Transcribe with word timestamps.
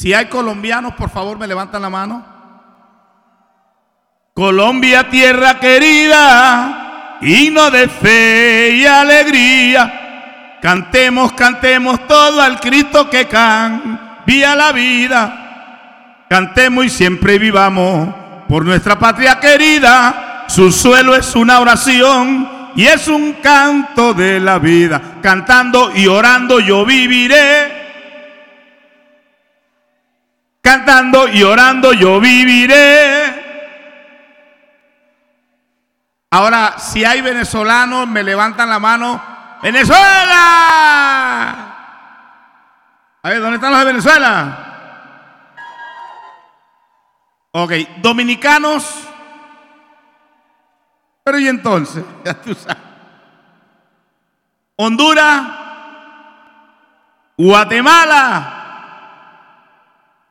Si 0.00 0.14
hay 0.14 0.28
colombianos, 0.28 0.94
por 0.94 1.10
favor, 1.10 1.38
me 1.38 1.46
levantan 1.46 1.82
la 1.82 1.90
mano. 1.90 2.24
Colombia, 4.32 5.10
tierra 5.10 5.60
querida, 5.60 7.18
himno 7.20 7.70
de 7.70 7.86
fe 7.86 8.76
y 8.76 8.86
alegría. 8.86 10.56
Cantemos, 10.62 11.34
cantemos 11.34 12.06
todo 12.06 12.40
al 12.40 12.60
Cristo 12.60 13.10
que 13.10 13.28
cambia 13.28 14.56
la 14.56 14.72
vida. 14.72 16.24
Cantemos 16.30 16.86
y 16.86 16.88
siempre 16.88 17.38
vivamos 17.38 18.08
por 18.48 18.64
nuestra 18.64 18.98
patria 18.98 19.38
querida. 19.38 20.46
Su 20.48 20.72
suelo 20.72 21.14
es 21.14 21.36
una 21.36 21.60
oración 21.60 22.72
y 22.74 22.86
es 22.86 23.06
un 23.06 23.34
canto 23.34 24.14
de 24.14 24.40
la 24.40 24.58
vida. 24.58 25.18
Cantando 25.20 25.92
y 25.94 26.06
orando 26.06 26.58
yo 26.58 26.86
viviré. 26.86 27.79
Cantando 30.62 31.28
y 31.28 31.42
orando 31.42 31.92
yo 31.92 32.20
viviré. 32.20 33.40
Ahora, 36.30 36.78
si 36.78 37.04
hay 37.04 37.20
venezolanos, 37.22 38.06
me 38.06 38.22
levantan 38.22 38.68
la 38.68 38.78
mano. 38.78 39.20
¡Venezuela! 39.62 40.00
A 43.22 43.28
ver, 43.28 43.40
¿dónde 43.40 43.56
están 43.56 43.72
los 43.72 43.80
de 43.80 43.86
Venezuela? 43.86 44.66
Ok, 47.52 47.72
dominicanos. 48.00 49.08
Pero 51.24 51.38
y 51.38 51.48
entonces, 51.48 52.04
ya 52.24 52.34
tú 52.34 52.54
sabes. 52.54 52.76
Honduras, 54.76 55.42
Guatemala, 57.36 58.59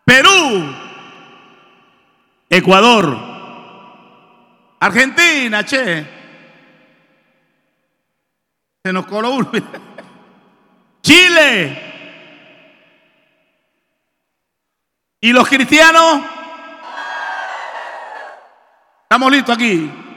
Perú, 0.09 0.75
Ecuador, 2.49 3.15
Argentina, 4.79 5.63
che. 5.63 6.03
Se 8.83 8.91
nos 8.91 9.05
coló 9.05 9.29
uno. 9.29 9.51
Chile. 11.03 11.83
¿Y 15.21 15.31
los 15.31 15.47
cristianos? 15.47 16.23
¿Estamos 19.03 19.31
listos 19.31 19.55
aquí? 19.55 20.08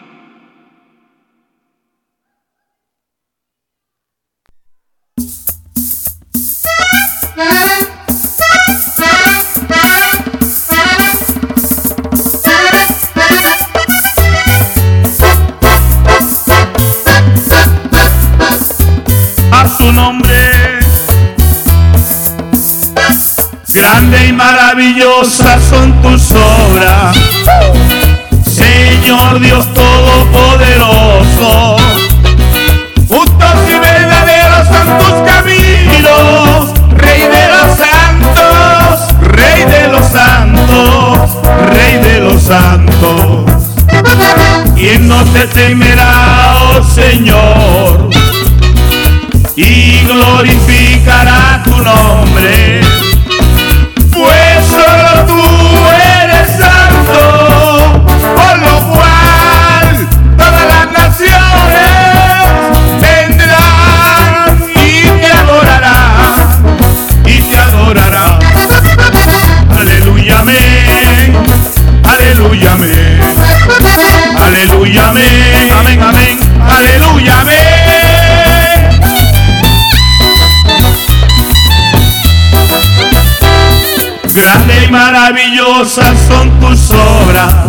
Maravillosa 25.22 25.58
son 25.70 26.02
tus 26.02 26.32
obras. 26.32 27.16
Señor 28.44 29.40
Dios 29.40 29.66
Todopoderoso. 29.74 31.76
Justos 33.08 33.56
y 33.68 33.78
verdaderos 33.78 34.68
son 34.68 34.98
tus 34.98 35.14
caminos. 35.30 36.74
Rey 36.96 37.22
de 37.22 37.48
los 37.48 37.76
santos. 37.76 39.08
Rey 39.20 39.64
de 39.64 39.88
los 39.88 40.04
santos. 40.06 41.38
Rey 41.72 41.98
de 41.98 42.20
los 42.20 42.42
santos. 42.42 43.50
¿Quién 44.74 45.08
no 45.08 45.24
te 45.26 45.46
temerá, 45.46 46.54
oh 46.72 46.82
Señor? 46.82 48.10
y 49.54 50.00
glorificará 50.06 51.60
tu 51.62 51.76
nombre. 51.76 52.80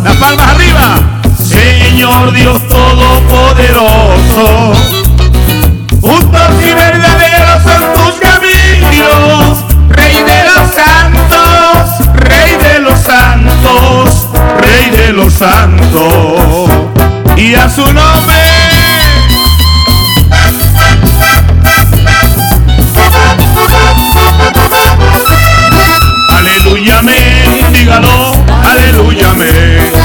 Las 0.03 0.15
palmas 0.17 0.49
arriba. 0.49 0.99
Señor 1.37 2.33
Dios 2.33 2.67
Todopoderoso. 2.67 4.73
Justos 6.01 6.61
y 6.61 6.73
verdaderos 6.73 7.63
son 7.63 7.93
tus 7.93 8.19
caminos. 8.19 9.63
Rey 9.89 10.21
de 10.23 10.43
los 10.43 10.73
santos. 10.73 11.99
Rey 12.15 12.57
de 12.57 12.79
los 12.79 12.99
santos. 12.99 14.27
Rey 14.59 14.89
de 14.89 15.13
los 15.13 15.31
santos. 15.33 16.69
Y 17.37 17.55
a 17.55 17.69
su 17.69 17.85
nombre. 17.93 18.42
coming. 29.33 30.02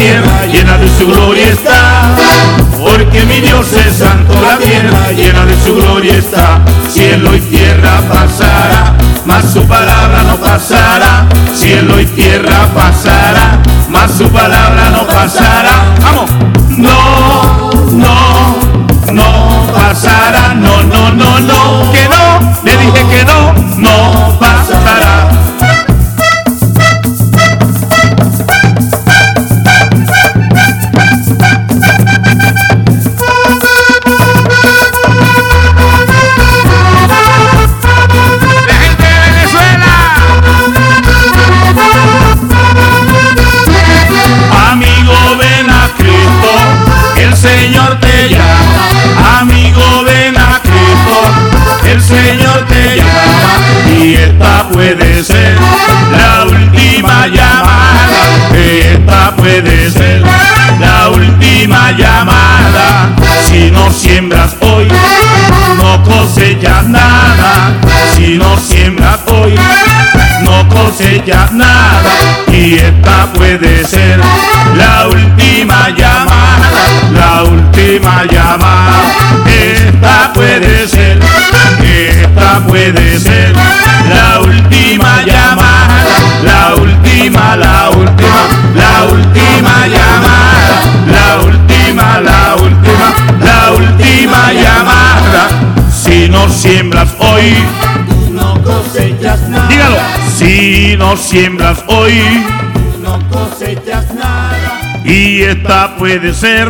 Tierra 0.00 0.46
llena 0.46 0.78
de 0.78 0.88
su 0.98 1.06
gloria 1.06 1.48
está. 1.48 2.16
Porque 2.78 3.24
mi 3.24 3.40
Dios 3.40 3.66
es 3.72 3.96
santo, 3.96 4.32
la 4.40 4.56
tierra 4.56 5.12
llena 5.12 5.44
de 5.44 5.56
su 5.62 5.74
gloria 5.74 6.14
está. 6.14 6.60
Cielo 6.88 7.36
y 7.36 7.40
tierra 7.40 8.00
pasará, 8.08 8.94
mas 9.26 9.52
su 9.52 9.62
palabra 9.66 10.22
no 10.22 10.36
pasará. 10.36 11.26
Cielo 11.54 12.00
y 12.00 12.06
tierra 12.06 12.68
pasará, 12.74 13.58
mas 13.90 14.10
su 14.16 14.28
palabra 14.30 14.90
no 14.90 15.06
pasará. 15.06 15.94
Vamos. 16.00 16.30
No, 16.78 17.70
no, 17.92 18.56
no 19.12 19.72
pasará, 19.74 20.54
no, 20.54 20.82
no, 20.84 21.10
no, 21.12 21.40
no, 21.40 21.92
que 21.92 22.08
no, 22.08 22.54
le 22.64 22.76
dije 22.78 23.04
que 23.10 23.24
no, 23.24 23.52
no 23.76 24.29
ser 55.24 55.56
la 56.16 56.44
última 56.44 57.26
llamada. 57.26 58.08
Esta 58.54 59.36
puede 59.36 59.90
ser 59.90 60.22
la 60.80 61.08
última 61.08 61.92
llamada. 61.92 63.10
Si 63.46 63.70
no 63.70 63.90
siembras 63.92 64.56
hoy, 64.60 64.88
no 65.76 66.02
cosechas 66.04 66.86
nada. 66.86 67.74
Si 68.14 68.38
no 68.38 68.56
siembras 68.58 69.20
hoy, 69.26 69.54
no 70.42 70.68
cosechas 70.68 71.52
nada. 71.52 72.10
Y 72.52 72.74
esta 72.76 73.26
puede 73.34 73.84
ser 73.84 74.20
la 74.76 75.08
última 75.08 75.90
llamada, 75.90 76.70
la 77.12 77.42
última 77.44 78.24
llamada. 78.24 79.02
Esta 79.46 80.32
puede 80.32 80.88
ser, 80.88 81.18
esta 81.82 82.60
puede 82.66 83.18
ser 83.18 83.54
la 83.54 84.40
última 84.40 84.79
llamada, 84.98 86.04
la 86.42 86.74
última, 86.74 87.56
la 87.56 87.90
última, 87.90 88.48
la 88.74 89.04
última 89.04 89.86
llamada, 89.86 90.82
la 91.06 91.40
última, 91.44 92.20
la 92.20 92.56
última, 92.56 93.14
la 93.40 93.72
última 93.72 94.52
llamada. 94.52 95.48
Si 95.92 96.28
no 96.28 96.48
siembras 96.48 97.14
hoy, 97.18 97.54
no 98.32 98.60
cosechas 98.62 99.48
nada. 99.48 99.68
Dígalo. 99.68 99.96
Si 100.36 100.96
no 100.98 101.16
siembras 101.16 101.84
hoy, 101.86 102.44
no 103.02 103.18
cosechas 103.28 104.12
nada. 104.14 104.80
y 105.04 105.42
esta 105.42 105.96
puede 105.96 106.34
ser, 106.34 106.68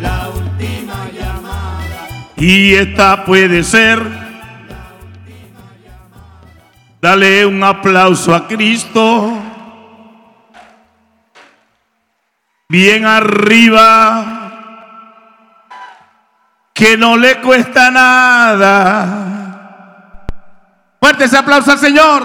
La 0.00 0.28
última 0.28 1.06
llamada. 1.18 2.08
y 2.36 2.74
esta 2.74 3.24
puede 3.24 3.62
ser. 3.64 4.21
Dale 7.02 7.44
un 7.44 7.62
aplauso 7.64 8.32
a 8.32 8.46
Cristo. 8.46 9.36
Bien 12.68 13.04
arriba. 13.04 14.38
Que 16.72 16.96
no 16.96 17.16
le 17.16 17.40
cuesta 17.40 17.90
nada. 17.90 19.18
Fuerte 21.00 21.24
ese 21.24 21.36
aplauso 21.36 21.72
al 21.72 21.78
Señor. 21.78 22.22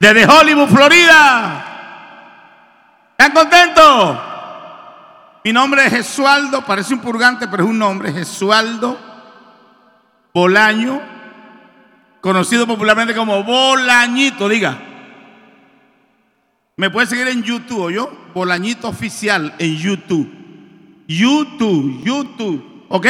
Desde 0.00 0.26
Hollywood, 0.26 0.68
Florida. 0.68 1.64
¿Están 3.10 3.32
contentos? 3.32 4.18
Mi 5.44 5.52
nombre 5.52 5.84
es 5.84 5.92
Jesualdo, 5.92 6.62
parece 6.62 6.94
un 6.94 7.00
purgante, 7.00 7.46
pero 7.46 7.64
es 7.64 7.68
un 7.68 7.78
nombre, 7.78 8.10
Jesualdo 8.12 8.98
Bolaño, 10.32 11.17
conocido 12.20 12.66
popularmente 12.66 13.14
como 13.14 13.42
Bolañito, 13.42 14.48
diga. 14.48 14.78
Me 16.76 16.90
puede 16.90 17.06
seguir 17.06 17.28
en 17.28 17.42
YouTube, 17.42 17.90
yo, 17.90 18.10
Bolañito 18.34 18.88
Oficial 18.88 19.54
en 19.58 19.76
YouTube. 19.76 20.32
YouTube, 21.08 22.02
YouTube, 22.04 22.84
¿ok? 22.88 23.06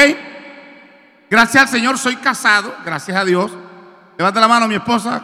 Gracias 1.31 1.65
al 1.65 1.69
Señor 1.69 1.99
soy 1.99 2.17
casado, 2.17 2.75
gracias 2.85 3.17
a 3.17 3.25
Dios. 3.25 3.51
Levanta 4.17 4.41
la 4.41 4.49
mano 4.49 4.69
mi 4.69 4.77
esposa. 4.77 5.23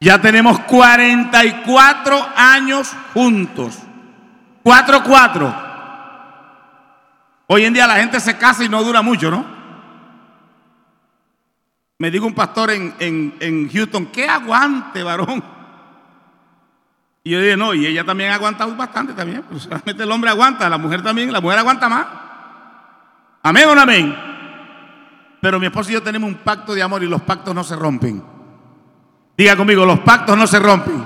Ya 0.00 0.20
tenemos 0.20 0.58
44 0.60 2.28
años 2.34 2.90
juntos. 3.12 3.78
4, 4.62 5.02
4. 5.04 5.54
Hoy 7.46 7.64
en 7.64 7.74
día 7.74 7.86
la 7.86 7.96
gente 7.96 8.18
se 8.18 8.36
casa 8.36 8.64
y 8.64 8.68
no 8.68 8.82
dura 8.82 9.02
mucho, 9.02 9.30
¿no? 9.30 9.59
Me 12.00 12.10
dijo 12.10 12.24
un 12.24 12.32
pastor 12.32 12.70
en, 12.70 12.94
en, 12.98 13.34
en 13.40 13.70
Houston, 13.70 14.06
¿qué 14.06 14.26
aguante, 14.26 15.02
varón? 15.02 15.44
Y 17.22 17.32
yo 17.32 17.40
dije, 17.42 17.58
no, 17.58 17.74
y 17.74 17.86
ella 17.86 18.04
también 18.04 18.30
ha 18.30 18.36
aguantado 18.36 18.74
bastante 18.74 19.12
también. 19.12 19.44
Pero 19.46 19.60
solamente 19.60 20.02
el 20.02 20.10
hombre 20.10 20.30
aguanta, 20.30 20.66
la 20.70 20.78
mujer 20.78 21.02
también, 21.02 21.30
la 21.30 21.42
mujer 21.42 21.58
aguanta 21.58 21.90
más. 21.90 22.06
Amén 23.42 23.68
o 23.68 23.74
no 23.74 23.82
amén. 23.82 24.16
Pero 25.42 25.60
mi 25.60 25.66
esposo 25.66 25.90
y 25.90 25.92
yo 25.92 26.02
tenemos 26.02 26.26
un 26.26 26.36
pacto 26.36 26.72
de 26.72 26.82
amor 26.82 27.02
y 27.02 27.06
los 27.06 27.20
pactos 27.20 27.54
no 27.54 27.62
se 27.62 27.76
rompen. 27.76 28.24
Diga 29.36 29.54
conmigo, 29.54 29.84
los 29.84 30.00
pactos 30.00 30.38
no 30.38 30.46
se 30.46 30.58
rompen. 30.58 31.04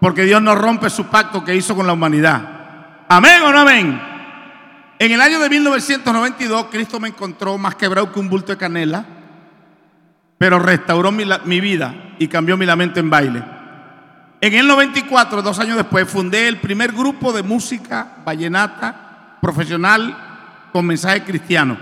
Porque 0.00 0.24
Dios 0.24 0.42
no 0.42 0.54
rompe 0.54 0.90
su 0.90 1.06
pacto 1.06 1.42
que 1.42 1.56
hizo 1.56 1.74
con 1.74 1.86
la 1.86 1.94
humanidad. 1.94 3.06
Amén 3.08 3.42
o 3.42 3.50
no 3.50 3.60
amén. 3.60 4.02
En 4.98 5.12
el 5.12 5.20
año 5.22 5.40
de 5.40 5.48
1992, 5.48 6.66
Cristo 6.70 7.00
me 7.00 7.08
encontró 7.08 7.56
más 7.56 7.76
quebrado 7.76 8.12
que 8.12 8.20
un 8.20 8.28
bulto 8.28 8.52
de 8.52 8.58
canela, 8.58 9.13
pero 10.44 10.58
restauró 10.58 11.10
mi, 11.10 11.60
vida 11.62 11.94
y 12.18 12.28
cambió 12.28 12.58
mi 12.58 12.66
lamento 12.66 13.00
en 13.00 13.08
baile. 13.08 13.42
En 14.42 14.52
el 14.52 14.66
94, 14.66 15.40
dos 15.40 15.58
años 15.58 15.78
después, 15.78 16.06
fundé 16.06 16.48
el 16.48 16.58
primer 16.58 16.92
grupo 16.92 17.32
de 17.32 17.42
música 17.42 18.16
vallenata 18.26 19.38
profesional 19.40 20.68
con 20.70 20.84
mensaje 20.84 21.24
cristiano, 21.24 21.78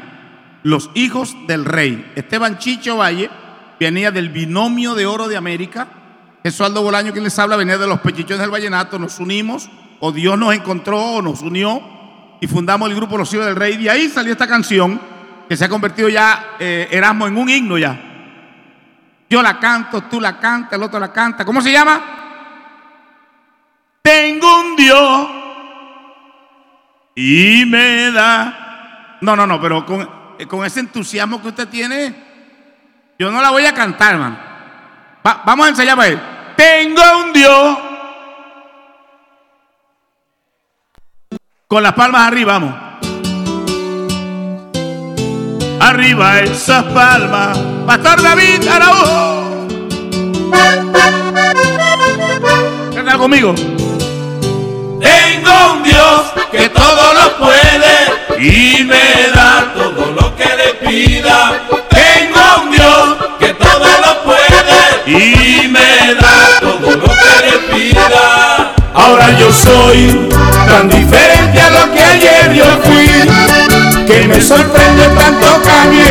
Los 0.63 0.91
Hijos 0.95 1.35
del 1.49 1.65
Rey. 1.65 2.13
Esteban 2.15 2.59
Chicho 2.59 2.99
Valle 2.99 3.31
venía 3.81 4.13
del 4.13 4.29
binomio 4.29 4.95
de 4.95 5.07
oro 5.07 5.27
de 5.27 5.37
América. 5.37 5.89
Jesualdo 6.45 6.85
Bolaño, 6.85 7.11
quien 7.11 7.25
les 7.25 7.37
habla, 7.41 7.57
venía 7.57 7.79
de 7.79 7.89
los 7.89 7.99
pechichones 7.99 8.43
del 8.43 8.51
vallenato. 8.53 8.97
Nos 8.97 9.19
unimos, 9.19 9.71
o 9.99 10.13
Dios 10.13 10.39
nos 10.39 10.55
encontró, 10.55 11.01
o 11.01 11.21
nos 11.21 11.43
unió, 11.43 11.83
y 12.41 12.47
fundamos 12.47 12.89
el 12.89 12.95
grupo 12.95 13.19
Los 13.19 13.35
Hijos 13.35 13.47
del 13.47 13.57
Rey. 13.57 13.77
De 13.77 13.91
ahí 13.91 14.09
salió 14.09 14.31
esta 14.31 14.47
canción, 14.47 15.01
que 15.49 15.57
se 15.57 15.65
ha 15.65 15.69
convertido 15.69 16.09
ya, 16.09 16.55
eh, 16.61 16.87
Erasmo, 16.93 17.27
en 17.27 17.37
un 17.37 17.51
himno 17.51 17.77
ya. 17.77 18.11
Yo 19.33 19.41
la 19.43 19.59
canto, 19.59 20.03
tú 20.03 20.21
la 20.21 20.39
cantas, 20.39 20.75
el 20.75 20.83
otro 20.83 21.01
la 21.01 21.11
canta. 21.11 21.43
¿Cómo 21.43 21.63
se 21.63 21.73
llama? 21.73 22.03
Tengo 24.03 24.61
un 24.61 24.77
Dios 24.77 25.29
y 27.15 27.65
me 27.65 28.11
da. 28.11 29.17
No, 29.23 29.35
no, 29.35 29.47
no, 29.47 29.59
pero 29.59 29.87
con, 29.87 30.07
eh, 30.39 30.47
con 30.47 30.67
ese 30.67 30.81
entusiasmo 30.81 31.41
que 31.41 31.49
usted 31.49 31.67
tiene, 31.67 32.15
yo 33.19 33.31
no 33.33 33.41
la 33.41 33.49
voy 33.49 33.65
a 33.65 33.73
cantar, 33.73 34.13
hermano. 34.17 34.37
Va- 35.27 35.41
vamos 35.47 35.65
a 35.65 35.69
ensayar 35.71 35.97
para 35.97 36.09
él. 36.11 36.21
Tengo 36.55 37.01
un 37.25 37.33
Dios. 37.33 37.79
Con 41.69 41.83
las 41.83 41.95
palmas 41.95 42.27
arriba, 42.29 42.53
vamos. 42.53 42.92
Arriba 45.83 46.39
esas 46.39 46.85
palmas. 46.95 47.59
Pastor 47.85 48.23
David 48.23 48.69
Araújo. 48.69 49.67
Cántalo 52.95 53.19
conmigo. 53.19 53.53
Tengo 55.01 55.73
un 55.73 55.83
Dios 55.83 56.23
que 56.53 56.69
todo 56.69 57.15
lo 57.15 57.37
puede 57.37 57.95
y 58.39 58.85
me 58.85 59.29
da 59.35 59.73
todo 59.75 60.13
lo 60.13 60.37
que 60.37 60.49
le 60.57 60.89
pida. 60.89 61.61
Tengo 61.91 62.63
un 62.63 62.71
Dios 62.71 63.17
que 63.41 63.53
todo 63.55 63.89
lo 64.05 64.23
puede 64.23 64.83
y 65.19 65.67
me 65.67 66.15
da 66.15 66.61
todo 66.61 66.91
lo 66.97 67.09
que 67.23 67.35
le 67.45 67.59
pida. 67.75 68.73
Ahora 68.95 69.37
yo 69.37 69.51
soy 69.51 70.29
tan 70.69 70.89
diferente 70.89 71.61
a 71.61 71.71
lo 71.71 71.93
que 71.93 72.05
ayer 72.05 72.53
yo 72.55 72.67
fui, 72.85 73.62
que 74.13 74.29
me 74.29 74.41
sorprende 74.41 75.09
tanto 75.09 75.47
mí. 75.91 76.03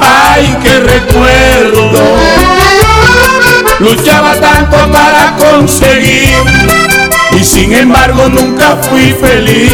Ay, 0.00 0.56
que 0.62 0.78
recuerdo. 0.80 2.16
Luchaba 3.80 4.34
tanto 4.34 4.76
para 4.92 5.34
conseguir 5.36 6.28
y 7.32 7.44
sin 7.44 7.72
embargo 7.72 8.28
nunca 8.28 8.76
fui 8.88 9.12
feliz. 9.20 9.72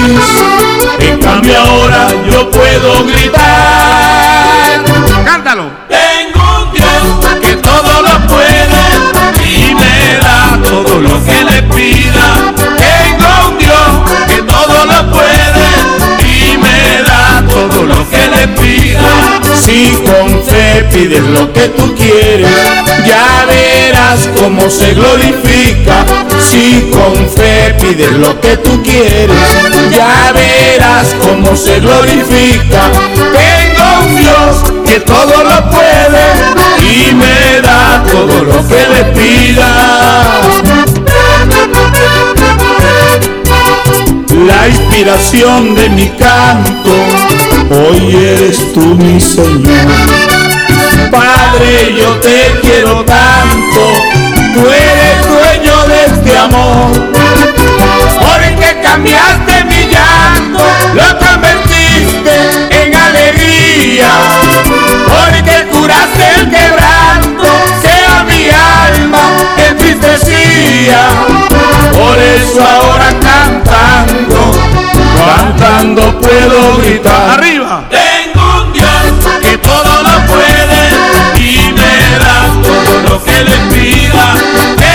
En 1.00 1.20
cambio 1.20 1.58
ahora 1.58 2.08
yo 2.30 2.50
puedo 2.50 3.04
gritar. 3.04 3.44
Cántalo. 5.24 5.70
Tengo 5.88 6.64
un 6.64 6.72
Dios 6.72 7.40
que 7.42 7.56
todo 7.56 8.02
lo 8.02 8.26
puede 8.26 8.82
y 9.44 9.74
me 9.74 10.18
da 10.18 10.58
todo 10.62 11.00
lo 11.00 11.24
que 11.24 11.44
le 11.44 11.62
pida. 11.74 12.07
Lo 17.88 18.08
que 18.08 18.26
le 18.28 18.48
pida. 18.48 19.40
Si 19.64 19.92
con 20.06 20.42
fe 20.44 20.84
pides 20.92 21.22
lo 21.22 21.52
que 21.52 21.68
tú 21.68 21.94
quieres, 21.94 22.50
ya 23.06 23.46
verás 23.46 24.28
cómo 24.40 24.70
se 24.70 24.94
glorifica. 24.94 26.04
Si 26.40 26.90
con 26.92 27.14
fe 27.28 27.74
pides 27.80 28.12
lo 28.12 28.40
que 28.40 28.56
tú 28.58 28.82
quieres, 28.82 29.36
ya 29.90 30.32
verás 30.32 31.14
cómo 31.22 31.56
se 31.56 31.80
glorifica. 31.80 32.90
Tengo 33.14 34.06
un 34.06 34.16
Dios 34.16 34.72
que 34.86 35.00
todo 35.00 35.44
lo 35.44 35.70
puede 35.70 36.24
y 36.80 37.14
me 37.14 37.60
da 37.60 38.04
todo 38.10 38.44
lo 38.44 38.66
que 38.68 38.86
le 38.88 39.04
pida. 39.16 40.40
La 44.46 44.68
inspiración 44.68 45.74
de 45.74 45.88
mi 45.90 46.08
canto, 46.10 46.94
hoy 47.70 48.16
eres 48.16 48.72
tú 48.72 48.80
mi 48.80 49.20
Señor. 49.20 49.88
Padre, 51.10 51.94
yo 51.98 52.10
te 52.20 52.58
quiero 52.60 53.04
tanto, 53.04 53.92
tú 54.54 54.60
eres 54.70 55.26
dueño 55.26 55.86
de 55.88 56.04
este 56.04 56.38
amor. 56.38 56.92
Porque 58.20 58.80
cambiaste 58.82 59.64
mi 59.64 59.88
llanto, 59.88 60.64
lo 60.94 61.18
convertiste 61.18 62.34
en 62.70 62.94
alegría. 62.94 64.10
Porque 65.06 65.66
curaste 65.72 66.40
el 66.40 66.50
quebranto, 66.50 67.48
que 67.82 68.04
a 68.06 68.24
mi 68.24 68.48
alma 68.50 69.36
entristecía. 69.68 71.08
Por 71.92 72.18
eso 72.18 72.62
ahora 72.62 73.08
cantando, 73.20 74.57
cantando 75.26 76.18
puedo 76.20 76.76
gritar. 76.78 77.30
Arriba. 77.38 77.84
Tengo 77.90 78.62
un 78.62 78.72
Dios 78.72 78.86
que 79.40 79.58
todo 79.58 80.02
lo 80.02 80.26
puede 80.26 80.88
y 81.36 81.72
me 81.72 82.18
da 82.18 82.46
todo 82.62 83.02
lo 83.02 83.24
que 83.24 83.44
le 83.44 83.56
pida. 83.72 84.87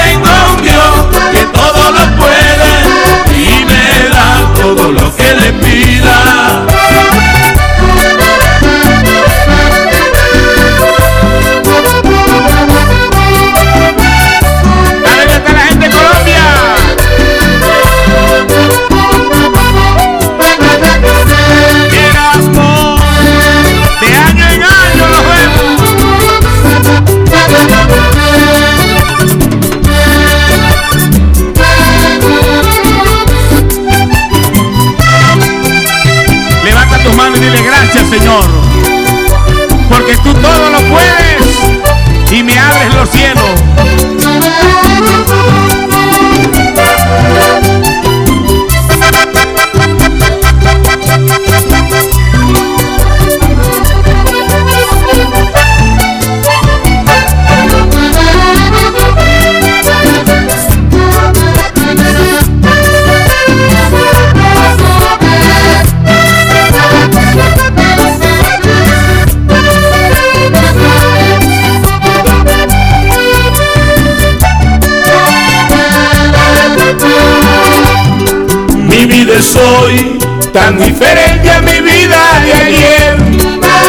Tan 80.53 80.77
diferente 80.77 81.49
a 81.49 81.61
mi 81.61 81.81
vida 81.81 82.39
de 82.45 82.53
ayer 82.53 83.17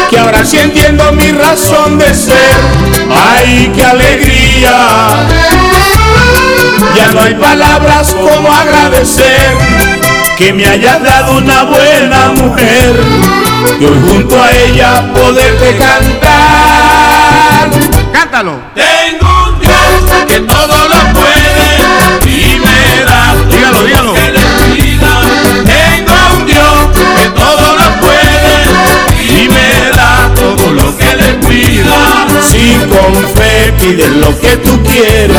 que 0.09 0.19
ahora 0.19 0.45
sí 0.45 0.59
entiendo 0.59 1.13
mi 1.13 1.31
razón 1.31 1.99
de 1.99 2.13
ser. 2.15 2.57
¡Ay, 3.11 3.71
qué 3.77 3.85
alegría! 3.85 5.29
Ya 6.97 7.13
no 7.13 7.21
hay 7.21 7.35
palabras 7.35 8.15
como 8.15 8.51
agradecer 8.51 9.57
que 10.39 10.53
me 10.53 10.67
hayas 10.67 11.03
dado 11.03 11.37
una 11.37 11.65
buena 11.65 12.29
mujer 12.33 12.95
y 13.79 13.85
hoy 13.85 14.01
junto 14.09 14.43
a 14.43 14.51
ella 14.51 15.13
poderte 15.13 15.77
cantar. 15.77 17.71
Cántalo. 18.13 18.59
Tengo 18.75 19.29
un 19.49 19.61
Dios 19.61 19.75
que 20.27 20.41
todo 20.41 20.89
lo 20.89 20.94
con 32.95 33.15
fe 33.35 33.73
pides 33.81 34.11
lo 34.11 34.39
que 34.39 34.57
tú 34.59 34.83
quieres, 34.83 35.37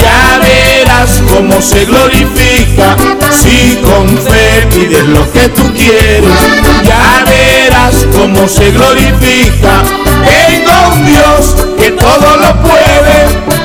ya 0.00 0.38
verás 0.38 1.22
cómo 1.32 1.60
se 1.60 1.84
glorifica. 1.86 2.96
Si 3.30 3.80
con 3.82 4.08
fe 4.18 4.66
pides 4.72 5.04
lo 5.04 5.30
que 5.32 5.48
tú 5.48 5.62
quieres, 5.72 6.38
ya 6.84 7.24
verás 7.26 8.06
cómo 8.12 8.46
se 8.48 8.70
glorifica. 8.70 9.82
Tengo 10.26 10.94
un 10.94 11.06
Dios 11.06 11.56
que 11.78 11.90
todo 11.92 12.36
lo 12.36 12.62
puede 12.62 13.18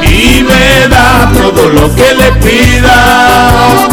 y 0.08 0.44
me 0.44 0.88
da 0.88 1.30
todo 1.34 1.70
lo 1.70 1.94
que 1.96 2.14
le 2.14 2.32
pida. 2.44 3.86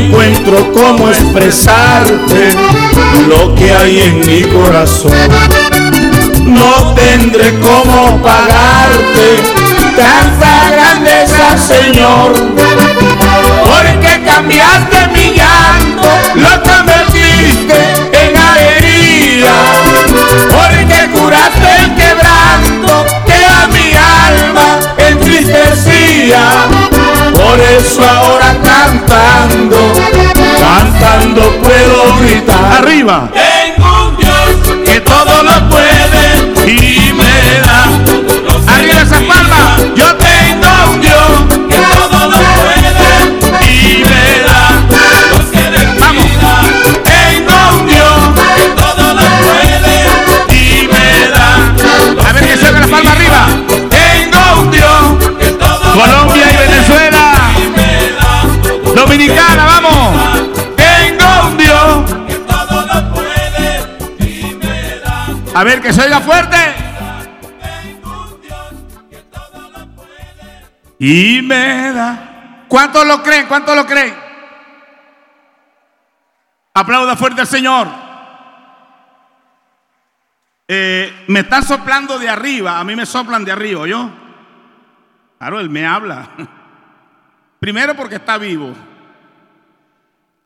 Encuentro 0.00 0.72
cómo 0.72 1.10
expresarte 1.10 2.56
lo 3.28 3.54
que 3.54 3.70
hay 3.70 4.00
en 4.00 4.20
mi 4.20 4.44
corazón. 4.44 5.12
No 6.46 6.94
tendré 6.94 7.60
cómo 7.60 8.18
pagarte 8.22 9.42
tanta 9.94 10.70
grandeza, 10.70 11.58
Señor. 11.58 12.32
Porque 13.62 14.22
cambiaste 14.24 15.06
mi 15.08 15.34
llanto, 15.34 16.08
lo 16.34 16.62
convertiste 16.62 17.78
en 18.12 18.34
alegría. 18.36 19.52
Porque 20.48 21.10
curaste 21.12 21.76
el 21.84 21.94
quebranto 21.94 23.04
que 23.26 23.44
a 23.44 23.66
mi 23.68 23.92
alma 23.94 24.78
entristecía. 24.96 26.99
Por 27.50 27.58
eso 27.58 28.00
ahora 28.00 28.56
cantando, 28.62 29.76
cantando 30.60 31.42
puedo 31.60 32.16
gritar. 32.20 32.74
Arriba. 32.78 33.28
Tengo 33.32 34.08
un 34.08 34.16
Dios 34.16 34.78
que 34.84 35.00
todo 35.00 35.42
lo 35.42 35.68
puede 35.68 36.70
y 36.70 37.12
me 37.12 37.60
da 37.66 38.72
Arriba 38.72 39.02
esas 39.02 39.22
palmas. 39.22 39.82
Yo 39.96 40.16
Vamos. 59.28 60.76
Tengo 60.76 61.48
un 61.48 61.58
Dios 61.58 62.26
que 62.26 62.34
todo 62.36 62.86
lo 62.86 63.14
puede 63.14 64.18
y 64.18 64.54
me 64.54 64.98
da. 64.98 65.26
A 65.54 65.64
ver, 65.64 65.82
que 65.82 65.92
se 65.92 66.02
oiga 66.02 66.20
fuerte. 66.20 66.56
Y 70.98 71.42
me 71.42 71.92
da. 71.92 72.64
¿Cuántos 72.68 73.06
lo 73.06 73.22
creen? 73.22 73.46
¿Cuántos 73.46 73.76
lo 73.76 73.84
creen? 73.84 74.14
Aplauda 76.72 77.16
fuerte 77.16 77.42
al 77.42 77.46
Señor. 77.46 77.88
Eh, 80.68 81.24
me 81.26 81.40
están 81.40 81.64
soplando 81.64 82.18
de 82.18 82.28
arriba, 82.28 82.78
a 82.78 82.84
mí 82.84 82.94
me 82.94 83.04
soplan 83.04 83.44
de 83.44 83.50
arriba, 83.50 83.88
¿yo? 83.88 84.08
Claro, 85.38 85.58
él 85.58 85.68
me 85.68 85.84
habla. 85.84 86.28
Primero 87.58 87.96
porque 87.96 88.14
está 88.14 88.38
vivo. 88.38 88.72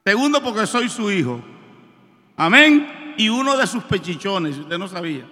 Segundo 0.04 0.42
porque 0.42 0.66
soy 0.66 0.88
su 0.88 1.10
hijo. 1.10 1.40
Amén. 2.36 3.14
Y 3.16 3.28
uno 3.28 3.56
de 3.56 3.66
sus 3.66 3.82
pechichones, 3.84 4.58
usted 4.58 4.76
no 4.76 4.86
sabía. 4.86 5.24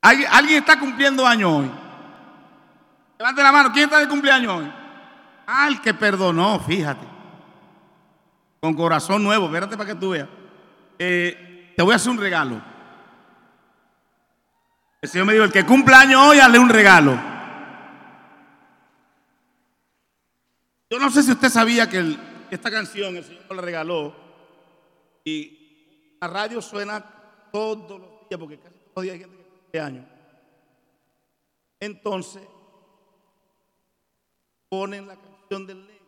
¿Alguien 0.00 0.58
está 0.58 0.78
cumpliendo 0.78 1.26
años 1.26 1.50
hoy? 1.50 1.70
Levante 3.18 3.42
la 3.42 3.52
mano. 3.52 3.72
¿Quién 3.72 3.84
está 3.84 3.98
de 3.98 4.08
cumpleaños 4.08 4.52
hoy? 4.52 4.72
Ah, 5.46 5.66
el 5.68 5.80
que 5.80 5.94
perdonó, 5.94 6.60
fíjate. 6.60 7.06
Con 8.60 8.74
corazón 8.74 9.22
nuevo. 9.24 9.46
Espérate 9.46 9.76
para 9.76 9.88
que 9.88 9.98
tú 9.98 10.10
veas. 10.10 10.28
Eh, 10.98 11.72
te 11.76 11.82
voy 11.82 11.94
a 11.94 11.96
hacer 11.96 12.10
un 12.10 12.18
regalo. 12.18 12.60
El 15.00 15.08
Señor 15.08 15.26
me 15.26 15.32
dijo, 15.32 15.44
el 15.44 15.52
que 15.52 15.64
cumple 15.64 15.94
años 15.94 16.20
hoy, 16.20 16.38
hazle 16.38 16.58
un 16.58 16.68
regalo. 16.68 17.18
Yo 20.90 20.98
no 20.98 21.10
sé 21.10 21.22
si 21.22 21.30
usted 21.30 21.48
sabía 21.48 21.88
que 21.88 22.27
esta 22.50 22.70
canción 22.70 23.16
el 23.16 23.24
Señor 23.24 23.54
le 23.54 23.62
regaló 23.62 24.14
y 25.24 26.16
la 26.20 26.28
radio 26.28 26.60
suena 26.60 27.00
todos 27.52 28.00
los 28.00 28.28
días, 28.28 28.38
porque 28.38 28.58
casi 28.58 28.74
todos 28.74 28.92
los 28.96 29.02
días 29.04 29.14
hay 29.14 29.20
gente 29.20 29.36
que 29.36 29.44
cumple 29.44 29.80
años. 29.80 30.06
Entonces, 31.80 32.42
ponen 34.68 35.06
la 35.06 35.16
canción 35.16 35.66
del 35.66 35.86
negro. 35.86 35.98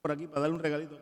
Por 0.00 0.12
aquí, 0.12 0.26
para 0.26 0.40
darle 0.42 0.56
un 0.56 0.62
regalito. 0.62 0.98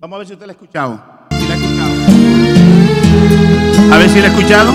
Vamos 0.00 0.16
a 0.16 0.18
ver 0.18 0.26
si 0.26 0.32
usted 0.32 0.46
la 0.46 0.52
la 0.52 0.52
ha 0.52 0.54
escuchado. 0.54 1.19
A 3.92 3.96
ver 3.98 4.08
si 4.08 4.20
la 4.20 4.28
ha 4.28 4.30
escuchado. 4.30 4.72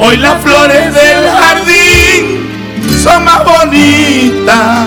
Hoy 0.00 0.16
las 0.16 0.42
flores 0.42 0.94
del 0.94 1.28
jardín 1.28 2.48
son 3.02 3.24
más 3.24 3.44
bonitas, 3.44 4.86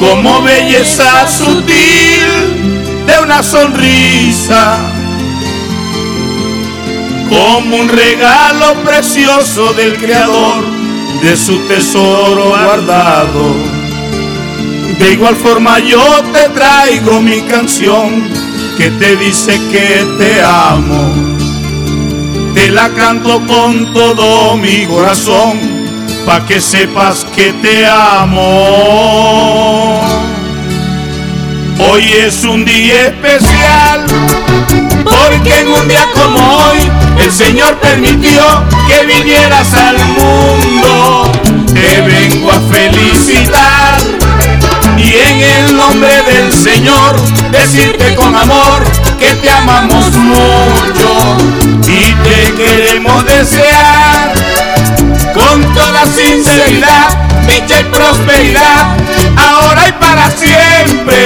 como 0.00 0.42
belleza 0.42 1.28
sutil 1.28 3.06
de 3.06 3.22
una 3.22 3.42
sonrisa, 3.44 4.76
como 7.28 7.76
un 7.76 7.88
regalo 7.88 8.74
precioso 8.82 9.72
del 9.74 9.96
Creador 9.98 10.67
de 11.22 11.36
su 11.36 11.58
tesoro 11.66 12.48
guardado. 12.48 13.54
De 14.98 15.12
igual 15.12 15.36
forma 15.36 15.78
yo 15.78 16.02
te 16.32 16.48
traigo 16.50 17.20
mi 17.20 17.42
canción 17.42 18.28
que 18.76 18.90
te 18.90 19.16
dice 19.16 19.60
que 19.70 20.06
te 20.18 20.42
amo 20.42 21.28
te 22.58 22.70
la 22.70 22.88
canto 22.90 23.40
con 23.46 23.92
todo 23.92 24.56
mi 24.56 24.84
corazón, 24.86 25.58
pa' 26.26 26.44
que 26.44 26.60
sepas 26.60 27.24
que 27.34 27.52
te 27.52 27.86
amo. 27.86 28.42
Hoy 31.78 32.04
es 32.26 32.44
un 32.44 32.64
día 32.64 33.08
especial, 33.08 34.06
porque 35.04 35.60
en 35.60 35.68
un 35.68 35.86
día 35.86 36.04
como 36.14 36.56
hoy 36.56 36.90
el 37.20 37.32
Señor 37.32 37.76
permitió 37.78 38.42
que 38.88 39.06
vinieras 39.06 39.72
al 39.74 39.98
mundo. 39.98 41.32
Te 41.72 42.00
vengo 42.00 42.50
a 42.50 42.60
felicitar 42.72 43.98
y 44.96 45.14
en 45.14 45.40
el 45.40 45.76
nombre 45.76 46.22
del 46.22 46.52
Señor 46.52 47.16
decirte 47.50 48.14
con 48.14 48.34
amor 48.34 48.82
que 49.18 49.34
te 49.34 49.50
amamos 49.50 50.12
mucho 50.16 51.36
y 51.86 52.12
te 52.24 52.54
queremos 52.54 53.24
desear 53.26 54.32
con 55.34 55.74
toda 55.74 56.04
sinceridad 56.06 57.08
dicha 57.46 57.80
y 57.80 57.84
prosperidad 57.84 58.96
ahora 59.36 59.88
y 59.88 59.92
para 59.92 60.30
siempre 60.30 61.16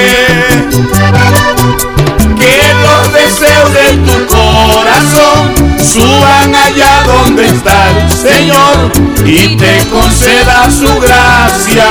que 2.37 2.73
los 2.83 3.13
deseos 3.13 3.73
de 3.73 3.97
tu 4.05 4.25
corazón 4.27 5.62
suban 5.83 6.55
allá 6.55 7.03
donde 7.05 7.45
está 7.45 7.89
el 7.89 8.09
Señor 8.09 8.91
y 9.25 9.57
te 9.57 9.85
conceda 9.89 10.69
su 10.71 10.87
gracia, 10.99 11.87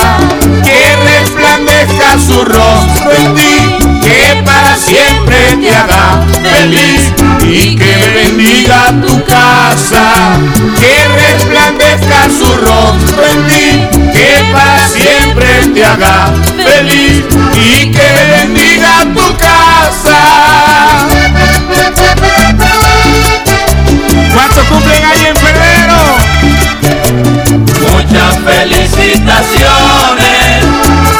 que 0.64 0.96
resplandezca 0.96 2.18
su 2.18 2.44
rostro 2.44 3.12
en 3.12 3.34
ti, 3.34 3.76
que 4.02 4.42
para 4.44 4.76
siempre 4.76 5.56
te 5.60 5.76
haga 5.76 6.24
feliz 6.42 7.12
y 7.44 7.76
que 7.76 7.96
bendiga 8.14 8.92
tu 9.06 9.22
casa, 9.24 10.38
que 10.80 11.08
resplandezca 11.08 12.28
su 12.38 12.46
rostro 12.46 13.26
en 13.26 13.46
ti, 13.46 14.10
que 14.12 14.52
para 14.52 14.88
siempre 14.88 15.66
te 15.74 15.84
haga 15.84 16.32
feliz 16.56 17.24
y 17.54 17.90
que 17.90 18.08
bendiga 18.38 19.04
tu 19.14 19.36
casa. 19.36 19.72
¿Cuántos 24.62 24.68
cumplen 24.68 25.04
ahí 25.04 25.26
en 25.26 25.36
febrero? 25.36 25.98
Muchas 27.92 28.38
felicitaciones, 28.44 30.64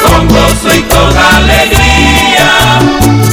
con 0.03 0.27
gozo 0.27 0.73
y 0.73 0.81
con 0.83 1.17
alegría. 1.17 2.79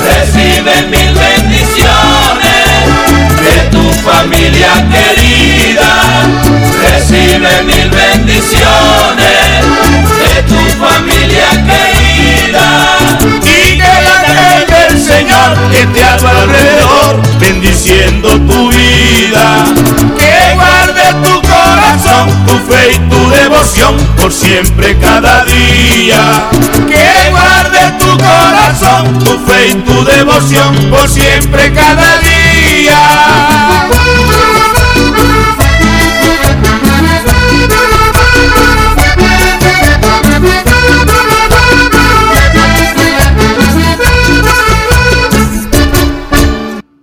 Recibe 0.04 0.82
mil 0.88 1.14
bendiciones 1.14 2.66
de 3.42 3.56
tu 3.70 3.82
familia 4.02 4.72
querida. 4.90 5.92
Recibe 6.82 7.62
mil 7.64 7.79
por 24.30 24.38
siempre 24.38 24.96
cada 24.98 25.44
día. 25.44 26.50
Que 26.86 27.30
guarde 27.30 27.98
tu 27.98 28.16
corazón, 28.16 29.18
tu 29.18 29.38
fe 29.40 29.70
y 29.70 29.74
tu 29.74 30.04
devoción 30.04 30.72
por 30.88 31.08
siempre 31.08 31.72
cada 31.72 32.18
día. 32.18 33.00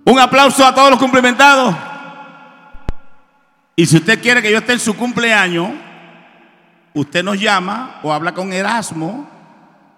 Un 0.06 0.18
aplauso 0.18 0.64
a 0.64 0.74
todos 0.74 0.90
los 0.90 0.98
cumplimentados. 0.98 1.74
Y 3.76 3.84
si 3.84 3.96
usted 3.96 4.20
quiere 4.22 4.40
que 4.40 4.50
yo 4.50 4.58
esté 4.58 4.72
en 4.72 4.80
su 4.80 4.96
cumpleaños, 4.96 5.68
usted 6.94 7.22
nos 7.22 7.40
llama 7.40 8.00
o 8.02 8.12
habla 8.12 8.32
con 8.34 8.52
Erasmo, 8.52 9.28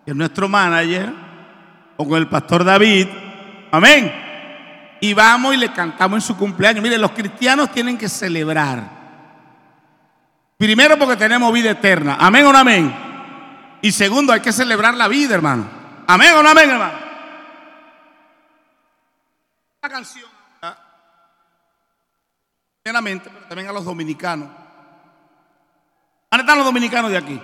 que 0.05 0.11
es 0.13 0.17
nuestro 0.17 0.49
manager, 0.49 1.13
o 1.97 2.09
con 2.09 2.19
el 2.19 2.29
pastor 2.29 2.65
David. 2.65 3.09
Amén. 3.71 4.13
Y 5.01 5.15
vamos 5.15 5.55
y 5.55 5.57
le 5.57 5.73
cantamos 5.73 6.17
en 6.17 6.21
su 6.21 6.37
cumpleaños. 6.37 6.83
Mire, 6.83 6.99
los 6.99 7.13
cristianos 7.13 7.71
tienen 7.73 7.97
que 7.97 8.09
celebrar. 8.09 9.01
Primero 10.57 10.99
porque 10.99 11.17
tenemos 11.17 11.53
vida 11.53 11.71
eterna. 11.71 12.17
Amén 12.21 12.45
o 12.45 12.53
no 12.53 12.59
amén. 12.59 12.95
Y 13.83 13.93
segundo, 13.93 14.33
hay 14.33 14.41
que 14.41 14.53
celebrar 14.53 14.95
la 14.95 15.09
vida, 15.09 15.35
hermano. 15.35 15.67
Amén 16.07 16.33
o 16.35 16.43
no 16.43 16.51
amén, 16.51 16.69
hermano. 16.69 16.99
La 19.83 19.89
canción, 19.89 20.29
primeramente, 22.83 23.31
pero 23.33 23.47
también 23.47 23.69
a 23.69 23.73
los 23.73 23.85
dominicanos. 23.85 24.49
¿Dónde 26.31 26.43
están 26.43 26.59
los 26.59 26.67
dominicanos 26.67 27.11
de 27.11 27.17
aquí? 27.17 27.41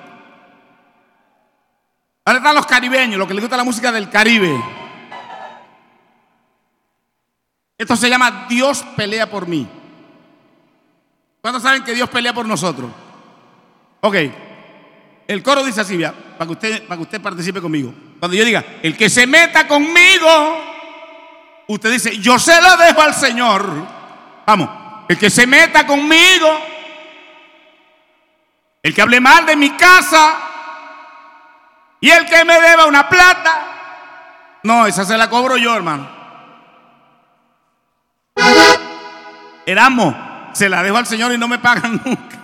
¿Dónde 2.24 2.38
están 2.38 2.54
los 2.54 2.66
caribeños, 2.66 3.18
los 3.18 3.26
que 3.26 3.34
les 3.34 3.42
gusta 3.42 3.56
la 3.56 3.64
música 3.64 3.90
del 3.90 4.08
Caribe? 4.08 4.62
Esto 7.78 7.96
se 7.96 8.08
llama 8.08 8.46
Dios 8.48 8.84
pelea 8.96 9.28
por 9.28 9.46
mí. 9.46 9.68
¿Cuántos 11.40 11.62
saben 11.62 11.84
que 11.84 11.94
Dios 11.94 12.08
pelea 12.08 12.32
por 12.32 12.46
nosotros? 12.46 12.90
Ok. 14.00 14.16
El 15.26 15.42
coro 15.42 15.64
dice 15.64 15.80
así, 15.80 15.98
para 15.98 16.46
que 16.46 16.52
usted, 16.52 16.86
para 16.86 16.96
que 16.96 17.02
usted 17.02 17.20
participe 17.20 17.60
conmigo. 17.60 17.92
Cuando 18.18 18.36
yo 18.36 18.44
diga, 18.44 18.64
el 18.82 18.96
que 18.96 19.10
se 19.10 19.26
meta 19.26 19.66
conmigo, 19.66 20.58
usted 21.66 21.90
dice, 21.90 22.18
yo 22.18 22.38
se 22.38 22.60
lo 22.60 22.76
dejo 22.76 23.02
al 23.02 23.14
Señor. 23.14 23.68
Vamos, 24.46 24.68
el 25.08 25.18
que 25.18 25.28
se 25.28 25.46
meta 25.46 25.86
conmigo, 25.86 26.48
el 28.86 28.94
que 28.94 29.02
hable 29.02 29.20
mal 29.20 29.44
de 29.44 29.56
mi 29.56 29.70
casa 29.70 30.36
y 32.00 32.08
el 32.08 32.24
que 32.24 32.44
me 32.44 32.60
deba 32.60 32.86
una 32.86 33.08
plata, 33.08 34.60
no, 34.62 34.86
esa 34.86 35.04
se 35.04 35.16
la 35.16 35.28
cobro 35.28 35.56
yo, 35.56 35.74
hermano. 35.74 36.08
Erasmo, 39.66 40.50
se 40.52 40.68
la 40.68 40.84
dejo 40.84 40.98
al 40.98 41.06
Señor 41.06 41.32
y 41.32 41.38
no 41.38 41.48
me 41.48 41.58
pagan 41.58 42.00
nunca. 42.04 42.36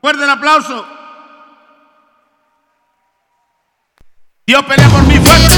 Fuerte 0.00 0.22
el 0.22 0.30
aplauso. 0.30 0.86
Dios 4.46 4.62
pelea 4.62 4.88
por 4.88 5.02
mí 5.02 5.18
fuerte. 5.18 5.56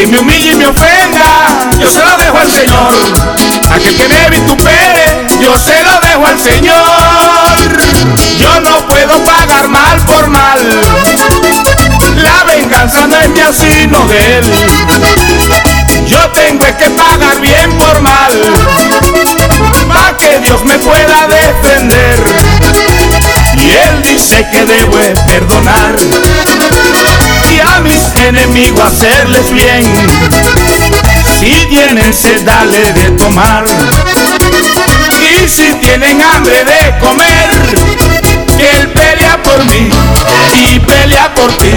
Que 0.00 0.06
me 0.06 0.18
humille 0.18 0.52
y 0.52 0.56
me 0.56 0.66
ofenda, 0.66 1.68
yo 1.78 1.90
se 1.90 2.02
lo 2.02 2.16
dejo 2.16 2.38
al 2.38 2.50
Señor. 2.50 2.90
Aquel 3.70 3.94
que 3.96 4.08
me 4.08 4.30
vitupere, 4.30 5.26
yo 5.42 5.58
se 5.58 5.82
lo 5.82 6.00
dejo 6.00 6.26
al 6.26 6.40
Señor. 6.40 6.74
Yo 8.38 8.60
no 8.60 8.86
puedo 8.86 9.22
pagar 9.24 9.68
mal 9.68 9.98
por 10.06 10.28
mal. 10.28 10.58
La 12.16 12.44
venganza 12.44 13.06
no 13.06 13.16
es 13.18 13.28
mía 13.28 13.52
sino 13.52 14.06
de 14.06 14.38
él. 14.38 14.44
Yo 16.06 16.30
tengo 16.30 16.64
que 16.78 16.90
pagar 16.90 17.38
bien 17.40 17.70
por 17.76 18.00
mal 18.00 18.32
para 19.92 20.16
que 20.16 20.38
Dios 20.38 20.64
me 20.64 20.78
pueda 20.78 21.28
defender. 21.28 22.24
Y 23.58 23.70
Él 23.70 24.02
dice 24.02 24.46
que 24.50 24.64
debo 24.64 24.98
perdonar 25.26 25.96
enemigos 28.30 28.84
hacerles 28.84 29.52
bien. 29.52 29.82
Si 31.38 31.66
tienen 31.66 32.14
sed, 32.14 32.42
dale 32.42 32.92
de 32.92 33.10
tomar. 33.12 33.64
Y 35.18 35.48
si 35.48 35.74
tienen 35.74 36.22
hambre 36.22 36.64
de 36.64 36.98
comer, 37.00 37.50
que 38.56 38.70
Él 38.78 38.88
pelea 38.90 39.42
por 39.42 39.64
mí 39.64 39.90
y 40.56 40.78
pelea 40.78 41.34
por 41.34 41.52
ti. 41.56 41.72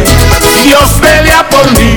Dios 0.63 0.91
pelea 1.01 1.49
por 1.49 1.71
mí 1.71 1.95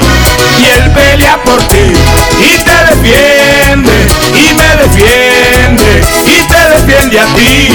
y 0.58 0.64
Él 0.70 0.90
pelea 0.92 1.36
por 1.44 1.58
ti. 1.68 1.92
Y 2.40 2.58
te 2.64 2.76
defiende 2.94 4.06
y 4.32 4.54
me 4.54 4.70
defiende 4.82 6.00
y 6.24 6.42
te 6.48 6.60
defiende 6.76 7.20
a 7.20 7.26
ti 7.34 7.68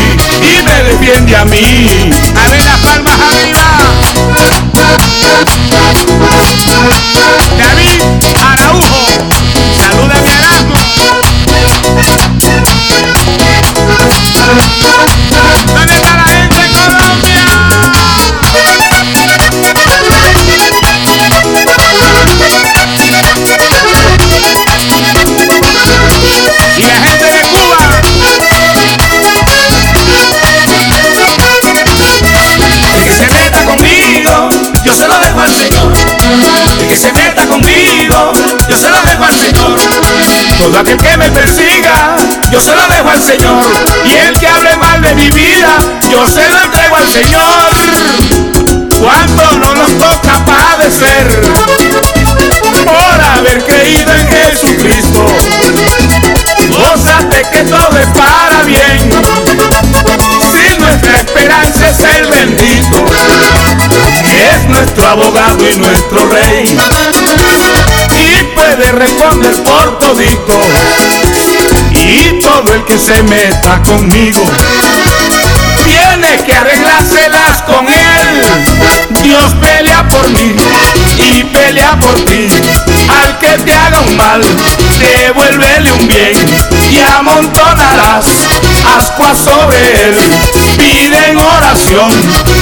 y 0.50 0.63
me 0.63 0.84
defiende 0.89 1.36
a 1.36 1.46
mí. 1.46 2.12
A 2.44 2.50
ver 2.50 2.63
las 2.63 2.80
palmas 2.80 3.20
arriba. 3.20 3.72
David 7.57 8.01
Araujo. 8.41 9.01
Saluda 9.77 10.15
a 10.15 10.21
mi 10.21 10.29
Erasmo. 10.29 10.75
¿Dónde 15.73 15.95
está 15.95 16.20
que 36.91 36.97
se 36.97 37.13
meta 37.13 37.47
conmigo, 37.47 38.34
yo 38.67 38.77
se 38.77 38.89
lo 38.89 39.01
dejo 39.04 39.23
al 39.23 39.34
Señor. 39.34 39.80
Todo 40.58 40.77
aquel 40.77 40.97
que 40.97 41.15
me 41.15 41.32
persiga, 41.32 42.17
yo 42.51 42.60
se 42.60 42.75
lo 42.75 42.86
dejo 42.88 43.10
al 43.10 43.23
Señor. 43.23 43.63
Y 44.04 44.17
el 44.17 44.38
que 44.38 44.45
hable 44.45 44.75
mal 44.75 45.01
de 45.01 45.15
mi 45.15 45.30
vida, 45.30 45.77
yo 46.12 46.27
se 46.27 46.45
lo 46.49 46.58
entrego 46.62 46.97
al 46.97 47.08
Señor. 47.08 47.71
¿Cuánto 48.99 49.58
no 49.60 49.73
nos 49.73 49.97
toca 49.97 50.45
padecer 50.45 51.41
por 52.86 53.21
haber 53.38 53.63
creído 53.63 54.12
en 54.12 54.27
Jesucristo? 54.27 55.25
Gózate 56.77 57.41
que 57.54 57.63
todo 57.69 57.97
es 57.97 58.08
para 58.08 58.63
bien. 58.63 59.12
Si 60.51 60.77
nuestra 60.77 61.15
esperanza 61.19 61.88
es 61.88 61.99
el 62.17 62.27
bendito, 62.27 63.06
nuestro 64.71 65.07
abogado 65.07 65.69
y 65.69 65.77
nuestro 65.77 66.27
rey, 66.29 66.77
y 68.10 68.43
puede 68.55 68.91
responder 68.91 69.53
por 69.63 69.99
todito, 69.99 70.60
y 71.91 72.39
todo 72.39 72.73
el 72.73 72.86
que 72.86 72.97
se 72.97 73.21
meta 73.23 73.81
conmigo, 73.84 74.41
tiene 75.84 76.38
que 76.45 76.55
arreglárselas 76.55 77.62
con 77.63 77.88
él. 77.88 78.43
Dios 79.23 79.53
pelea 79.62 80.07
por 80.07 80.29
mí 80.29 80.55
y 81.17 81.43
pelea 81.43 81.99
por 81.99 82.15
ti. 82.25 82.47
Al 83.23 83.38
que 83.39 83.57
te 83.63 83.73
haga 83.73 83.99
un 84.01 84.17
mal, 84.17 84.41
devuélvele 84.99 85.91
un 85.93 86.07
bien 86.07 86.34
y 86.91 86.99
amontonarás 86.99 88.25
ascuas 88.97 89.38
sobre 89.38 90.10
él. 90.10 90.17
Pide 90.77 91.30
en 91.30 91.38
oración 91.38 92.12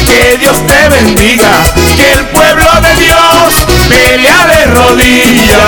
que 0.06 0.38
Dios 0.38 0.56
te 0.68 0.89
bendiga, 0.89 1.52
que 1.96 2.13
el 2.13 2.28
pueblo 2.28 2.70
de 2.82 2.96
Dios 3.02 3.65
pelea 3.89 4.46
de 4.48 4.65
rodillas. 4.65 5.60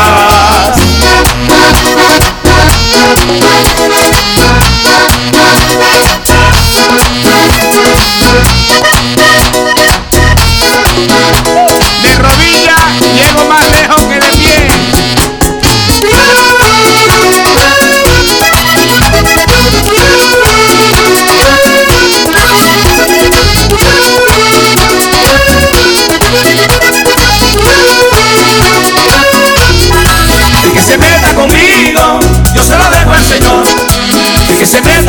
De 12.03 12.15
rodillas 12.15 12.99
llego 13.15 13.45
más 13.45 13.69
lejos 13.71 14.00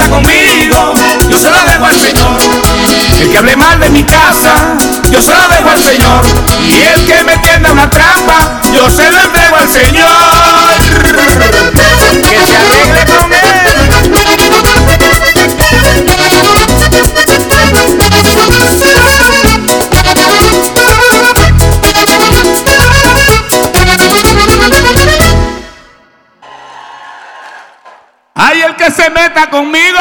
conmigo, 0.09 0.95
yo 1.29 1.38
se 1.38 1.51
lo 1.51 1.65
dejo 1.65 1.85
al 1.85 1.95
Señor. 1.95 2.38
El 3.21 3.31
que 3.31 3.38
hable 3.38 3.57
mal 3.57 3.79
de 3.81 3.91
mi 3.91 4.03
casa, 4.05 4.75
yo 5.11 5.21
se 5.21 5.35
lo 5.35 5.49
dejo 5.49 5.69
al 5.69 5.79
Señor. 5.79 6.25
Y 6.67 6.83
el 6.83 7.05
que 7.07 7.25
me 7.25 7.37
tienda 7.38 7.73
una 7.73 7.88
trampa, 7.88 8.61
yo 8.73 8.91
se 8.91 9.11
lo 9.11 9.21
entrego 9.21 9.57
al 9.57 9.69
Señor. 9.69 10.09
Que 12.29 12.47
se 12.47 12.57
arregle 12.57 13.05
con 13.07 13.33
él. 13.33 13.43
Meta 29.33 29.51
conmigo. 29.51 29.99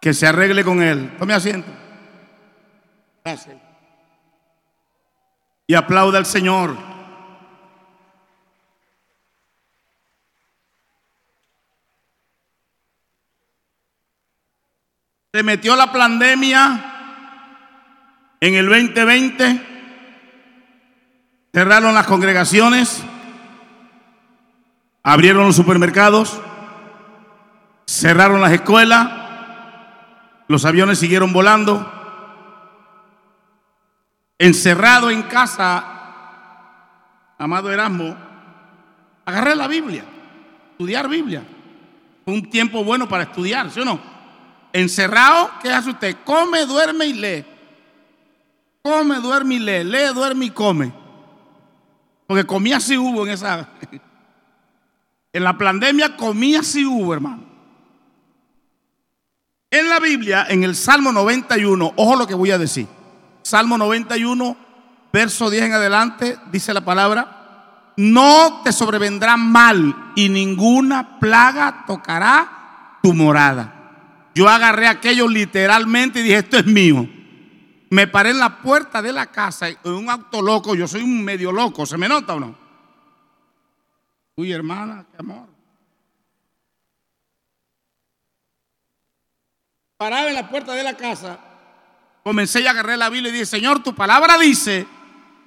Que 0.00 0.12
se 0.12 0.26
arregle 0.26 0.64
con 0.64 0.82
él. 0.82 1.16
Tome 1.18 1.34
asiento. 1.34 1.70
Gracias. 3.24 3.56
Y 5.66 5.74
aplauda 5.74 6.18
al 6.18 6.26
Señor. 6.26 6.76
Se 15.32 15.42
metió 15.42 15.74
la 15.76 15.90
pandemia 15.90 16.90
En 18.38 18.54
el 18.54 18.66
2020 18.68 19.72
cerraron 21.54 21.94
las 21.94 22.06
congregaciones, 22.06 23.02
abrieron 25.02 25.46
los 25.46 25.56
supermercados, 25.56 26.40
cerraron 27.86 28.40
las 28.40 28.52
escuelas, 28.52 29.10
los 30.48 30.64
aviones 30.64 30.98
siguieron 30.98 31.32
volando. 31.32 31.90
Encerrado 34.38 35.10
en 35.10 35.22
casa, 35.22 35.84
amado 37.38 37.70
Erasmo, 37.70 38.16
agarré 39.24 39.54
la 39.54 39.68
Biblia, 39.68 40.04
estudiar 40.72 41.08
Biblia. 41.08 41.44
Un 42.24 42.50
tiempo 42.50 42.84
bueno 42.84 43.08
para 43.08 43.24
estudiar, 43.24 43.70
¿sí 43.70 43.80
o 43.80 43.84
no? 43.84 44.00
Encerrado, 44.72 45.50
¿qué 45.60 45.72
hace 45.72 45.90
usted? 45.90 46.16
Come, 46.24 46.64
duerme 46.66 47.06
y 47.06 47.12
lee. 47.14 47.44
Come, 48.82 49.16
duerme 49.16 49.56
y 49.56 49.58
lee. 49.58 49.84
Lee, 49.84 50.14
duerme 50.14 50.46
y 50.46 50.50
come. 50.50 50.92
Porque 52.26 52.44
comía 52.44 52.80
si 52.80 52.96
hubo 52.96 53.26
en 53.26 53.32
esa. 53.32 53.68
En 55.32 55.44
la 55.44 55.56
pandemia 55.56 56.16
comía 56.16 56.62
si 56.62 56.84
hubo, 56.84 57.14
hermano. 57.14 57.42
En 59.70 59.88
la 59.88 59.98
Biblia, 60.00 60.46
en 60.50 60.64
el 60.64 60.76
Salmo 60.76 61.12
91, 61.12 61.94
ojo 61.96 62.16
lo 62.16 62.26
que 62.26 62.34
voy 62.34 62.50
a 62.50 62.58
decir. 62.58 62.86
Salmo 63.42 63.78
91, 63.78 64.56
verso 65.12 65.48
10 65.48 65.64
en 65.64 65.72
adelante, 65.72 66.36
dice 66.50 66.74
la 66.74 66.84
palabra, 66.84 67.92
no 67.96 68.60
te 68.62 68.72
sobrevendrá 68.72 69.38
mal 69.38 70.12
y 70.14 70.28
ninguna 70.28 71.18
plaga 71.18 71.84
tocará 71.86 72.98
tu 73.02 73.14
morada. 73.14 74.30
Yo 74.34 74.48
agarré 74.48 74.86
aquello 74.88 75.26
literalmente 75.26 76.20
y 76.20 76.24
dije, 76.24 76.38
esto 76.38 76.58
es 76.58 76.66
mío. 76.66 77.08
Me 77.88 78.06
paré 78.06 78.30
en 78.30 78.38
la 78.38 78.58
puerta 78.58 79.00
de 79.00 79.12
la 79.12 79.26
casa 79.26 79.68
en 79.68 79.78
un 79.84 80.10
auto 80.10 80.42
loco, 80.42 80.74
yo 80.74 80.86
soy 80.86 81.02
un 81.02 81.24
medio 81.24 81.50
loco, 81.50 81.86
¿se 81.86 81.96
me 81.96 82.08
nota 82.08 82.34
o 82.34 82.40
no? 82.40 82.61
Uy, 84.36 84.52
hermana, 84.52 85.04
qué 85.10 85.18
amor. 85.18 85.48
Paraba 89.96 90.28
en 90.28 90.34
la 90.34 90.48
puerta 90.48 90.72
de 90.72 90.82
la 90.82 90.96
casa, 90.96 91.38
comencé 92.24 92.60
y 92.60 92.66
agarré 92.66 92.96
la 92.96 93.08
Biblia 93.08 93.28
y 93.28 93.32
dije, 93.32 93.46
Señor, 93.46 93.82
tu 93.82 93.94
palabra 93.94 94.36
dice 94.36 94.86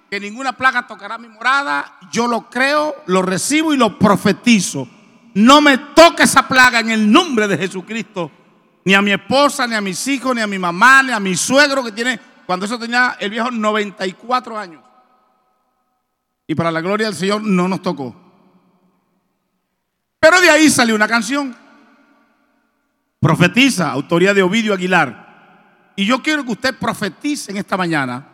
que 0.09 0.19
ninguna 0.19 0.53
plaga 0.53 0.87
tocará 0.87 1.17
mi 1.17 1.27
morada. 1.27 1.97
Yo 2.11 2.27
lo 2.27 2.49
creo, 2.49 2.95
lo 3.07 3.21
recibo 3.21 3.73
y 3.73 3.77
lo 3.77 3.99
profetizo. 3.99 4.87
No 5.33 5.59
me 5.59 5.77
toque 5.77 6.23
esa 6.23 6.47
plaga 6.47 6.79
en 6.79 6.91
el 6.91 7.11
nombre 7.11 7.47
de 7.49 7.57
Jesucristo. 7.57 8.31
Ni 8.85 8.93
a 8.93 9.01
mi 9.01 9.11
esposa, 9.11 9.67
ni 9.67 9.75
a 9.75 9.81
mis 9.81 10.07
hijos, 10.07 10.33
ni 10.33 10.41
a 10.41 10.47
mi 10.47 10.59
mamá, 10.59 11.03
ni 11.03 11.11
a 11.11 11.19
mi 11.19 11.35
suegro 11.35 11.83
que 11.83 11.91
tiene, 11.91 12.17
cuando 12.45 12.65
eso 12.65 12.79
tenía 12.79 13.17
el 13.19 13.31
viejo 13.31 13.51
94 13.51 14.57
años. 14.57 14.81
Y 16.47 16.55
para 16.55 16.71
la 16.71 16.79
gloria 16.79 17.07
del 17.07 17.15
Señor 17.15 17.41
no 17.41 17.67
nos 17.67 17.81
tocó. 17.81 18.24
Pero 20.27 20.41
de 20.41 20.49
ahí 20.49 20.71
salió 20.71 20.95
una 20.95 21.07
canción. 21.07 21.55
Profetiza, 23.19 23.91
autoría 23.91 24.33
de 24.33 24.41
Ovidio 24.41 24.73
Aguilar. 24.73 25.91
Y 25.95 26.07
yo 26.07 26.23
quiero 26.23 26.43
que 26.43 26.53
usted 26.53 26.79
profetice 26.79 27.51
en 27.51 27.57
esta 27.57 27.77
mañana 27.77 28.27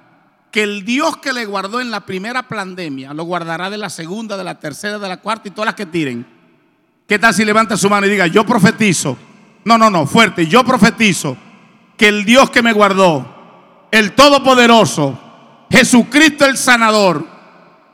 que 0.52 0.64
el 0.64 0.86
Dios 0.86 1.18
que 1.18 1.34
le 1.34 1.46
guardó 1.46 1.82
en 1.82 1.92
la 1.92 2.06
primera 2.06 2.44
pandemia 2.44 3.14
lo 3.14 3.26
guardará 3.26 3.70
de 3.70 3.78
la 3.78 3.90
segunda, 3.90 4.38
de 4.38 4.44
la 4.46 4.58
tercera, 4.58 5.00
de 5.00 5.10
la 5.10 5.18
cuarta 5.18 5.50
y 5.50 5.52
todas 5.52 5.66
las 5.66 5.76
que 5.76 5.86
tiren. 5.86 6.26
¿Qué 7.06 7.20
tal 7.20 7.34
si 7.34 7.44
levanta 7.44 7.76
su 7.76 7.90
mano 7.90 8.08
y 8.08 8.12
diga, 8.12 8.26
yo 8.28 8.46
profetizo? 8.46 9.18
No, 9.66 9.78
no, 9.78 9.90
no, 9.90 10.08
fuerte, 10.08 10.48
yo 10.48 10.64
profetizo 10.64 11.36
que 11.98 12.08
el 12.08 12.24
Dios 12.24 12.50
que 12.52 12.62
me 12.62 12.72
guardó, 12.72 13.90
el 13.92 14.14
Todopoderoso, 14.14 15.66
Jesucristo 15.70 16.46
el 16.46 16.56
sanador, 16.56 17.28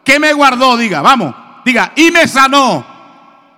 que 0.04 0.20
me 0.20 0.34
guardó, 0.34 0.78
diga, 0.78 1.02
vamos, 1.02 1.34
diga, 1.66 1.94
y 1.96 2.12
me 2.12 2.28
sanó 2.28 2.97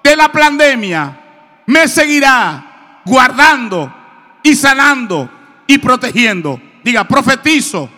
de 0.10 0.15
la 0.15 0.32
pandemia, 0.32 1.19
me 1.67 1.88
seguirá 1.88 3.02
guardando 3.06 3.93
y 4.41 4.56
sanando 4.56 5.30
y 5.67 5.78
protegiendo. 5.78 6.60
Diga, 6.84 7.04
profetizo 7.08 7.89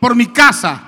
por 0.00 0.16
mi 0.16 0.26
casa, 0.26 0.80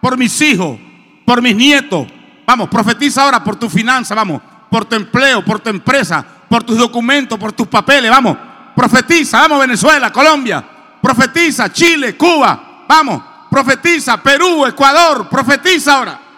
por 0.00 0.16
mis 0.16 0.40
hijos, 0.40 0.78
por 1.24 1.42
mis 1.42 1.56
nietos. 1.56 2.06
Vamos, 2.46 2.68
profetiza 2.68 3.22
ahora 3.22 3.42
por 3.42 3.56
tu 3.56 3.68
finanza, 3.68 4.14
vamos, 4.14 4.40
por 4.70 4.84
tu 4.84 4.96
empleo, 4.96 5.44
por 5.44 5.60
tu 5.60 5.70
empresa, 5.70 6.24
por 6.48 6.62
tus 6.62 6.78
documentos, 6.78 7.38
por 7.38 7.52
tus 7.52 7.66
papeles, 7.66 8.10
vamos. 8.10 8.36
Profetiza, 8.74 9.40
vamos 9.40 9.60
Venezuela, 9.60 10.12
Colombia. 10.12 10.64
Profetiza 11.02 11.72
Chile, 11.72 12.16
Cuba, 12.16 12.84
vamos. 12.88 13.22
Profetiza 13.50 14.22
Perú, 14.22 14.64
Ecuador, 14.64 15.28
profetiza 15.28 15.96
ahora. 15.96 16.29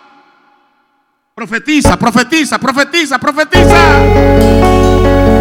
Profetiza, 1.35 1.97
profetiza, 1.97 2.59
profetiza, 2.59 3.19
profetiza. 3.19 3.81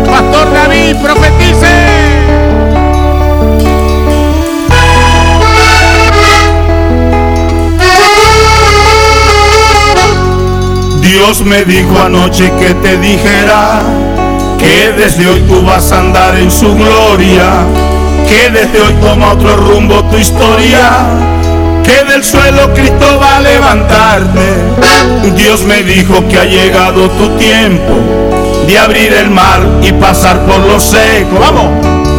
Pastor 0.06 0.54
David, 0.54 0.96
profetice. 1.04 1.68
Dios 11.02 11.44
me 11.44 11.66
dijo 11.66 12.02
anoche 12.02 12.50
que 12.58 12.74
te 12.76 12.98
dijera 12.98 13.82
que 14.58 14.94
desde 14.94 15.28
hoy 15.28 15.42
tú 15.42 15.62
vas 15.62 15.92
a 15.92 16.00
andar 16.00 16.38
en 16.38 16.50
su 16.50 16.74
gloria, 16.74 17.66
que 18.30 18.50
desde 18.50 18.82
hoy 18.82 18.94
toma 19.02 19.34
otro 19.34 19.58
rumbo 19.58 20.02
tu 20.06 20.16
historia, 20.16 21.31
que 21.92 22.04
del 22.06 22.24
suelo 22.24 22.74
Cristo 22.74 23.20
va 23.20 23.38
a 23.38 23.42
levantarte. 23.42 25.36
Dios 25.36 25.64
me 25.64 25.84
dijo 25.84 26.26
que 26.28 26.38
ha 26.38 26.46
llegado 26.46 27.10
tu 27.12 27.30
tiempo 27.38 27.94
de 28.68 28.80
abrir 28.80 29.14
el 29.14 29.30
mar 29.30 29.60
y 29.82 29.92
pasar 29.94 30.40
por 30.46 30.60
lo 30.60 30.80
seco. 30.80 31.40
Vamos, 31.40 31.70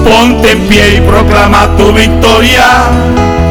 ponte 0.04 0.52
en 0.52 0.68
pie 0.68 0.96
y 0.96 1.00
proclama 1.00 1.74
tu 1.76 1.92
victoria, 1.92 2.66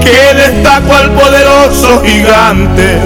que 0.03 0.29
Él 0.31 0.39
está 0.39 0.81
cual 0.81 1.09
poderoso 1.11 2.03
gigante. 2.03 2.99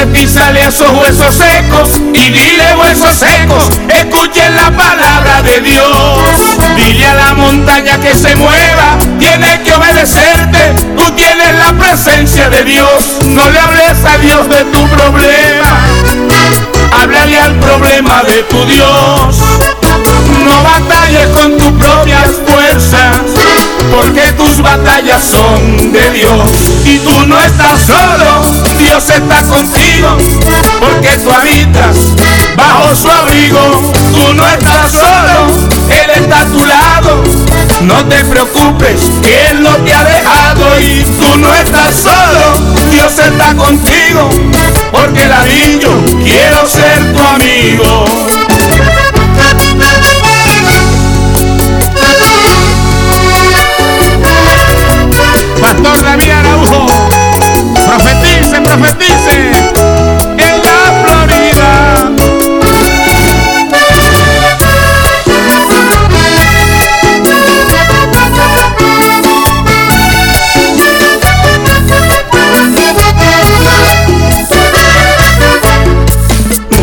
Profetízale 0.00 0.62
a 0.62 0.68
esos 0.68 0.90
huesos 0.92 1.34
secos 1.34 1.90
y 2.14 2.30
dile 2.30 2.74
huesos 2.74 3.14
secos, 3.14 3.68
escuchen 3.86 4.56
la 4.56 4.70
palabra 4.70 5.42
de 5.42 5.60
Dios. 5.60 6.56
Dile 6.74 7.06
a 7.06 7.14
la 7.16 7.34
montaña 7.34 8.00
que 8.00 8.14
se 8.14 8.34
mueva, 8.34 8.96
tiene 9.18 9.62
que 9.62 9.74
obedecerte, 9.74 10.74
tú 10.96 11.04
tienes 11.10 11.54
la 11.54 11.74
presencia 11.74 12.48
de 12.48 12.64
Dios. 12.64 13.18
No 13.26 13.50
le 13.50 13.58
hables 13.58 14.02
a 14.06 14.16
Dios 14.16 14.48
de 14.48 14.64
tu 14.64 14.88
problema, 14.88 15.84
háblale 17.02 17.38
al 17.38 17.56
problema 17.56 18.22
de 18.22 18.42
tu 18.44 18.64
Dios. 18.64 19.36
No 20.46 20.62
batalles 20.62 21.28
con 21.28 21.58
tus 21.58 21.72
propias 21.72 22.30
fuerzas, 22.46 23.18
porque 23.90 24.32
tus 24.32 24.60
batallas 24.62 25.22
son 25.24 25.92
de 25.92 26.10
Dios. 26.10 26.50
Y 26.84 26.98
tú 26.98 27.26
no 27.26 27.38
estás 27.38 27.82
solo, 27.82 28.42
Dios 28.78 29.10
está 29.10 29.42
contigo, 29.42 30.16
porque 30.80 31.18
tú 31.18 31.30
habitas 31.30 31.96
bajo 32.56 32.94
su 32.94 33.08
abrigo. 33.08 33.92
Tú 34.14 34.34
no 34.34 34.46
estás 34.46 34.92
solo, 34.92 35.46
Él 35.88 36.10
está 36.22 36.40
a 36.40 36.46
tu 36.46 36.64
lado. 36.64 37.22
No 37.82 38.04
te 38.06 38.24
preocupes, 38.24 39.00
que 39.22 39.46
Él 39.50 39.62
no 39.62 39.74
te 39.78 39.92
ha 39.92 40.04
dejado 40.04 40.80
y 40.80 41.02
tú 41.02 41.38
no 41.38 41.52
estás 41.54 41.94
solo, 41.96 42.76
Dios 42.90 43.12
está 43.18 43.54
contigo, 43.54 44.28
porque 44.92 45.26
ladrillo 45.26 45.90
quiero 46.22 46.66
ser 46.66 47.14
tu 47.14 47.22
amigo. 47.22 48.39
En 58.72 60.62
la 60.62 60.80
Florida. 61.02 62.10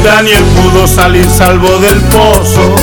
Daniel 0.03 0.43
pudo 0.43 0.87
salir 0.87 1.29
salvo 1.29 1.79
del 1.79 2.01
pozo. 2.01 2.75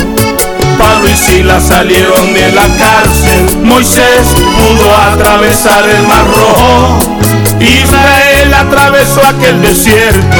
Pablo 0.79 1.09
y 1.09 1.15
Sila 1.15 1.59
salieron 1.59 2.33
de 2.33 2.51
la 2.53 2.67
cárcel. 2.77 3.57
Moisés 3.63 4.33
pudo 4.57 4.97
atravesar 4.97 5.87
el 5.89 6.07
mar 6.07 6.25
rojo. 6.25 7.24
Israel 7.65 8.53
atravesó 8.53 9.21
aquel 9.25 9.61
desierto. 9.61 10.37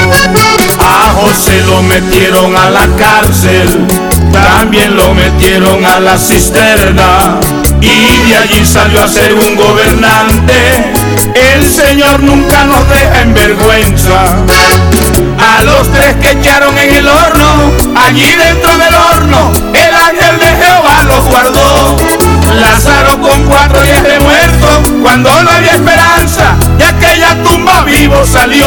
A 0.79 1.11
José 1.11 1.61
lo 1.65 1.81
metieron 1.83 2.55
a 2.55 2.69
la 2.69 2.87
cárcel. 2.97 3.87
También 4.31 4.95
lo 4.95 5.13
metieron 5.13 5.85
a 5.85 5.99
la 5.99 6.17
cisterna. 6.17 7.39
y 7.81 8.29
de 8.29 8.37
allí 8.37 8.65
salió 8.65 9.03
a 9.03 9.07
ser 9.07 9.33
un 9.33 9.55
gobernante. 9.55 10.93
El 11.35 11.69
Señor 11.69 12.21
nunca 12.21 12.63
nos 12.65 12.87
deja 12.89 13.21
en 13.21 13.33
vergüenza. 13.33 14.35
A 15.37 15.63
los 15.63 15.91
tres 15.91 16.15
que 16.21 16.31
echaron 16.31 16.77
en 16.77 16.93
el 16.95 17.07
horno, 17.07 17.71
allí 17.95 18.35
dentro 18.35 18.77
del 18.77 18.95
horno, 18.95 19.51
el 19.73 19.93
ángel 19.93 20.39
de 20.39 20.65
Jehová 20.65 21.03
los 21.03 21.25
guardó. 21.25 21.97
Lázaro 22.59 23.19
con 23.21 23.43
cuatro 23.45 23.81
días 23.81 24.03
de 24.03 24.19
muerto, 24.19 24.54
cuando 25.05 25.29
no 25.43 25.51
había 25.51 25.73
esperanza, 25.73 26.55
y 26.79 26.81
aquella 26.81 27.35
tumba 27.43 27.83
vivo 27.83 28.25
salió. 28.25 28.65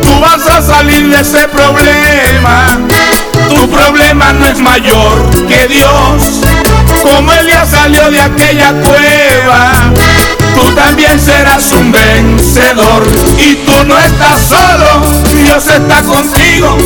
Tú 0.00 0.20
vas 0.20 0.46
a 0.46 0.62
salir 0.62 1.08
de 1.08 1.20
ese 1.20 1.48
problema. 1.48 2.78
Tu 3.48 3.68
problema 3.68 4.32
no 4.32 4.46
es 4.46 4.60
mayor 4.60 5.28
que 5.48 5.66
Dios. 5.66 6.44
Como 7.02 7.32
Elías 7.32 7.68
salió 7.68 8.12
de 8.12 8.20
aquella 8.20 8.72
cueva, 8.74 9.72
tú 10.54 10.70
también 10.76 11.18
serás 11.18 11.72
un 11.72 11.90
vencedor. 11.90 13.02
Y 13.36 13.56
tú 13.56 13.84
no 13.84 13.98
estás 13.98 14.40
solo, 14.40 15.02
Dios 15.34 15.66
está 15.66 16.00
contigo, 16.02 16.78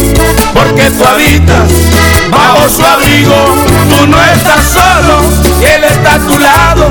porque 0.54 0.90
tú 0.92 1.04
habitas 1.04 2.15
bajo 2.36 2.68
su 2.68 2.84
abrigo. 2.84 3.56
Tú 3.88 4.06
no 4.06 4.22
estás 4.22 4.64
solo, 4.72 5.20
Él 5.62 5.84
está 5.84 6.14
a 6.14 6.18
tu 6.18 6.38
lado. 6.38 6.90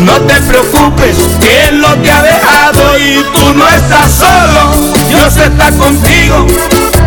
No 0.00 0.14
te 0.22 0.40
preocupes, 0.42 1.16
que 1.40 1.68
Él 1.68 1.80
no 1.80 1.94
te 2.02 2.10
ha 2.10 2.22
dejado 2.22 2.98
y 2.98 3.22
tú 3.34 3.54
no 3.54 3.68
estás 3.68 4.12
solo. 4.12 4.72
Dios 5.08 5.36
está 5.36 5.70
contigo, 5.72 6.46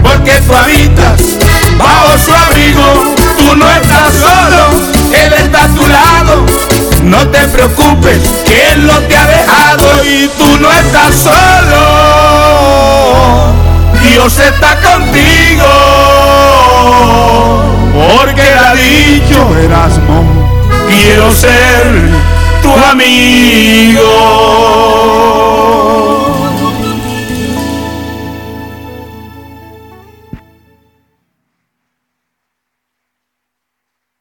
porque 0.04 0.40
tú 0.42 0.56
habitas 0.56 1.22
bajo 1.78 2.18
su 2.24 2.34
abrigo. 2.34 3.16
Tú 3.38 3.56
no 3.56 3.70
estás 3.70 4.14
solo, 4.14 4.62
Él 5.12 5.34
está 5.34 5.66
a 5.66 5.68
tu 5.70 5.88
lado. 5.88 6.46
No 7.04 7.28
te 7.30 7.48
preocupes, 7.50 8.20
que 8.46 8.72
Él 8.74 8.88
no 8.88 8.98
te 9.00 9.18
ha 9.18 9.28
dejado 9.28 10.04
y 10.06 10.30
tú 10.38 10.60
no 10.60 10.72
estás 10.72 11.16
solo. 11.16 12.33
Dios 14.14 14.38
está 14.38 14.76
contigo. 14.76 15.66
Porque 18.16 18.44
ha 18.44 18.76
dicho, 18.76 19.58
Erasmo, 19.58 20.24
quiero 20.88 21.32
ser 21.32 22.12
tu 22.62 22.72
amigo. 22.72 24.02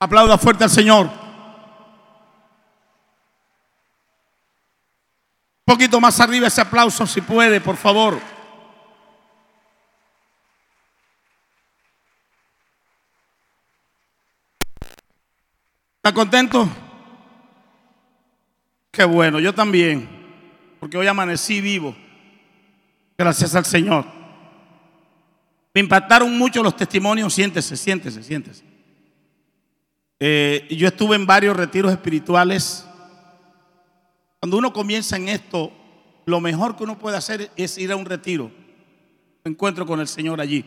Aplauda 0.01 0.39
fuerte 0.39 0.65
al 0.65 0.71
Señor. 0.71 1.11
Un 5.67 5.75
poquito 5.75 6.01
más 6.01 6.19
arriba 6.19 6.47
ese 6.47 6.63
aplauso 6.63 7.07
si 7.07 7.21
puede, 7.21 7.61
por 7.61 7.77
favor. 7.77 8.42
¿Está 16.05 16.13
contento? 16.13 16.69
Qué 18.91 19.05
bueno, 19.05 19.39
yo 19.39 19.55
también, 19.55 20.09
porque 20.81 20.99
hoy 20.99 21.07
amanecí 21.07 21.61
vivo. 21.61 21.95
Gracias 23.17 23.55
al 23.55 23.65
Señor. 23.65 24.05
Me 25.73 25.81
impactaron 25.81 26.37
mucho 26.37 26.61
los 26.61 26.75
testimonios. 26.75 27.33
Siéntese, 27.33 27.77
siéntese, 27.77 28.25
siéntese. 28.25 28.65
Eh, 30.19 30.67
yo 30.77 30.89
estuve 30.89 31.15
en 31.15 31.25
varios 31.25 31.57
retiros 31.57 31.93
espirituales. 31.93 32.85
Cuando 34.41 34.57
uno 34.59 34.73
comienza 34.73 35.17
en 35.17 35.29
esto, 35.29 35.73
lo 36.27 36.41
mejor 36.41 36.75
que 36.77 36.83
uno 36.83 36.99
puede 36.99 37.17
hacer 37.17 37.53
es 37.55 37.79
ir 37.79 37.93
a 37.93 37.97
un 37.97 38.07
retiro. 38.07 38.51
Encuentro 39.45 39.87
con 39.87 40.01
el 40.01 40.09
Señor 40.09 40.41
allí. 40.41 40.65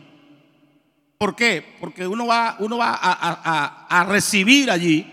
¿Por 1.18 1.36
qué? 1.36 1.76
Porque 1.78 2.06
uno 2.06 2.26
va, 2.26 2.56
uno 2.58 2.78
va 2.78 2.88
a, 2.94 3.12
a- 3.12 3.40
a- 3.44 4.00
a 4.00 4.04
recibir 4.04 4.70
allí. 4.70 5.12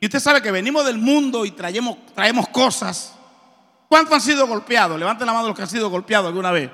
Y 0.00 0.06
usted 0.06 0.18
sabe 0.18 0.40
que 0.40 0.50
venimos 0.50 0.84
del 0.86 0.96
mundo 0.96 1.44
y 1.44 1.50
traemos, 1.50 1.98
traemos 2.14 2.48
cosas. 2.48 3.14
¿Cuántos 3.86 4.14
han 4.14 4.20
sido 4.22 4.46
golpeados? 4.46 4.98
Levanten 4.98 5.26
la 5.26 5.34
mano 5.34 5.48
los 5.48 5.56
que 5.56 5.62
han 5.62 5.68
sido 5.68 5.90
golpeados 5.90 6.28
alguna 6.28 6.50
vez. 6.50 6.70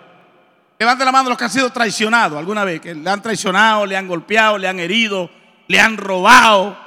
Levanten 0.78 1.04
la 1.04 1.12
mano 1.12 1.30
los 1.30 1.38
que 1.38 1.44
han 1.44 1.50
sido 1.50 1.70
traicionados 1.70 2.38
alguna 2.38 2.62
vez. 2.62 2.80
Que 2.80 2.94
le 2.94 3.10
han 3.10 3.20
traicionado, 3.20 3.84
le 3.84 3.96
han 3.96 4.06
golpeado, 4.06 4.58
le 4.58 4.68
han 4.68 4.78
herido, 4.78 5.28
le 5.66 5.80
han 5.80 5.96
robado, 5.96 6.78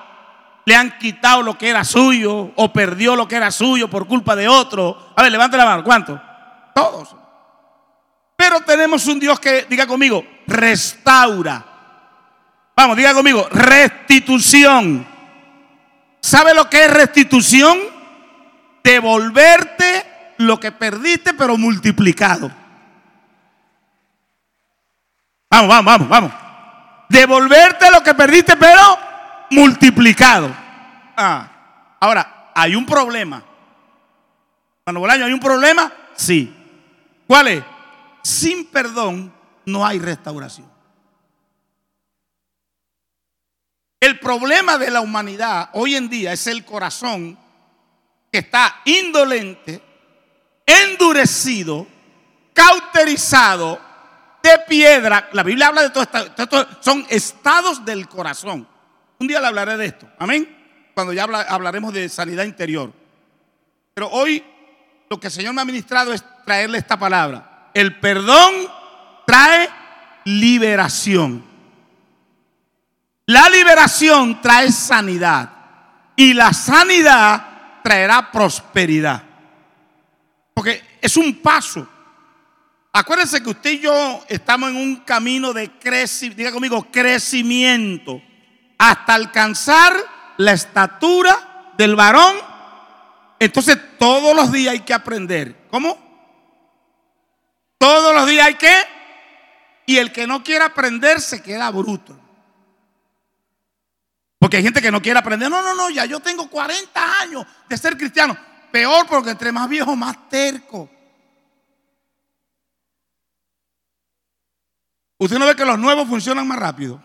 le 0.65 0.75
han 0.75 0.97
quitado 0.97 1.41
lo 1.41 1.58
que 1.58 1.69
era 1.69 1.84
suyo 1.84 2.52
o 2.56 2.71
perdió 2.71 3.17
lo 3.17 3.28
que 3.28 3.36
era 3.36 3.52
suyo 3.52 3.89
por 3.89 4.08
culpa 4.08 4.34
de 4.36 4.47
otro. 4.47 5.12
A 5.17 5.23
ver, 5.23 5.34
levanten 5.34 5.58
la 5.58 5.65
mano. 5.65 5.84
¿Cuántos? 5.84 6.21
Todos. 6.73 7.15
Pero 8.38 8.62
tenemos 8.62 9.06
un 9.08 9.19
Dios 9.19 9.41
que, 9.41 9.65
diga 9.67 9.86
conmigo, 9.86 10.23
restaura. 10.47 11.65
Vamos, 12.78 12.95
diga 12.95 13.13
conmigo, 13.13 13.45
restitución. 13.52 15.18
¿Sabe 16.29 16.53
lo 16.53 16.69
que 16.69 16.85
es 16.85 16.93
restitución? 16.93 17.79
Devolverte 18.83 20.35
lo 20.37 20.59
que 20.59 20.71
perdiste, 20.71 21.33
pero 21.33 21.57
multiplicado. 21.57 22.51
Vamos, 25.49 25.67
vamos, 25.67 25.85
vamos, 25.85 26.07
vamos. 26.07 26.31
Devolverte 27.09 27.89
lo 27.89 28.03
que 28.03 28.13
perdiste, 28.13 28.55
pero 28.57 28.79
multiplicado. 29.49 30.55
Ah, 31.17 31.97
ahora, 31.99 32.51
hay 32.53 32.75
un 32.75 32.85
problema. 32.85 33.41
Cuando 34.83 34.99
Bolaño, 34.99 35.25
¿hay 35.25 35.33
un 35.33 35.39
problema? 35.39 35.91
Sí. 36.15 36.55
¿Cuál 37.25 37.47
es? 37.47 37.63
Sin 38.21 38.67
perdón 38.67 39.33
no 39.65 39.83
hay 39.83 39.97
restauración. 39.97 40.67
El 43.99 44.19
problema 44.19 44.77
de 44.77 44.91
la 44.91 45.01
humanidad 45.01 45.69
hoy 45.73 45.95
en 45.95 46.09
día 46.09 46.31
es 46.33 46.47
el 46.47 46.63
corazón 46.63 47.38
que 48.31 48.39
está 48.39 48.81
indolente, 48.85 49.81
endurecido, 50.65 51.85
cauterizado, 52.53 53.79
de 54.41 54.51
piedra. 54.69 55.29
La 55.33 55.43
Biblia 55.43 55.67
habla 55.67 55.81
de 55.81 55.89
todo 55.89 56.03
esto. 56.03 56.67
son 56.79 57.05
estados 57.09 57.83
del 57.83 58.07
corazón. 58.07 58.65
Un 59.19 59.27
día 59.27 59.41
le 59.41 59.47
hablaré 59.47 59.75
de 59.75 59.88
esto. 59.88 60.07
Amén. 60.17 60.55
Cuando 60.93 61.12
ya 61.12 61.23
habla- 61.23 61.41
hablaremos 61.41 61.93
de 61.93 62.07
sanidad 62.07 62.45
interior. 62.45 62.93
Pero 63.93 64.07
hoy 64.12 64.41
lo 65.09 65.19
que 65.19 65.27
el 65.27 65.33
Señor 65.33 65.53
me 65.53 65.62
ha 65.62 65.65
ministrado 65.65 66.13
es 66.13 66.23
traerle 66.45 66.77
esta 66.77 66.97
palabra. 66.97 67.69
El 67.73 67.99
perdón 67.99 68.53
trae 69.27 69.69
liberación. 70.23 71.43
La 73.29 73.47
liberación 73.47 74.41
trae 74.41 74.71
sanidad. 74.71 75.51
Y 76.15 76.33
la 76.33 76.51
sanidad 76.51 77.81
traerá 77.83 78.31
prosperidad. 78.31 79.21
Porque 80.51 80.97
es 80.99 81.15
un 81.15 81.39
paso. 81.39 81.87
Acuérdense 82.91 83.43
que 83.43 83.51
usted 83.51 83.69
y 83.69 83.79
yo 83.81 84.25
estamos 84.27 84.71
en 84.71 84.77
un 84.77 84.95
camino 85.01 85.53
de 85.53 85.69
crecimiento, 85.77 86.37
diga 86.37 86.51
conmigo, 86.51 86.87
crecimiento, 86.91 88.19
hasta 88.79 89.13
alcanzar 89.13 89.93
la 90.37 90.54
estatura 90.54 91.73
del 91.77 91.95
varón. 91.95 92.35
Entonces 93.37 93.77
todos 93.99 94.35
los 94.35 94.51
días 94.51 94.71
hay 94.71 94.79
que 94.79 94.93
aprender. 94.95 95.67
¿Cómo? 95.69 95.99
Todos 97.77 98.15
los 98.15 98.27
días 98.27 98.47
hay 98.47 98.56
que. 98.56 98.73
Y 99.85 99.97
el 99.97 100.12
que 100.12 100.25
no 100.25 100.43
quiere 100.43 100.65
aprender 100.65 101.21
se 101.21 101.43
queda 101.43 101.69
bruto. 101.69 102.29
Porque 104.50 104.58
hay 104.58 104.63
gente 104.63 104.81
que 104.81 104.89
no 104.89 105.00
quiere 105.00 105.19
aprender. 105.19 105.47
No, 105.47 105.62
no, 105.62 105.75
no, 105.75 105.91
ya 105.91 106.06
yo 106.06 106.19
tengo 106.19 106.50
40 106.50 107.21
años 107.21 107.45
de 107.69 107.77
ser 107.77 107.95
cristiano. 107.95 108.35
Peor 108.71 109.06
porque 109.06 109.29
entre 109.29 109.52
más 109.52 109.69
viejo, 109.69 109.95
más 109.95 110.27
terco. 110.27 110.89
Usted 115.19 115.37
no 115.37 115.45
ve 115.45 115.56
que 115.56 115.63
los 115.63 115.77
nuevos 115.77 116.08
funcionan 116.08 116.47
más 116.47 116.58
rápido. 116.58 117.00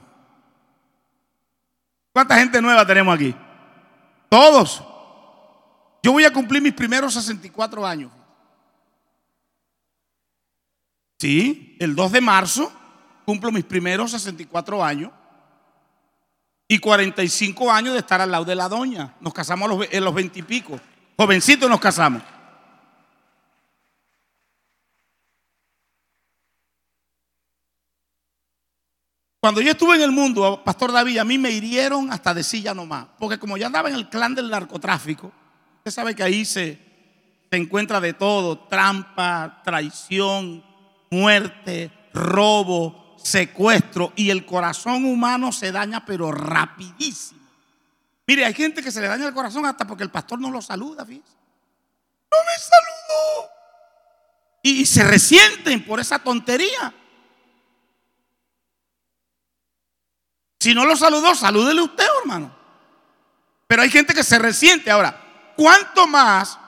¿Cuánta 2.14 2.38
gente 2.38 2.62
nueva 2.62 2.86
tenemos 2.86 3.14
aquí? 3.14 3.36
Todos. 4.30 4.82
Yo 6.02 6.12
voy 6.12 6.24
a 6.24 6.32
cumplir 6.32 6.62
mis 6.62 6.72
primeros 6.72 7.12
64 7.12 7.86
años. 7.86 8.10
Sí, 11.18 11.76
el 11.78 11.94
2 11.94 12.12
de 12.12 12.20
marzo 12.22 12.72
cumplo 13.26 13.52
mis 13.52 13.64
primeros 13.66 14.12
64 14.12 14.82
años 14.82 15.12
y 16.66 16.78
45 16.78 17.70
años 17.70 17.92
de 17.94 18.00
estar 18.00 18.20
al 18.20 18.30
lado 18.30 18.44
de 18.44 18.54
la 18.54 18.68
doña. 18.68 19.14
Nos 19.20 19.34
casamos 19.34 19.86
en 19.90 20.04
los 20.04 20.14
20 20.14 20.38
y 20.38 20.42
pico. 20.42 20.80
Jovencitos 21.16 21.68
nos 21.68 21.80
casamos. 21.80 22.22
Cuando 29.40 29.60
yo 29.60 29.72
estuve 29.72 29.96
en 29.96 30.00
el 30.00 30.10
mundo, 30.10 30.62
Pastor 30.64 30.90
David, 30.90 31.18
a 31.18 31.24
mí 31.24 31.36
me 31.36 31.50
hirieron 31.50 32.10
hasta 32.10 32.32
decir 32.32 32.62
ya 32.62 32.72
no 32.72 32.86
más. 32.86 33.08
Porque 33.18 33.38
como 33.38 33.58
yo 33.58 33.66
andaba 33.66 33.90
en 33.90 33.94
el 33.94 34.08
clan 34.08 34.34
del 34.34 34.48
narcotráfico, 34.48 35.30
usted 35.78 35.90
sabe 35.90 36.14
que 36.14 36.22
ahí 36.22 36.46
se 36.46 36.78
encuentra 37.50 38.00
de 38.00 38.14
todo: 38.14 38.60
trampa, 38.60 39.60
traición, 39.62 40.64
muerte, 41.10 41.92
robo, 42.14 43.03
secuestro. 43.24 44.12
Y 44.14 44.30
el 44.30 44.46
corazón 44.46 45.04
humano 45.04 45.50
se 45.50 45.72
daña, 45.72 46.04
pero 46.04 46.30
rapidísimo. 46.30 47.40
Mire, 48.26 48.44
hay 48.44 48.54
gente 48.54 48.82
que 48.82 48.92
se 48.92 49.00
le 49.00 49.08
daña 49.08 49.26
el 49.26 49.34
corazón 49.34 49.66
hasta 49.66 49.86
porque 49.86 50.04
el 50.04 50.10
pastor 50.10 50.38
no 50.40 50.50
lo 50.50 50.62
saluda. 50.62 51.04
No 51.04 51.10
me 51.10 52.58
saludó. 52.58 53.50
Y 54.62 54.86
se 54.86 55.02
resienten 55.02 55.84
por 55.84 56.00
esa 56.00 56.18
tontería. 56.18 56.94
Si 60.58 60.74
no 60.74 60.86
lo 60.86 60.96
saludó, 60.96 61.34
salúdele 61.34 61.82
usted, 61.82 62.06
hermano. 62.22 62.56
Pero 63.66 63.82
hay 63.82 63.90
gente 63.90 64.14
que 64.14 64.24
se 64.24 64.38
resiente. 64.38 64.90
Ahora, 64.90 65.52
¿cuánto 65.56 66.06
más 66.06 66.58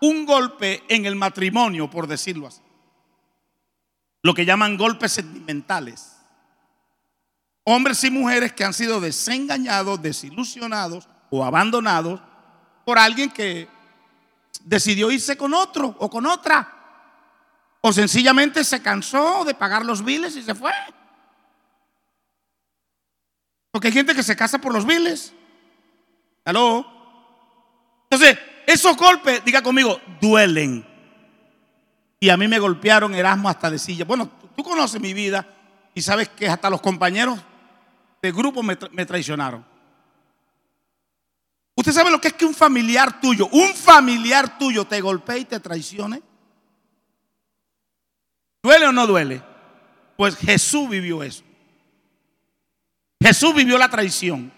un 0.00 0.24
golpe 0.24 0.82
en 0.88 1.04
el 1.04 1.16
matrimonio, 1.16 1.90
por 1.90 2.06
decirlo 2.06 2.46
así? 2.46 2.61
Lo 4.22 4.34
que 4.34 4.44
llaman 4.44 4.76
golpes 4.76 5.12
sentimentales. 5.12 6.16
Hombres 7.64 8.02
y 8.04 8.10
mujeres 8.10 8.52
que 8.52 8.64
han 8.64 8.72
sido 8.72 9.00
desengañados, 9.00 10.00
desilusionados 10.00 11.08
o 11.30 11.44
abandonados 11.44 12.20
por 12.84 12.98
alguien 12.98 13.30
que 13.30 13.68
decidió 14.64 15.10
irse 15.10 15.36
con 15.36 15.54
otro 15.54 15.96
o 15.98 16.08
con 16.08 16.26
otra. 16.26 16.72
O 17.80 17.92
sencillamente 17.92 18.62
se 18.62 18.80
cansó 18.80 19.44
de 19.44 19.54
pagar 19.54 19.84
los 19.84 20.04
biles 20.04 20.36
y 20.36 20.42
se 20.42 20.54
fue. 20.54 20.72
Porque 23.72 23.88
hay 23.88 23.92
gente 23.92 24.14
que 24.14 24.22
se 24.22 24.36
casa 24.36 24.58
por 24.58 24.72
los 24.72 24.86
biles. 24.86 25.32
¿Aló? 26.44 26.86
Entonces, 28.04 28.38
esos 28.66 28.96
golpes, 28.96 29.44
diga 29.44 29.62
conmigo, 29.62 30.00
duelen. 30.20 30.86
Y 32.22 32.30
a 32.30 32.36
mí 32.36 32.46
me 32.46 32.60
golpearon 32.60 33.16
Erasmo 33.16 33.48
hasta 33.48 33.68
de 33.68 33.80
silla. 33.80 34.04
Bueno, 34.04 34.30
tú 34.54 34.62
conoces 34.62 35.00
mi 35.00 35.12
vida 35.12 35.44
y 35.92 36.02
sabes 36.02 36.28
que 36.28 36.48
hasta 36.48 36.70
los 36.70 36.80
compañeros 36.80 37.36
de 38.22 38.30
grupo 38.30 38.62
me, 38.62 38.76
traicionaron. 38.76 39.66
¿Usted 41.74 41.90
sabe 41.90 42.12
lo 42.12 42.20
que 42.20 42.28
es 42.28 42.34
que 42.34 42.44
un 42.44 42.54
familiar 42.54 43.20
tuyo, 43.20 43.48
un 43.50 43.74
familiar 43.74 44.56
tuyo 44.56 44.84
te 44.84 45.00
golpee 45.00 45.40
y 45.40 45.44
te 45.46 45.58
traicione? 45.58 46.22
¿Duele 48.62 48.86
o 48.86 48.92
no 48.92 49.04
duele? 49.08 49.42
Pues 50.16 50.36
Jesús 50.36 50.88
vivió 50.88 51.24
eso. 51.24 51.42
Jesús 53.20 53.52
vivió 53.52 53.76
la 53.78 53.90
traición. 53.90 54.52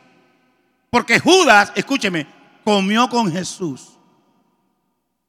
Porque 0.91 1.19
Judas, 1.19 1.73
escúcheme, 1.75 2.27
comió 2.63 3.09
con 3.09 3.33
Jesús. 3.33 3.99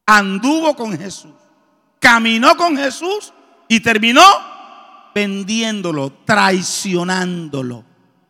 Anduvo 0.04 0.76
con 0.76 0.98
Jesús. 0.98 1.32
Caminó 2.06 2.56
con 2.56 2.76
Jesús 2.76 3.32
y 3.66 3.80
terminó 3.80 4.22
vendiéndolo, 5.12 6.12
traicionándolo. 6.24 7.84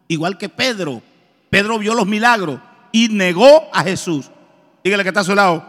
Igual 0.09 0.39
que 0.39 0.49
Pedro. 0.49 1.03
Pedro 1.51 1.79
vio 1.79 1.93
los 1.93 2.07
milagros 2.07 2.59
y 2.91 3.09
negó 3.09 3.69
a 3.75 3.83
Jesús. 3.83 4.31
Dígale 4.83 5.03
que 5.03 5.11
está 5.11 5.21
a 5.21 5.25
su 5.25 5.35
lado. 5.35 5.63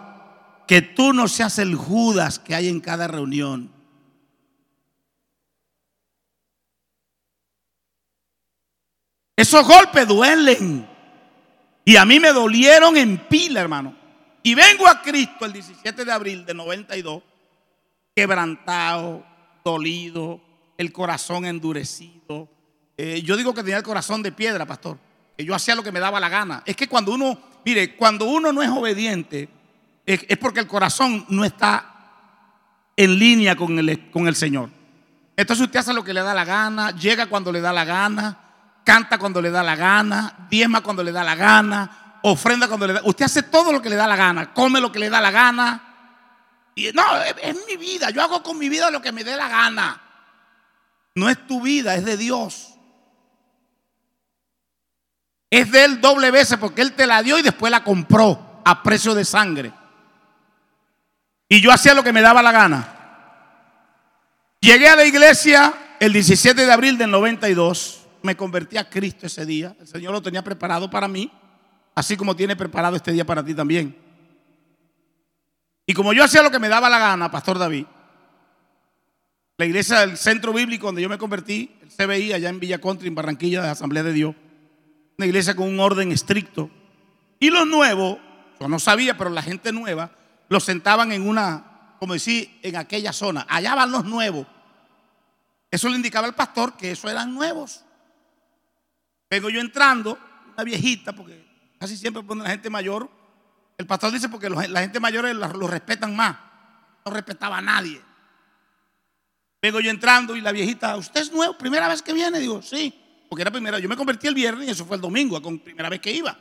Que 0.66 0.82
tú 0.82 1.12
no 1.12 1.28
seas 1.28 1.60
el 1.60 1.76
Judas 1.76 2.40
que 2.40 2.56
hay 2.56 2.70
en 2.70 2.80
cada 2.80 3.10
reunión. 3.10 3.70
Esos 9.36 9.68
golpes 9.68 10.08
duelen. 10.08 10.88
Y 11.84 11.98
a 11.98 12.06
mí 12.06 12.22
me 12.22 12.32
dolieron 12.32 12.96
en 12.96 13.18
pila, 13.28 13.60
hermano. 13.60 13.94
Y 14.44 14.56
vengo 14.56 14.88
a 14.88 15.02
Cristo 15.02 15.44
el 15.44 15.52
17 15.52 16.06
de 16.06 16.12
abril 16.14 16.46
de 16.46 16.54
92, 16.54 17.22
quebrantado, 18.18 19.24
dolido, 19.64 20.42
el 20.76 20.92
corazón 20.92 21.46
endurecido. 21.46 22.50
Eh, 22.98 23.22
yo 23.22 23.38
digo 23.38 23.54
que 23.54 23.62
tenía 23.62 23.78
el 23.78 23.84
corazón 23.84 24.24
de 24.24 24.32
piedra, 24.32 24.66
pastor. 24.66 24.98
Yo 25.38 25.54
hacía 25.54 25.76
lo 25.76 25.84
que 25.84 25.92
me 25.92 26.00
daba 26.00 26.20
la 26.20 26.28
gana. 26.28 26.64
Es 26.66 26.76
que 26.76 26.88
cuando 26.88 27.12
uno, 27.14 27.38
mire, 27.64 27.96
cuando 27.96 28.26
uno 28.26 28.52
no 28.52 28.64
es 28.64 28.70
obediente, 28.70 29.48
es, 30.04 30.26
es 30.28 30.38
porque 30.40 30.62
el 30.62 30.66
corazón 30.66 31.28
no 31.30 31.46
está 31.46 31.94
en 32.96 33.20
línea 33.20 33.56
con 33.56 33.78
el, 33.78 34.10
con 34.10 34.28
el 34.28 34.36
Señor. 34.36 34.72
Entonces 35.36 35.68
usted 35.68 35.82
hace 35.82 35.94
lo 35.94 36.04
que 36.04 36.16
le 36.16 36.22
da 36.22 36.34
la 36.34 36.44
gana, 36.44 36.90
llega 36.90 37.28
cuando 37.28 37.52
le 37.52 37.62
da 37.62 37.72
la 37.72 37.86
gana 37.86 38.48
canta 38.88 39.18
cuando 39.18 39.42
le 39.42 39.52
da 39.52 39.64
la 39.64 39.76
gana, 39.76 40.48
diezma 40.50 40.80
cuando 40.80 41.04
le 41.04 41.12
da 41.12 41.22
la 41.22 41.36
gana, 41.36 42.20
ofrenda 42.22 42.70
cuando 42.70 42.88
le 42.88 42.94
da. 42.94 43.02
Usted 43.04 43.26
hace 43.26 43.44
todo 43.44 43.74
lo 43.74 43.82
que 43.82 43.90
le 43.90 43.98
da 43.98 44.08
la 44.08 44.16
gana, 44.16 44.54
come 44.54 44.80
lo 44.80 44.94
que 44.94 45.00
le 45.00 45.10
da 45.10 45.20
la 45.20 45.30
gana. 45.30 45.87
No, 46.94 47.22
es, 47.22 47.36
es 47.42 47.58
mi 47.68 47.78
vida. 47.78 48.10
Yo 48.12 48.22
hago 48.22 48.44
con 48.44 48.58
mi 48.58 48.70
vida 48.70 48.92
lo 48.92 49.02
que 49.02 49.12
me 49.12 49.24
dé 49.24 49.36
la 49.36 49.50
gana. 49.50 50.02
No 51.16 51.30
es 51.30 51.48
tu 51.48 51.62
vida, 51.62 51.96
es 51.96 52.06
de 52.06 52.18
Dios. 52.18 52.76
Es 55.50 55.72
de 55.72 55.86
él 55.86 56.02
doble 56.02 56.30
veces 56.30 56.58
porque 56.58 56.82
él 56.82 56.94
te 56.94 57.08
la 57.08 57.24
dio 57.24 57.40
y 57.40 57.42
después 57.42 57.72
la 57.72 57.84
compró 57.84 58.62
a 58.64 58.84
precio 58.84 59.16
de 59.16 59.26
sangre. 59.26 59.72
Y 61.50 61.62
yo 61.62 61.72
hacía 61.72 61.94
lo 61.94 62.04
que 62.04 62.14
me 62.14 62.22
daba 62.22 62.42
la 62.42 62.52
gana. 62.52 62.94
Llegué 64.60 64.90
a 64.90 64.96
la 64.96 65.06
iglesia 65.06 65.74
el 66.00 66.14
17 66.14 66.66
de 66.66 66.72
abril 66.72 66.98
del 66.98 67.10
92 67.10 68.08
me 68.22 68.36
convertí 68.36 68.78
a 68.78 68.90
Cristo 68.90 69.26
ese 69.26 69.46
día. 69.46 69.76
El 69.80 69.88
Señor 69.88 70.12
lo 70.12 70.22
tenía 70.22 70.44
preparado 70.44 70.90
para 70.90 71.08
mí, 71.08 71.32
así 71.96 72.18
como 72.18 72.36
tiene 72.36 72.56
preparado 72.56 72.96
este 72.96 73.12
día 73.12 73.26
para 73.26 73.44
ti 73.44 73.54
también. 73.54 73.96
Y 75.90 75.94
como 75.94 76.12
yo 76.12 76.26
hacía 76.26 76.44
lo 76.44 76.52
que 76.52 76.60
me 76.60 76.68
daba 76.68 76.90
la 76.90 77.00
gana, 77.00 77.32
Pastor 77.32 77.58
David, 77.58 77.86
la 79.58 79.66
iglesia 79.66 80.02
del 80.02 80.18
centro 80.18 80.52
bíblico 80.52 80.88
donde 80.88 81.02
yo 81.02 81.08
me 81.08 81.18
convertí, 81.18 81.72
el 81.82 81.90
CBI, 81.90 82.34
allá 82.34 82.50
en 82.50 82.60
Villa 82.60 82.80
Country, 82.80 83.08
en 83.08 83.16
Barranquilla, 83.16 83.64
de 83.64 83.70
Asamblea 83.70 84.04
de 84.04 84.12
Dios, 84.12 84.36
una 85.18 85.26
iglesia 85.26 85.56
con 85.56 85.68
un 85.68 85.80
orden 85.80 86.12
estricto. 86.12 86.70
Y 87.40 87.50
los 87.50 87.66
nuevos, 87.66 88.18
yo 88.60 88.68
no 88.68 88.80
sabía, 88.80 89.18
pero 89.18 89.30
la 89.30 89.42
gente 89.42 89.72
nueva, 89.72 90.12
los 90.50 90.66
sentaban 90.66 91.14
en 91.14 91.28
una, 91.28 91.96
como 92.00 92.14
decir, 92.14 92.60
en 92.64 92.76
aquella 92.76 93.14
zona. 93.14 93.46
Allá 93.50 93.74
van 93.74 93.92
los 93.92 94.04
nuevos. 94.04 94.46
Eso 95.72 95.88
le 95.88 95.96
indicaba 95.96 96.28
al 96.28 96.36
pastor 96.36 96.76
que 96.76 96.92
eso 96.92 97.10
eran 97.10 97.34
nuevos. 97.34 97.86
Vengo 99.30 99.50
yo 99.50 99.62
entrando, 99.62 100.20
una 100.54 100.64
viejita, 100.66 101.14
porque 101.14 101.46
casi 101.80 101.96
siempre 101.96 102.24
pone 102.24 102.44
la 102.44 102.50
gente 102.50 102.70
mayor. 102.70 103.10
El 103.78 103.86
pastor 103.86 104.12
dice 104.12 104.28
porque 104.28 104.50
la 104.50 104.82
gente 104.82 105.00
mayor 105.00 105.26
lo 105.36 105.68
respetan 105.68 106.16
más. 106.16 106.36
No 107.06 107.12
respetaba 107.12 107.60
a 107.60 107.62
nadie. 107.62 108.02
Vengo 109.62 109.80
yo 109.80 109.92
entrando 109.92 110.36
y 110.36 110.42
la 110.42 110.52
viejita, 110.52 110.96
¿usted 110.98 111.22
es 111.22 111.32
nuevo? 111.32 111.58
¿Primera 111.58 111.88
vez 111.88 112.02
que 112.02 112.14
viene? 112.14 112.40
Digo, 112.40 112.62
sí. 112.62 112.94
Porque 113.30 113.42
era 113.42 113.52
primera. 113.52 113.80
Yo 113.80 113.90
me 113.90 113.96
convertí 113.96 114.28
el 114.28 114.34
viernes 114.34 114.68
y 114.68 114.72
eso 114.72 114.86
fue 114.86 114.96
el 114.96 115.02
domingo, 115.02 115.42
con 115.42 115.60
primera 115.60 115.90
vez 115.90 116.00
que 116.00 116.12
iba. 116.12 116.38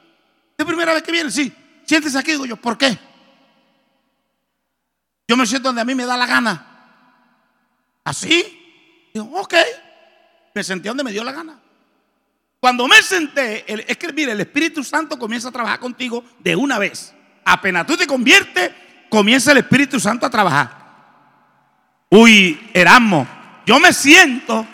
¿Es 0.57 0.65
primera 0.65 0.95
vez 0.95 1.03
que 1.03 1.13
viene? 1.13 1.31
Sí. 1.31 1.53
Siéntese 1.85 2.19
aquí, 2.19 2.33
digo 2.33 2.47
yo, 2.47 2.57
¿por 2.57 2.79
qué? 2.79 2.99
Yo 5.29 5.37
me 5.37 5.47
siento 5.47 5.69
donde 5.69 5.83
a 5.83 5.85
mí 5.85 5.95
me 5.95 6.07
da 6.07 6.17
la 6.17 6.27
gana. 6.27 6.67
¿Así? 8.05 9.11
Digo, 9.13 9.29
ok. 9.41 9.55
Me 10.55 10.65
senté 10.65 10.89
donde 10.89 11.05
me 11.05 11.13
dio 11.13 11.23
la 11.23 11.33
gana. 11.33 11.61
Cuando 12.61 12.89
me 12.89 13.03
senté, 13.03 13.65
es 13.91 13.97
que 13.99 14.13
mire, 14.13 14.33
el 14.33 14.41
Espíritu 14.41 14.83
Santo 14.83 15.19
comienza 15.19 15.49
a 15.49 15.53
trabajar 15.53 15.79
contigo 15.79 16.25
de 16.39 16.57
una 16.57 16.79
vez. 16.79 17.13
Apenas 17.49 17.87
tú 17.87 17.97
te 17.97 18.09
conviertes, 18.09 18.73
comienza 19.09 19.53
el 19.53 19.59
Espíritu 19.59 20.01
Santo 20.01 20.27
a 20.27 20.31
trabajar. 20.31 20.85
Uy, 22.11 22.71
Erasmo, 22.75 23.25
yo 23.65 23.79
me 23.79 23.93
siento 23.93 24.67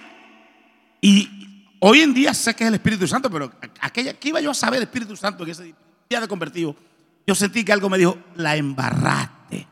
y 1.03 1.77
hoy 1.81 2.01
en 2.01 2.14
día 2.14 2.33
sé 2.33 2.55
que 2.57 2.64
es 2.64 2.68
el 2.68 2.75
Espíritu 2.75 3.07
Santo, 3.07 3.31
pero 3.31 3.53
aquella, 3.79 4.14
¿qué 4.14 4.31
iba 4.31 4.41
yo 4.41 4.51
a 4.51 4.55
saber 4.55 4.79
el 4.79 4.85
Espíritu 4.85 5.14
Santo 5.16 5.45
en 5.45 5.51
ese 5.51 5.75
día 6.09 6.18
de 6.18 6.27
convertido? 6.27 6.75
Yo 7.27 7.35
sentí 7.35 7.62
que 7.62 7.75
algo 7.75 7.91
me 7.91 7.99
dijo, 7.99 8.16
la 8.37 8.57
embarraste. 8.57 9.66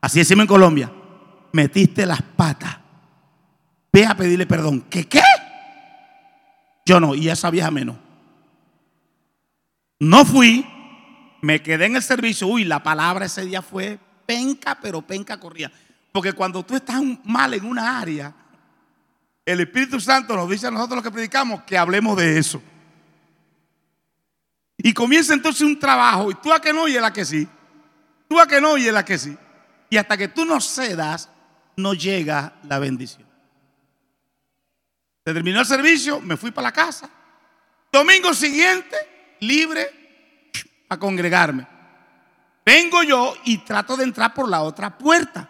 Así 0.00 0.18
decimos 0.18 0.42
en 0.42 0.48
Colombia, 0.48 0.90
metiste 1.52 2.04
las 2.04 2.20
patas. 2.20 2.78
Ve 3.92 4.04
a 4.06 4.16
pedirle 4.16 4.44
perdón. 4.44 4.80
¿Qué 4.90 5.06
qué? 5.06 5.22
Yo 6.84 6.98
no, 6.98 7.14
y 7.14 7.28
esa 7.28 7.48
vieja 7.48 7.70
menos. 7.70 7.96
No 10.00 10.24
fui, 10.24 10.66
me 11.44 11.62
quedé 11.62 11.84
en 11.84 11.96
el 11.96 12.02
servicio. 12.02 12.46
Uy, 12.46 12.64
la 12.64 12.82
palabra 12.82 13.26
ese 13.26 13.44
día 13.44 13.60
fue 13.60 13.98
penca, 14.24 14.78
pero 14.80 15.02
penca 15.02 15.38
corría. 15.38 15.70
Porque 16.10 16.32
cuando 16.32 16.64
tú 16.64 16.74
estás 16.74 17.02
mal 17.24 17.52
en 17.52 17.66
una 17.66 18.00
área, 18.00 18.34
el 19.44 19.60
Espíritu 19.60 20.00
Santo 20.00 20.34
nos 20.34 20.48
dice 20.48 20.68
a 20.68 20.70
nosotros 20.70 20.96
los 20.96 21.04
que 21.04 21.10
predicamos 21.10 21.62
que 21.64 21.76
hablemos 21.76 22.16
de 22.16 22.38
eso. 22.38 22.62
Y 24.78 24.94
comienza 24.94 25.34
entonces 25.34 25.60
un 25.62 25.78
trabajo, 25.78 26.30
y 26.30 26.34
tú 26.36 26.50
a 26.50 26.60
que 26.60 26.72
no 26.72 26.88
y 26.88 26.96
a 26.96 27.12
que 27.12 27.26
sí. 27.26 27.46
Tú 28.26 28.40
a 28.40 28.46
que 28.46 28.60
no 28.60 28.78
y 28.78 28.86
él 28.86 28.96
a 28.96 29.04
que 29.04 29.18
sí. 29.18 29.36
Y 29.90 29.98
hasta 29.98 30.16
que 30.16 30.28
tú 30.28 30.46
no 30.46 30.62
cedas, 30.62 31.28
no 31.76 31.92
llega 31.92 32.54
la 32.62 32.78
bendición. 32.78 33.28
Se 35.26 35.34
terminó 35.34 35.60
el 35.60 35.66
servicio, 35.66 36.20
me 36.20 36.38
fui 36.38 36.52
para 36.52 36.68
la 36.68 36.72
casa. 36.72 37.10
Domingo 37.92 38.32
siguiente, 38.32 38.96
libre 39.40 40.03
a 40.88 40.98
congregarme. 40.98 41.66
Vengo 42.64 43.02
yo 43.02 43.34
y 43.44 43.58
trato 43.58 43.96
de 43.96 44.04
entrar 44.04 44.32
por 44.32 44.48
la 44.48 44.62
otra 44.62 44.96
puerta. 44.96 45.48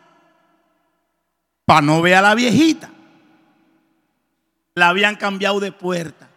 Para 1.64 1.80
no 1.80 2.03
ver 2.03 2.14
a 2.14 2.22
la 2.22 2.35
viejita. 2.35 2.91
La 4.74 4.89
habían 4.89 5.16
cambiado 5.16 5.61
de 5.61 5.72
puerta. 5.72 6.28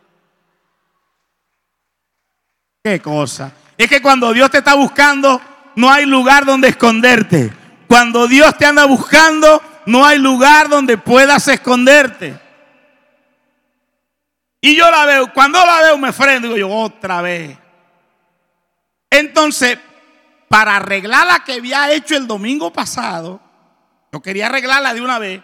Qué 2.83 3.01
cosa. 3.01 3.51
Es 3.77 3.89
que 3.89 4.01
cuando 4.01 4.31
Dios 4.33 4.49
te 4.51 4.59
está 4.59 4.75
buscando, 4.75 5.41
no 5.75 5.91
hay 5.91 6.05
lugar 6.05 6.45
donde 6.45 6.69
esconderte. 6.69 7.51
Cuando 7.87 8.27
Dios 8.27 8.57
te 8.57 8.65
anda 8.65 8.85
buscando, 8.85 9.61
no 9.85 10.05
hay 10.05 10.19
lugar 10.19 10.69
donde 10.69 10.97
puedas 10.97 11.47
esconderte. 11.47 12.39
Y 14.61 14.75
yo 14.75 14.89
la 14.89 15.05
veo, 15.05 15.33
cuando 15.33 15.63
la 15.65 15.81
veo 15.81 15.97
me 15.97 16.11
freno, 16.11 16.41
digo 16.41 16.57
yo, 16.57 16.69
otra 16.69 17.21
vez. 17.21 17.57
Entonces, 19.17 19.79
para 20.47 20.75
arreglar 20.75 21.25
la 21.25 21.39
que 21.43 21.53
había 21.53 21.91
hecho 21.91 22.15
el 22.15 22.27
domingo 22.27 22.71
pasado, 22.71 23.41
yo 24.11 24.21
quería 24.21 24.45
arreglarla 24.45 24.93
de 24.93 25.01
una 25.01 25.17
vez, 25.17 25.41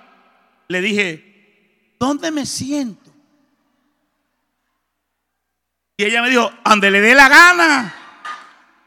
le 0.67 0.81
dije, 0.81 1.95
¿dónde 1.99 2.29
me 2.31 2.45
siento? 2.45 3.11
Y 5.97 6.05
ella 6.05 6.21
me 6.21 6.29
dijo, 6.29 6.51
donde 6.65 6.91
le 6.91 7.01
dé 7.01 7.15
la 7.15 7.27
gana. 7.27 7.95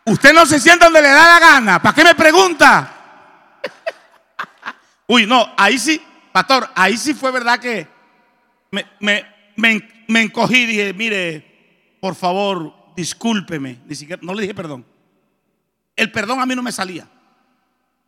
Usted 0.05 0.33
no 0.33 0.47
se 0.47 0.61
sienta 0.61 0.87
donde 0.87 1.03
le 1.03 1.09
da 1.09 1.27
la 1.27 1.41
gana. 1.41 1.83
¿Para 1.83 1.95
qué 1.95 2.05
me 2.05 2.15
pregunta? 2.15 2.93
Uy, 5.09 5.27
no, 5.27 5.53
ahí 5.57 5.79
sí, 5.79 6.01
pastor, 6.33 6.71
ahí 6.77 6.97
sí 6.97 7.13
fue 7.13 7.33
verdad 7.33 7.59
que 7.59 7.89
me, 8.71 8.87
me, 9.57 10.23
encogí 10.23 10.59
y 10.59 10.67
dije, 10.67 10.93
mire, 10.93 11.99
por 12.01 12.15
favor, 12.15 12.73
discúlpeme. 12.97 13.79
Ni 13.87 13.95
siquiera, 13.95 14.21
no 14.25 14.35
le 14.35 14.43
dije 14.43 14.55
perdón. 14.55 14.85
El 15.95 16.11
perdón 16.11 16.41
a 16.41 16.47
mí 16.47 16.55
no 16.55 16.63
me 16.63 16.73
salía. 16.73 17.09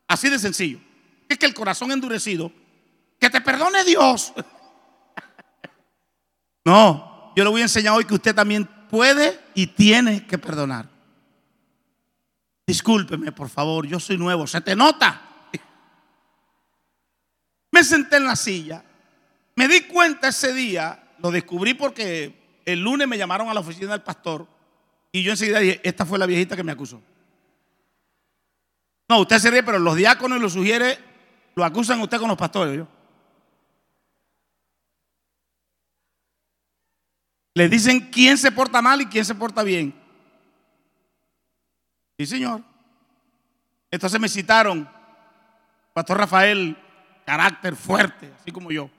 Así 0.07 0.29
de 0.29 0.39
sencillo. 0.39 0.81
Es 1.29 1.39
que 1.39 1.47
el 1.47 1.55
corazón 1.55 1.93
endurecido, 1.93 2.51
que 3.21 3.31
te 3.31 3.41
perdone 3.41 3.85
Dios. 3.85 4.33
No, 6.65 7.33
yo 7.35 7.45
le 7.45 7.51
voy 7.51 7.63
a 7.63 7.65
enseñar 7.65 7.95
hoy 7.95 8.05
que 8.05 8.13
usted 8.13 8.35
también 8.35 8.69
puede 8.91 9.41
y 9.55 9.69
tiene 9.69 10.27
que 10.27 10.37
perdonar. 10.37 10.87
Discúlpeme, 12.67 13.33
por 13.33 13.49
favor, 13.49 13.87
yo 13.87 13.99
soy 13.99 14.19
nuevo, 14.19 14.47
se 14.47 14.61
te 14.61 14.77
nota. 14.77 15.23
Me 17.73 17.83
senté 17.83 18.19
en 18.19 18.27
la 18.27 18.37
silla. 18.37 18.85
Me 19.57 19.67
di 19.67 19.81
cuenta 19.83 20.29
ese 20.29 20.53
día, 20.53 21.15
lo 21.21 21.31
descubrí 21.31 21.73
porque 21.73 22.61
el 22.67 22.81
lunes 22.81 23.09
me 23.09 23.17
llamaron 23.17 23.49
a 23.49 23.55
la 23.55 23.61
oficina 23.61 23.93
del 23.93 24.03
pastor 24.03 24.47
y 25.13 25.23
yo 25.23 25.33
enseguida 25.33 25.61
dije, 25.61 25.81
esta 25.83 26.05
fue 26.05 26.19
la 26.19 26.27
viejita 26.27 26.57
que 26.57 26.65
me 26.65 26.73
acusó. 26.73 27.01
No, 29.09 29.21
usted 29.21 29.39
se 29.39 29.51
ríe, 29.51 29.63
pero 29.63 29.79
los 29.79 29.97
diáconos 29.97 30.41
lo 30.41 30.51
sugiere, 30.51 30.99
lo 31.55 31.65
acusan 31.65 32.01
usted 32.01 32.19
con 32.19 32.29
los 32.29 32.37
pastores. 32.37 32.77
¿yo? 32.77 32.87
Le 37.55 37.69
dicen 37.69 38.11
quién 38.13 38.37
se 38.37 38.53
porta 38.53 38.83
mal 38.83 39.01
y 39.01 39.07
quién 39.07 39.25
se 39.25 39.35
porta 39.35 39.63
bien. 39.63 39.95
Sí, 42.19 42.27
señor. 42.27 42.63
Entonces 43.91 44.21
me 44.21 44.29
citaron, 44.29 44.89
Pastor 45.95 46.19
Rafael, 46.19 46.77
carácter 47.25 47.75
fuerte, 47.75 48.33
así 48.39 48.53
como 48.53 48.71
yo. 48.71 48.91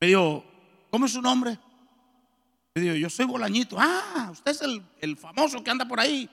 Me 0.00 0.06
dijo, 0.06 0.44
¿cómo 0.90 1.06
es 1.06 1.12
su 1.12 1.20
nombre? 1.20 1.58
Me 2.74 2.82
dijo, 2.82 2.94
yo 2.94 3.10
soy 3.10 3.26
Bolañito. 3.26 3.76
Ah, 3.78 4.28
usted 4.30 4.52
es 4.52 4.62
el, 5.00 5.16
famoso 5.16 5.62
que 5.62 5.70
anda 5.70 5.86
por 5.86 5.98
ahí. 5.98 6.28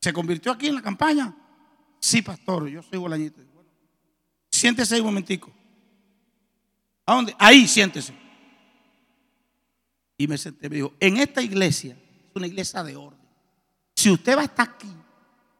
¿Se 0.00 0.12
convirtió 0.12 0.52
aquí 0.52 0.68
en 0.68 0.76
la 0.76 0.82
campaña? 0.82 1.34
Sí, 1.98 2.22
pastor, 2.22 2.68
yo 2.68 2.82
soy 2.82 2.98
Bolañito. 2.98 3.42
Bueno, 3.52 3.70
siéntese 4.50 4.94
ahí 4.94 5.00
un 5.00 5.06
momentico. 5.06 5.52
¿A 7.04 7.14
dónde? 7.14 7.34
Ahí, 7.38 7.66
siéntese. 7.66 8.14
Y 10.16 10.26
me 10.26 10.38
senté, 10.38 10.68
me 10.68 10.76
dijo, 10.76 10.94
en 11.00 11.16
esta 11.16 11.42
iglesia, 11.42 11.94
es 11.94 12.36
una 12.36 12.46
iglesia 12.46 12.82
de 12.82 12.96
orden. 12.96 13.18
Si 13.96 14.10
usted 14.10 14.36
va 14.36 14.42
a 14.42 14.44
estar 14.44 14.68
aquí, 14.68 14.92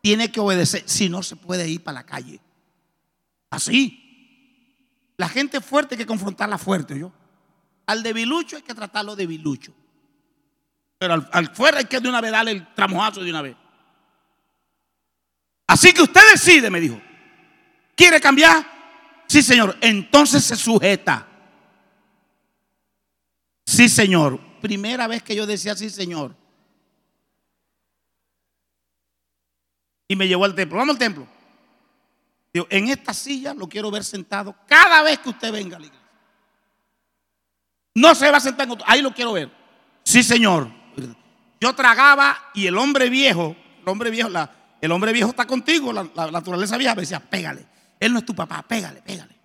tiene 0.00 0.30
que 0.30 0.40
obedecer, 0.40 0.84
si 0.86 1.08
no 1.08 1.22
se 1.22 1.36
puede 1.36 1.68
ir 1.68 1.82
para 1.82 2.00
la 2.00 2.06
calle. 2.06 2.40
Así. 3.50 4.04
La 5.16 5.28
gente 5.28 5.60
fuerte 5.60 5.94
hay 5.94 5.98
que 5.98 6.06
confrontarla 6.06 6.58
fuerte, 6.58 6.98
yo. 6.98 7.12
Al 7.88 8.02
debilucho 8.02 8.56
hay 8.56 8.62
que 8.62 8.74
tratarlo 8.74 9.16
debilucho. 9.16 9.72
Pero 10.98 11.26
al, 11.30 11.54
fuera 11.54 11.78
hay 11.78 11.84
que 11.84 12.00
de 12.00 12.08
una 12.08 12.20
vez 12.20 12.30
darle 12.30 12.52
el 12.52 12.74
tramojazo 12.74 13.22
de 13.22 13.30
una 13.30 13.42
vez. 13.42 13.56
Así 15.66 15.92
que 15.92 16.02
usted 16.02 16.20
decide, 16.32 16.70
me 16.70 16.80
dijo. 16.80 17.00
¿Quiere 17.96 18.20
cambiar? 18.20 18.64
Sí, 19.26 19.42
señor. 19.42 19.76
Entonces 19.80 20.44
se 20.44 20.56
sujeta. 20.56 21.26
Sí, 23.66 23.88
señor. 23.88 24.38
Primera 24.60 25.06
vez 25.06 25.22
que 25.22 25.34
yo 25.34 25.46
decía 25.46 25.74
sí, 25.74 25.90
señor. 25.90 26.34
Y 30.06 30.16
me 30.16 30.26
llevó 30.26 30.44
al 30.44 30.54
templo. 30.54 30.78
Vamos 30.78 30.94
al 30.94 30.98
templo 30.98 31.28
en 32.52 32.88
esta 32.88 33.14
silla 33.14 33.54
lo 33.54 33.68
quiero 33.68 33.90
ver 33.90 34.04
sentado 34.04 34.54
cada 34.66 35.02
vez 35.02 35.18
que 35.18 35.30
usted 35.30 35.52
venga 35.52 35.76
a 35.76 35.80
la 35.80 35.86
iglesia. 35.86 36.07
No 37.98 38.14
se 38.14 38.30
va 38.30 38.36
a 38.36 38.40
sentar 38.40 38.66
en 38.66 38.72
otro. 38.72 38.86
Ahí 38.88 39.02
lo 39.02 39.12
quiero 39.12 39.32
ver. 39.32 39.50
Sí, 40.04 40.22
señor. 40.22 40.70
Yo 41.60 41.74
tragaba 41.74 42.50
y 42.54 42.68
el 42.68 42.78
hombre 42.78 43.10
viejo, 43.10 43.56
el 43.80 43.88
hombre 43.88 44.10
viejo, 44.10 44.30
el 44.80 44.92
hombre 44.92 45.12
viejo 45.12 45.30
está 45.30 45.44
contigo, 45.44 45.92
la, 45.92 46.04
naturaleza 46.30 46.76
vieja 46.76 46.94
me 46.94 47.02
decía, 47.02 47.18
pégale. 47.18 47.66
Él 47.98 48.12
no 48.12 48.20
es 48.20 48.24
tu 48.24 48.34
papá, 48.34 48.62
pégale, 48.62 49.02
pégale. 49.02 49.36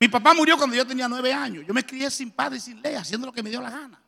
Mi 0.00 0.08
papá 0.08 0.34
murió 0.34 0.56
cuando 0.56 0.74
yo 0.74 0.84
tenía 0.84 1.06
nueve 1.08 1.32
años. 1.32 1.64
Yo 1.66 1.72
me 1.72 1.86
crié 1.86 2.10
sin 2.10 2.32
padre 2.32 2.58
y 2.58 2.60
sin 2.60 2.82
ley, 2.82 2.96
haciendo 2.96 3.28
lo 3.28 3.32
que 3.32 3.42
me 3.42 3.50
dio 3.50 3.60
la 3.60 3.70
gana. 3.70 4.02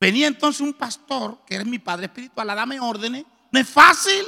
Venía 0.00 0.28
entonces 0.28 0.62
un 0.62 0.72
pastor, 0.72 1.44
que 1.46 1.56
era 1.56 1.64
mi 1.64 1.78
padre 1.78 2.06
espiritual, 2.06 2.48
a 2.48 2.54
darme 2.54 2.80
órdenes 2.80 3.26
no 3.50 3.60
es 3.60 3.68
fácil. 3.68 4.24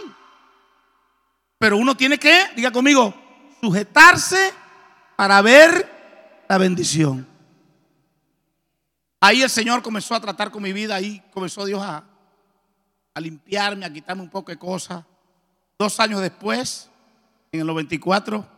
Pero 1.59 1.78
uno 1.78 1.97
tiene 1.97 2.18
que, 2.18 2.49
diga 2.57 2.70
conmigo, 2.70 3.14
sujetarse 3.62 4.59
para 5.20 5.42
ver 5.42 5.86
la 6.48 6.56
bendición. 6.56 7.26
Ahí 9.20 9.42
el 9.42 9.50
Señor 9.50 9.82
comenzó 9.82 10.14
a 10.14 10.20
tratar 10.20 10.50
con 10.50 10.62
mi 10.62 10.72
vida, 10.72 10.94
ahí 10.94 11.22
comenzó 11.30 11.66
Dios 11.66 11.82
a, 11.82 12.02
a 13.12 13.20
limpiarme, 13.20 13.84
a 13.84 13.92
quitarme 13.92 14.22
un 14.22 14.30
poco 14.30 14.50
de 14.50 14.56
cosas. 14.56 15.04
Dos 15.78 16.00
años 16.00 16.22
después, 16.22 16.88
en 17.52 17.60
el 17.60 17.66
94, 17.66 18.48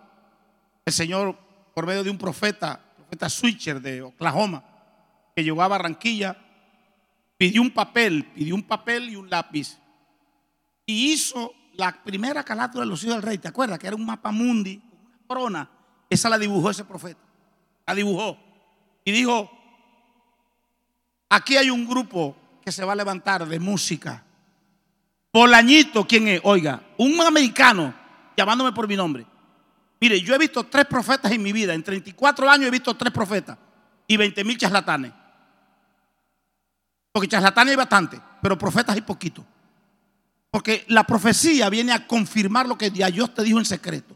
el 0.85 0.93
Señor, 0.93 1.37
por 1.75 1.85
medio 1.85 2.05
de 2.05 2.11
un 2.11 2.17
profeta, 2.17 2.81
profeta 2.95 3.29
Switcher 3.29 3.81
de 3.81 4.03
Oklahoma, 4.03 4.63
que 5.35 5.43
llegó 5.43 5.65
a 5.65 5.67
Barranquilla, 5.67 6.37
pidió 7.37 7.61
un 7.61 7.73
papel, 7.73 8.25
pidió 8.37 8.55
un 8.55 8.63
papel 8.63 9.11
y 9.11 9.17
un 9.17 9.29
lápiz 9.29 9.79
y 10.87 11.13
hizo 11.13 11.55
la 11.73 12.05
primera 12.05 12.45
carátula 12.45 12.85
de 12.85 12.91
los 12.91 13.03
hijos 13.03 13.17
del 13.17 13.25
rey. 13.25 13.39
¿Te 13.39 13.49
acuerdas? 13.49 13.81
Que 13.81 13.89
era 13.89 13.97
un 13.97 14.07
mapa 14.07 14.31
mundi, 14.31 14.81
una 15.03 15.27
corona. 15.27 15.82
Esa 16.13 16.29
la 16.29 16.37
dibujó 16.37 16.69
ese 16.69 16.85
profeta. 16.85 17.23
La 17.87 17.95
dibujó. 17.95 18.37
Y 19.03 19.13
dijo, 19.13 19.51
aquí 21.31 21.57
hay 21.57 21.71
un 21.71 21.89
grupo 21.89 22.37
que 22.63 22.71
se 22.71 22.85
va 22.85 22.93
a 22.93 22.97
levantar 22.97 23.47
de 23.47 23.59
música. 23.59 24.23
Polañito, 25.31 26.07
¿quién 26.07 26.29
es? 26.29 26.41
Oiga, 26.45 26.83
un 26.99 27.19
americano 27.23 27.95
llamándome 28.37 28.73
por 28.73 28.87
mi 28.87 28.95
nombre. 28.95 29.25
Mire, 30.03 30.21
yo 30.21 30.35
he 30.35 30.39
visto 30.39 30.65
tres 30.65 30.85
profetas 30.85 31.33
en 31.33 31.43
mi 31.43 31.51
vida. 31.51 31.73
En 31.73 31.83
34 31.83 32.51
años 32.51 32.67
he 32.67 32.71
visto 32.71 32.95
tres 32.95 33.11
profetas 33.11 33.57
y 34.07 34.19
20 34.19 34.45
mil 34.45 34.59
charlatanes. 34.59 35.13
Porque 37.11 37.29
charlatanes 37.29 37.71
hay 37.71 37.77
bastante, 37.77 38.21
pero 38.43 38.59
profetas 38.59 38.95
hay 38.95 39.01
poquito. 39.01 39.47
Porque 40.51 40.85
la 40.89 41.05
profecía 41.05 41.71
viene 41.71 41.93
a 41.93 42.07
confirmar 42.07 42.69
lo 42.69 42.77
que 42.77 42.91
Dios 42.91 43.33
te 43.33 43.43
dijo 43.43 43.59
en 43.59 43.65
secreto. 43.65 44.15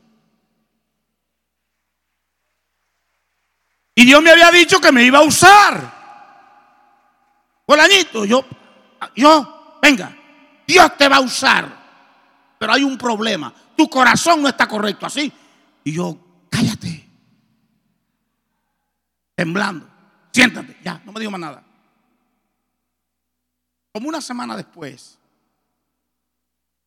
Y 3.98 4.04
Dios 4.04 4.22
me 4.22 4.30
había 4.30 4.50
dicho 4.50 4.78
que 4.78 4.92
me 4.92 5.02
iba 5.02 5.18
a 5.18 5.22
usar. 5.22 5.96
Bolañito, 7.66 8.26
yo, 8.26 8.44
yo, 9.16 9.78
venga, 9.80 10.14
Dios 10.66 10.96
te 10.98 11.08
va 11.08 11.16
a 11.16 11.20
usar. 11.20 11.86
Pero 12.58 12.74
hay 12.74 12.82
un 12.82 12.98
problema. 12.98 13.52
Tu 13.74 13.88
corazón 13.88 14.42
no 14.42 14.48
está 14.48 14.68
correcto 14.68 15.06
así. 15.06 15.32
Y 15.82 15.92
yo, 15.92 16.46
cállate. 16.50 17.08
Temblando. 19.34 19.88
Siéntate. 20.30 20.76
Ya, 20.84 21.00
no 21.02 21.12
me 21.12 21.18
digo 21.18 21.32
más 21.32 21.40
nada. 21.40 21.64
Como 23.92 24.10
una 24.10 24.20
semana 24.20 24.58
después, 24.58 25.18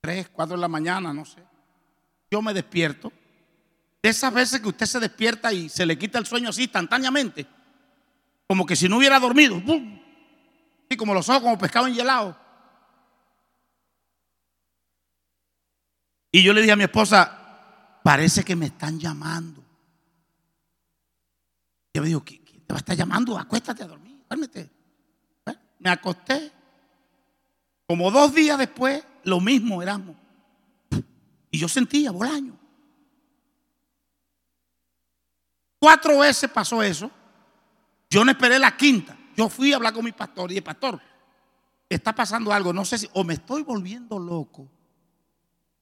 3, 0.02 0.30
4 0.30 0.56
de 0.56 0.62
la 0.62 0.68
mañana, 0.68 1.12
no 1.12 1.26
sé. 1.26 1.44
Yo 2.30 2.40
me 2.44 2.54
despierto 2.54 3.12
De 4.02 4.10
esas 4.10 4.34
veces 4.34 4.62
que 4.62 4.70
usted 4.70 4.86
se 4.86 5.00
despierta 5.00 5.52
y 5.52 5.70
se 5.70 5.86
le 5.86 5.98
quita 5.98 6.20
el 6.20 6.26
sueño 6.26 6.50
así 6.50 6.64
instantáneamente. 6.64 7.46
Como 8.48 8.66
que 8.66 8.76
si 8.76 8.88
no 8.88 8.98
hubiera 8.98 9.20
dormido. 9.20 9.64
¡pum! 9.64 10.00
Y 10.90 10.98
como 10.98 11.14
los 11.14 11.28
ojos 11.30 11.42
como 11.42 11.58
pescado 11.58 11.88
enhielado. 11.88 12.38
Y 16.32 16.44
yo 16.44 16.54
le 16.54 16.62
dije 16.62 16.72
a 16.72 16.76
mi 16.76 16.84
esposa, 16.84 18.00
parece 18.04 18.44
que 18.44 18.56
me 18.56 18.68
están 18.68 19.00
llamando. 19.00 19.64
Y 21.94 21.98
ella 21.98 22.02
me 22.02 22.08
dijo, 22.08 22.24
¿quién 22.24 22.44
te 22.46 22.74
va 22.74 22.78
a 22.78 22.80
estar 22.80 22.96
llamando? 22.96 23.38
Acuéstate 23.38 23.84
a 23.84 23.88
dormir, 23.88 24.24
duérmete. 24.30 24.70
Me 25.80 25.90
acosté. 25.90 26.52
Como 27.88 28.12
dos 28.12 28.34
días 28.34 28.58
después, 28.58 29.04
lo 29.24 29.40
mismo 29.40 29.82
éramos. 29.82 30.16
Y 31.50 31.58
yo 31.58 31.68
sentía 31.68 32.12
Bolaño. 32.12 32.59
Cuatro 35.80 36.20
veces 36.20 36.50
pasó 36.50 36.84
eso. 36.84 37.10
Yo 38.10 38.26
no 38.26 38.32
esperé 38.32 38.60
la 38.60 38.76
quinta. 38.76 39.18
Yo 39.36 39.48
fui 39.48 39.72
a 39.72 39.78
hablar 39.78 39.94
con 39.94 40.04
mi 40.04 40.12
pastor 40.12 40.52
y 40.52 40.58
el 40.58 40.64
pastor, 40.64 41.00
está 41.88 42.14
pasando 42.14 42.52
algo, 42.52 42.74
no 42.74 42.84
sé 42.84 42.98
si, 42.98 43.10
o 43.14 43.24
me 43.24 43.36
estoy 43.36 43.64
volviendo 43.64 44.20
loco, 44.20 44.70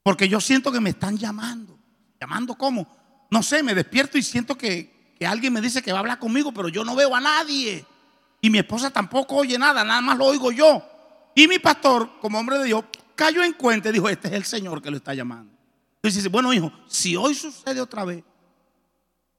porque 0.04 0.30
yo 0.30 0.40
siento 0.40 0.72
que 0.72 0.80
me 0.80 0.92
están 0.92 1.18
llamando. 1.18 1.78
¿Llamando 2.20 2.56
cómo? 2.56 2.88
No 3.30 3.44
sé, 3.44 3.64
me 3.64 3.76
despierto 3.76 4.18
y 4.18 4.24
siento 4.24 4.56
que, 4.56 5.16
que 5.18 5.26
alguien 5.26 5.54
me 5.54 5.62
dice 5.62 5.82
que 5.82 5.92
va 5.92 5.98
a 5.98 6.02
hablar 6.02 6.20
conmigo, 6.20 6.52
pero 6.52 6.70
yo 6.70 6.86
no 6.86 6.96
veo 6.96 7.16
a 7.16 7.20
nadie. 7.20 7.86
Y 8.42 8.50
mi 8.50 8.60
esposa 8.60 8.92
tampoco 8.92 9.36
oye 9.36 9.58
nada, 9.58 9.84
nada 9.84 10.02
más 10.02 10.18
lo 10.18 10.26
oigo 10.26 10.52
yo. 10.52 10.84
Y 11.36 11.48
mi 11.48 11.60
pastor, 11.60 12.20
como 12.20 12.40
hombre 12.40 12.58
de 12.60 12.66
Dios, 12.66 12.86
cayó 13.16 13.44
en 13.44 13.54
cuenta 13.54 13.90
y 13.90 13.94
dijo, 13.94 14.08
este 14.08 14.28
es 14.28 14.34
el 14.36 14.46
Señor 14.46 14.82
que 14.82 14.90
lo 14.90 14.98
está 14.98 15.14
llamando. 15.14 15.52
Entonces 15.96 16.24
dice, 16.24 16.30
bueno 16.30 16.54
hijo, 16.54 16.72
si 16.88 17.16
hoy 17.16 17.36
sucede 17.36 17.82
otra 17.82 18.06
vez, 18.06 18.24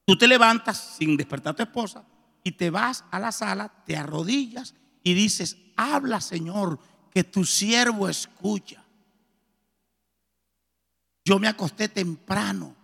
tú 0.09 0.17
te 0.17 0.27
levantas 0.27 0.95
sin 0.97 1.15
despertar 1.15 1.51
a 1.51 1.55
tu 1.55 1.61
esposa 1.61 2.03
y 2.43 2.53
te 2.53 2.71
vas 2.71 3.05
a 3.11 3.19
la 3.19 3.31
sala, 3.31 3.71
te 3.85 3.95
arrodillas 3.95 4.73
y 5.03 5.13
dices, 5.13 5.55
habla 5.75 6.19
Señor, 6.19 6.79
que 7.11 7.23
tu 7.23 7.45
siervo 7.45 8.09
escucha. 8.09 8.83
Yo 11.23 11.37
me 11.37 11.47
acosté 11.47 11.89
temprano 11.89 12.75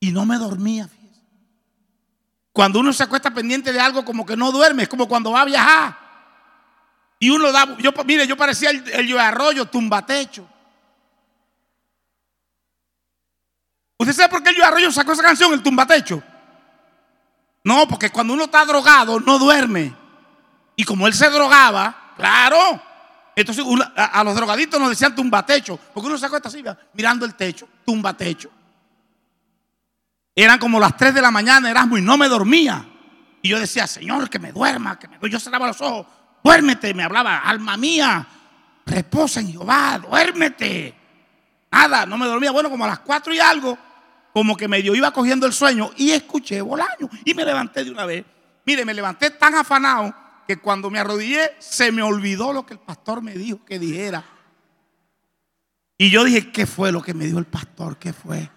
y 0.00 0.10
no 0.10 0.26
me 0.26 0.36
dormía. 0.36 0.90
Cuando 2.52 2.80
uno 2.80 2.92
se 2.92 3.04
acuesta 3.04 3.32
pendiente 3.32 3.72
de 3.72 3.78
algo 3.78 4.04
como 4.04 4.26
que 4.26 4.36
no 4.36 4.50
duerme, 4.50 4.82
es 4.82 4.88
como 4.88 5.06
cuando 5.06 5.30
va 5.30 5.42
a 5.42 5.44
viajar. 5.44 5.96
Y 7.20 7.30
uno 7.30 7.52
da, 7.52 7.78
yo, 7.78 7.92
mire, 8.04 8.26
yo 8.26 8.36
parecía 8.36 8.70
el, 8.70 8.82
el 8.90 9.06
yo 9.06 9.20
arroyo, 9.20 9.66
tumbatecho. 9.66 10.48
¿Usted 13.98 14.12
sabe 14.12 14.28
por 14.28 14.42
qué 14.42 14.50
el 14.50 14.56
yo 14.56 14.64
arroyo 14.64 14.90
sacó 14.90 15.12
esa 15.12 15.22
canción, 15.22 15.52
el 15.52 15.62
tumbatecho? 15.62 16.22
No, 17.62 17.88
porque 17.88 18.10
cuando 18.10 18.34
uno 18.34 18.44
está 18.44 18.64
drogado 18.64 19.20
no 19.20 19.38
duerme. 19.38 19.94
Y 20.76 20.84
como 20.84 21.06
él 21.06 21.14
se 21.14 21.30
drogaba, 21.30 22.12
claro. 22.16 22.80
Entonces 23.36 23.64
a, 23.96 24.22
los 24.22 24.34
drogaditos 24.34 24.78
nos 24.80 24.90
decían 24.90 25.14
tumbatecho. 25.14 25.78
Porque 25.92 26.08
uno 26.08 26.18
se 26.18 26.26
acuesta 26.26 26.48
así, 26.48 26.62
vea, 26.62 26.78
mirando 26.92 27.24
el 27.24 27.34
techo, 27.34 27.68
tumbatecho. 27.84 28.50
Eran 30.34 30.58
como 30.58 30.80
las 30.80 30.96
3 30.96 31.14
de 31.14 31.22
la 31.22 31.30
mañana, 31.30 31.70
Erasmo, 31.70 31.96
y 31.96 32.02
no 32.02 32.18
me 32.18 32.28
dormía. 32.28 32.84
Y 33.40 33.48
yo 33.48 33.60
decía, 33.60 33.86
Señor, 33.86 34.28
que 34.28 34.38
me 34.38 34.52
duerma, 34.52 34.98
que 34.98 35.06
me 35.06 35.30
Yo 35.30 35.38
cerraba 35.38 35.68
los 35.68 35.80
ojos, 35.80 36.06
duérmete, 36.42 36.92
me 36.92 37.04
hablaba, 37.04 37.38
alma 37.38 37.76
mía, 37.76 38.26
reposa 38.84 39.40
en 39.40 39.52
Jehová, 39.52 39.98
duérmete. 39.98 41.03
Nada, 41.74 42.06
no 42.06 42.16
me 42.16 42.26
dormía. 42.26 42.52
Bueno, 42.52 42.70
como 42.70 42.84
a 42.84 42.88
las 42.88 43.00
4 43.00 43.34
y 43.34 43.40
algo, 43.40 43.76
como 44.32 44.56
que 44.56 44.68
medio 44.68 44.94
iba 44.94 45.10
cogiendo 45.10 45.44
el 45.44 45.52
sueño 45.52 45.90
y 45.96 46.12
escuché 46.12 46.60
Bolaño 46.60 47.10
y 47.24 47.34
me 47.34 47.44
levanté 47.44 47.82
de 47.82 47.90
una 47.90 48.06
vez. 48.06 48.24
Mire, 48.64 48.84
me 48.84 48.94
levanté 48.94 49.30
tan 49.30 49.56
afanado 49.56 50.14
que 50.46 50.56
cuando 50.58 50.88
me 50.88 51.00
arrodillé 51.00 51.50
se 51.58 51.90
me 51.90 52.00
olvidó 52.02 52.52
lo 52.52 52.64
que 52.64 52.74
el 52.74 52.80
pastor 52.80 53.22
me 53.22 53.34
dijo 53.34 53.64
que 53.64 53.80
dijera. 53.80 54.24
Y 55.98 56.10
yo 56.10 56.22
dije, 56.22 56.52
¿qué 56.52 56.64
fue 56.64 56.92
lo 56.92 57.02
que 57.02 57.12
me 57.12 57.26
dijo 57.26 57.40
el 57.40 57.44
pastor? 57.44 57.96
¿Qué 57.96 58.12
fue? 58.12 58.48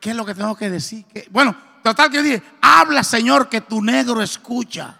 ¿Qué, 0.00 0.10
es 0.10 0.16
lo 0.16 0.24
que 0.24 0.34
tengo 0.34 0.56
que 0.56 0.70
decir? 0.70 1.04
Bueno, 1.30 1.54
total 1.82 2.10
que 2.10 2.16
yo 2.16 2.22
dije, 2.22 2.42
habla 2.62 3.04
Señor 3.04 3.50
que 3.50 3.60
tu 3.60 3.82
negro 3.82 4.22
escucha. 4.22 4.98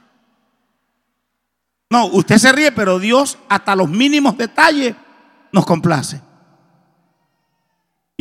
No, 1.89 2.07
usted 2.07 2.37
se 2.37 2.53
ríe, 2.53 2.73
pero 2.73 2.99
Dios 2.99 3.39
hasta 3.49 3.75
los 3.75 3.89
mínimos 3.89 4.37
detalles 4.37 4.95
nos 5.51 5.65
complace. 5.65 6.21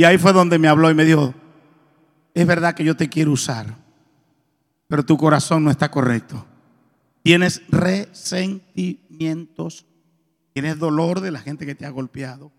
Y 0.02 0.04
ahí 0.04 0.18
fue 0.18 0.34
donde 0.34 0.58
me 0.58 0.68
habló 0.68 0.90
y 0.90 0.96
me 0.96 1.06
dijo, 1.06 1.36
es 2.34 2.48
verdad 2.48 2.74
que 2.74 2.84
yo 2.84 2.98
te 2.98 3.08
quiero 3.08 3.34
usar, 3.34 3.78
pero 4.88 5.06
tu 5.06 5.16
corazón 5.16 5.64
no 5.64 5.70
está 5.70 5.92
correcto. 5.92 6.44
Tienes 7.22 7.62
resentimientos, 7.70 9.86
tienes 10.54 10.80
dolor 10.80 11.20
de 11.20 11.30
la 11.30 11.40
gente 11.40 11.68
que 11.68 11.76
te 11.76 11.86
ha 11.86 11.92
golpeado. 11.92 12.52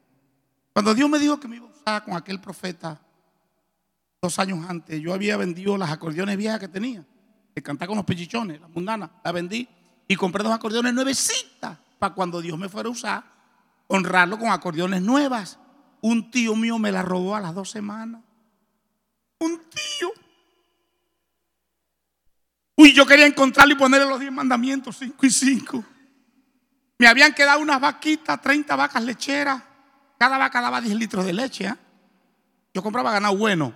Cuando 0.72 0.94
Dios 0.94 1.10
me 1.10 1.18
dijo 1.18 1.40
que 1.40 1.48
me 1.48 1.56
iba 1.56 1.66
a 1.66 1.70
usar 1.70 2.04
con 2.04 2.14
aquel 2.14 2.40
profeta 2.40 3.00
dos 4.20 4.38
años 4.38 4.64
antes, 4.68 5.00
yo 5.00 5.12
había 5.12 5.36
vendido 5.36 5.76
las 5.76 5.90
acordeones 5.90 6.36
viejas 6.36 6.60
que 6.60 6.68
tenía, 6.68 7.04
de 7.56 7.60
cantar 7.60 7.88
con 7.88 7.96
los 7.96 8.06
pechichones, 8.06 8.60
las 8.60 8.70
mundanas, 8.70 9.10
las 9.24 9.34
vendí 9.34 9.68
y 10.06 10.14
compré 10.14 10.44
dos 10.44 10.52
acordeones 10.52 10.94
nuevecitas 10.94 11.76
para 11.98 12.14
cuando 12.14 12.40
Dios 12.40 12.56
me 12.56 12.68
fuera 12.68 12.88
a 12.88 12.92
usar, 12.92 13.24
honrarlo 13.88 14.38
con 14.38 14.50
acordeones 14.50 15.02
nuevas. 15.02 15.58
Un 16.02 16.30
tío 16.30 16.54
mío 16.56 16.78
me 16.78 16.92
la 16.92 17.02
robó 17.02 17.34
a 17.34 17.40
las 17.40 17.54
dos 17.54 17.70
semanas. 17.70 18.20
Un 19.38 19.58
tío. 19.70 20.12
Uy, 22.76 22.92
yo 22.92 23.06
quería 23.06 23.26
encontrarlo 23.26 23.74
y 23.74 23.78
ponerle 23.78 24.08
los 24.08 24.18
diez 24.18 24.32
mandamientos, 24.32 24.96
cinco 24.98 25.24
y 25.24 25.30
cinco. 25.30 25.84
Me 26.98 27.06
habían 27.06 27.32
quedado 27.32 27.60
unas 27.60 27.80
vaquitas, 27.80 28.40
30 28.42 28.74
vacas 28.74 29.02
lecheras. 29.04 29.62
Cada 30.18 30.38
vaca 30.38 30.60
daba 30.60 30.80
10 30.80 30.96
litros 30.96 31.24
de 31.24 31.32
leche. 31.32 31.68
¿ah? 31.68 31.78
Yo 32.74 32.82
compraba 32.82 33.12
ganado 33.12 33.36
bueno. 33.36 33.72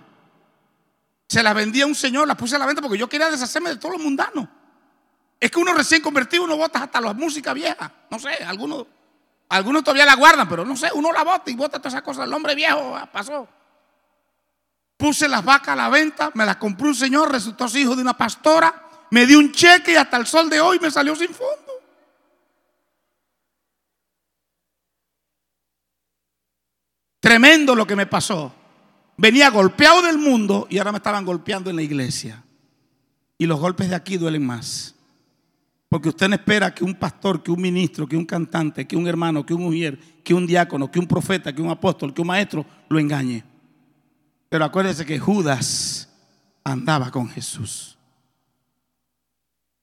Se 1.29 1.41
las 1.43 1.55
vendía 1.55 1.85
a 1.85 1.87
un 1.87 1.95
señor, 1.95 2.27
las 2.27 2.37
puse 2.37 2.55
a 2.55 2.59
la 2.59 2.65
venta 2.65 2.81
porque 2.81 2.97
yo 2.97 3.07
quería 3.07 3.29
deshacerme 3.29 3.69
de 3.69 3.77
todos 3.77 3.95
los 3.95 4.03
mundanos. 4.03 4.47
Es 5.39 5.51
que 5.51 5.59
uno 5.59 5.73
recién 5.73 6.01
convertido, 6.01 6.43
uno 6.43 6.57
bota 6.57 6.83
hasta 6.83 6.99
la 6.99 7.13
música 7.13 7.53
vieja. 7.53 7.93
No 8.09 8.19
sé, 8.19 8.29
algunos, 8.45 8.85
algunos 9.49 9.83
todavía 9.83 10.05
la 10.05 10.15
guardan, 10.15 10.49
pero 10.49 10.65
no 10.65 10.75
sé, 10.75 10.89
uno 10.93 11.11
la 11.11 11.23
bota 11.23 11.49
y 11.49 11.55
bota 11.55 11.79
todas 11.79 11.93
esas 11.93 12.03
cosas. 12.03 12.25
El 12.25 12.33
hombre 12.33 12.53
viejo 12.53 12.95
ah, 12.95 13.09
pasó. 13.11 13.47
Puse 14.97 15.27
las 15.27 15.45
vacas 15.45 15.69
a 15.69 15.75
la 15.75 15.89
venta, 15.89 16.31
me 16.33 16.45
las 16.45 16.57
compró 16.57 16.87
un 16.87 16.95
señor, 16.95 17.31
resultó 17.31 17.67
ser 17.67 17.81
hijo 17.81 17.95
de 17.95 18.01
una 18.01 18.17
pastora, 18.17 18.83
me 19.11 19.25
dio 19.25 19.39
un 19.39 19.51
cheque 19.51 19.93
y 19.93 19.95
hasta 19.95 20.17
el 20.17 20.25
sol 20.25 20.49
de 20.49 20.59
hoy 20.59 20.79
me 20.79 20.91
salió 20.91 21.15
sin 21.15 21.29
fondo. 21.29 21.67
Tremendo 27.19 27.75
lo 27.75 27.85
que 27.85 27.95
me 27.95 28.05
pasó. 28.05 28.53
Venía 29.17 29.49
golpeado 29.49 30.01
del 30.01 30.17
mundo 30.17 30.67
y 30.69 30.77
ahora 30.77 30.91
me 30.91 30.97
estaban 30.97 31.25
golpeando 31.25 31.69
en 31.69 31.75
la 31.75 31.81
iglesia. 31.81 32.43
Y 33.37 33.45
los 33.45 33.59
golpes 33.59 33.89
de 33.89 33.95
aquí 33.95 34.17
duelen 34.17 34.45
más. 34.45 34.96
Porque 35.89 36.09
usted 36.09 36.27
no 36.27 36.35
espera 36.35 36.73
que 36.73 36.83
un 36.83 36.95
pastor, 36.95 37.41
que 37.41 37.51
un 37.51 37.61
ministro, 37.61 38.07
que 38.07 38.17
un 38.17 38.25
cantante, 38.25 38.85
que 38.85 38.97
un 38.97 39.07
hermano, 39.07 39.45
que 39.45 39.53
un 39.53 39.63
mujer, 39.63 39.97
que 40.23 40.33
un 40.33 40.45
diácono, 40.45 40.91
que 40.91 40.99
un 40.99 41.07
profeta, 41.07 41.53
que 41.53 41.61
un 41.61 41.69
apóstol, 41.69 42.13
que 42.13 42.21
un 42.21 42.27
maestro 42.27 42.65
lo 42.89 42.99
engañe. 42.99 43.43
Pero 44.49 44.65
acuérdese 44.65 45.05
que 45.05 45.17
Judas 45.17 46.09
andaba 46.63 47.09
con 47.09 47.29
Jesús. 47.29 47.97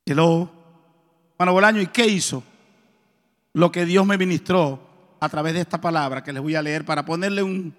Hello. 0.04 0.50
Hermano 1.32 1.52
Bolaño, 1.54 1.80
¿y 1.80 1.86
qué 1.86 2.06
hizo? 2.06 2.42
Lo 3.54 3.72
que 3.72 3.86
Dios 3.86 4.06
me 4.06 4.18
ministró 4.18 5.16
a 5.20 5.28
través 5.30 5.54
de 5.54 5.60
esta 5.60 5.80
palabra 5.80 6.22
que 6.22 6.32
les 6.32 6.42
voy 6.42 6.54
a 6.54 6.62
leer 6.62 6.84
para 6.84 7.04
ponerle 7.04 7.42
un, 7.42 7.74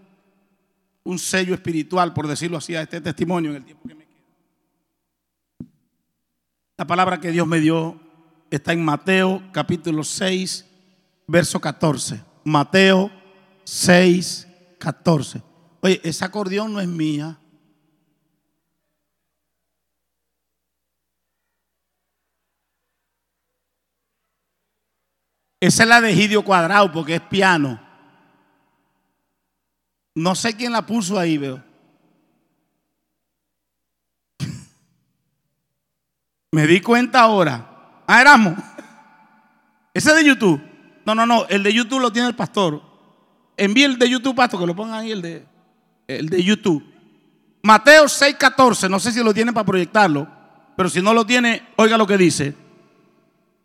un 1.04 1.20
sello 1.20 1.54
espiritual, 1.54 2.12
por 2.14 2.28
decirlo 2.28 2.58
así, 2.58 2.76
a 2.76 2.82
este 2.82 3.02
testimonio 3.02 3.52
en 3.52 3.58
el 3.58 3.66
tiempo 3.66 3.88
que 3.88 3.96
me 3.96 4.06
queda. 4.06 4.16
La 6.78 6.88
palabra 6.88 7.20
que 7.20 7.32
Dios 7.32 7.46
me 7.46 7.60
dio 7.60 8.05
está 8.50 8.74
en 8.74 8.84
Mateo 8.84 9.42
capítulo 9.52 10.04
6, 10.04 10.66
verso 11.28 11.60
14. 11.60 12.22
Mateo 12.44 13.12
6, 13.64 14.48
14. 14.80 15.42
Oye, 15.82 16.02
ese 16.04 16.26
acordeón 16.26 16.74
no 16.74 16.80
es 16.80 16.88
mía. 16.88 17.40
Esa 25.60 25.84
es 25.84 25.90
la 25.90 26.00
de 26.02 26.14
Gidio 26.14 26.44
Cuadrado 26.44 26.92
porque 26.92 27.16
es 27.16 27.22
piano. 27.22 27.82
No 30.14 30.36
sé 30.36 30.56
quién 30.56 30.72
la 30.72 30.86
puso 30.86 31.18
ahí, 31.18 31.38
veo. 31.38 31.64
Me 36.52 36.68
di 36.68 36.82
cuenta 36.82 37.22
ahora. 37.22 37.75
Ah, 38.08 38.22
éramos. 38.22 38.54
Ese 39.94 40.10
es 40.10 40.16
de 40.16 40.26
YouTube. 40.26 40.62
No, 41.06 41.16
no, 41.16 41.26
no. 41.26 41.46
El 41.48 41.64
de 41.64 41.74
YouTube 41.74 42.00
lo 42.00 42.12
tiene 42.12 42.28
el 42.28 42.36
pastor. 42.36 42.82
Envíe 43.58 43.84
el 43.84 43.98
de 43.98 44.10
YouTube, 44.10 44.36
pastor, 44.36 44.60
que 44.60 44.68
lo 44.68 44.76
pongan 44.76 45.00
ahí, 45.00 45.12
el 45.12 45.22
de, 45.22 45.46
el 46.08 46.30
de 46.30 46.44
YouTube. 46.44 46.84
Mateo 47.64 48.06
6:14, 48.06 48.90
no 48.90 49.00
sé 49.00 49.12
si 49.12 49.24
lo 49.24 49.34
tiene 49.34 49.54
para 49.54 49.66
proyectarlo, 49.66 50.28
pero 50.76 50.90
si 50.90 51.02
no 51.02 51.14
lo 51.14 51.26
tiene, 51.26 51.64
oiga 51.78 51.98
lo 51.98 52.06
que 52.06 52.18
dice. 52.18 52.56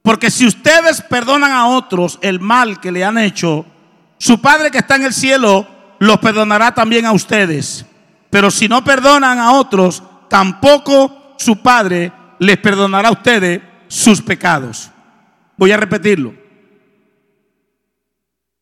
Porque 0.03 0.31
si 0.31 0.47
ustedes 0.47 1.03
perdonan 1.03 1.53
a 1.53 1.67
otros 1.67 2.19
el 2.23 2.41
mal 2.41 2.81
que 2.81 2.93
le 2.93 3.05
han 3.05 3.19
hecho, 3.19 3.67
su 4.17 4.41
Padre 4.41 4.71
que 4.71 4.79
está 4.79 4.97
en 4.97 5.05
el 5.05 5.13
cielo 5.13 5.67
los 5.99 6.19
perdonará 6.19 6.73
también 6.75 7.05
a 7.05 7.13
ustedes. 7.13 7.85
Pero 8.31 8.51
si 8.51 8.69
no 8.69 8.83
perdonan 8.83 9.39
a 9.39 9.53
otros, 9.53 10.03
tampoco 10.29 11.35
su 11.37 11.61
Padre 11.61 12.13
les 12.39 12.57
perdonará 12.57 13.09
a 13.09 13.13
ustedes 13.13 13.61
sus 13.91 14.23
pecados. 14.23 14.89
Voy 15.57 15.73
a 15.73 15.77
repetirlo. 15.77 16.33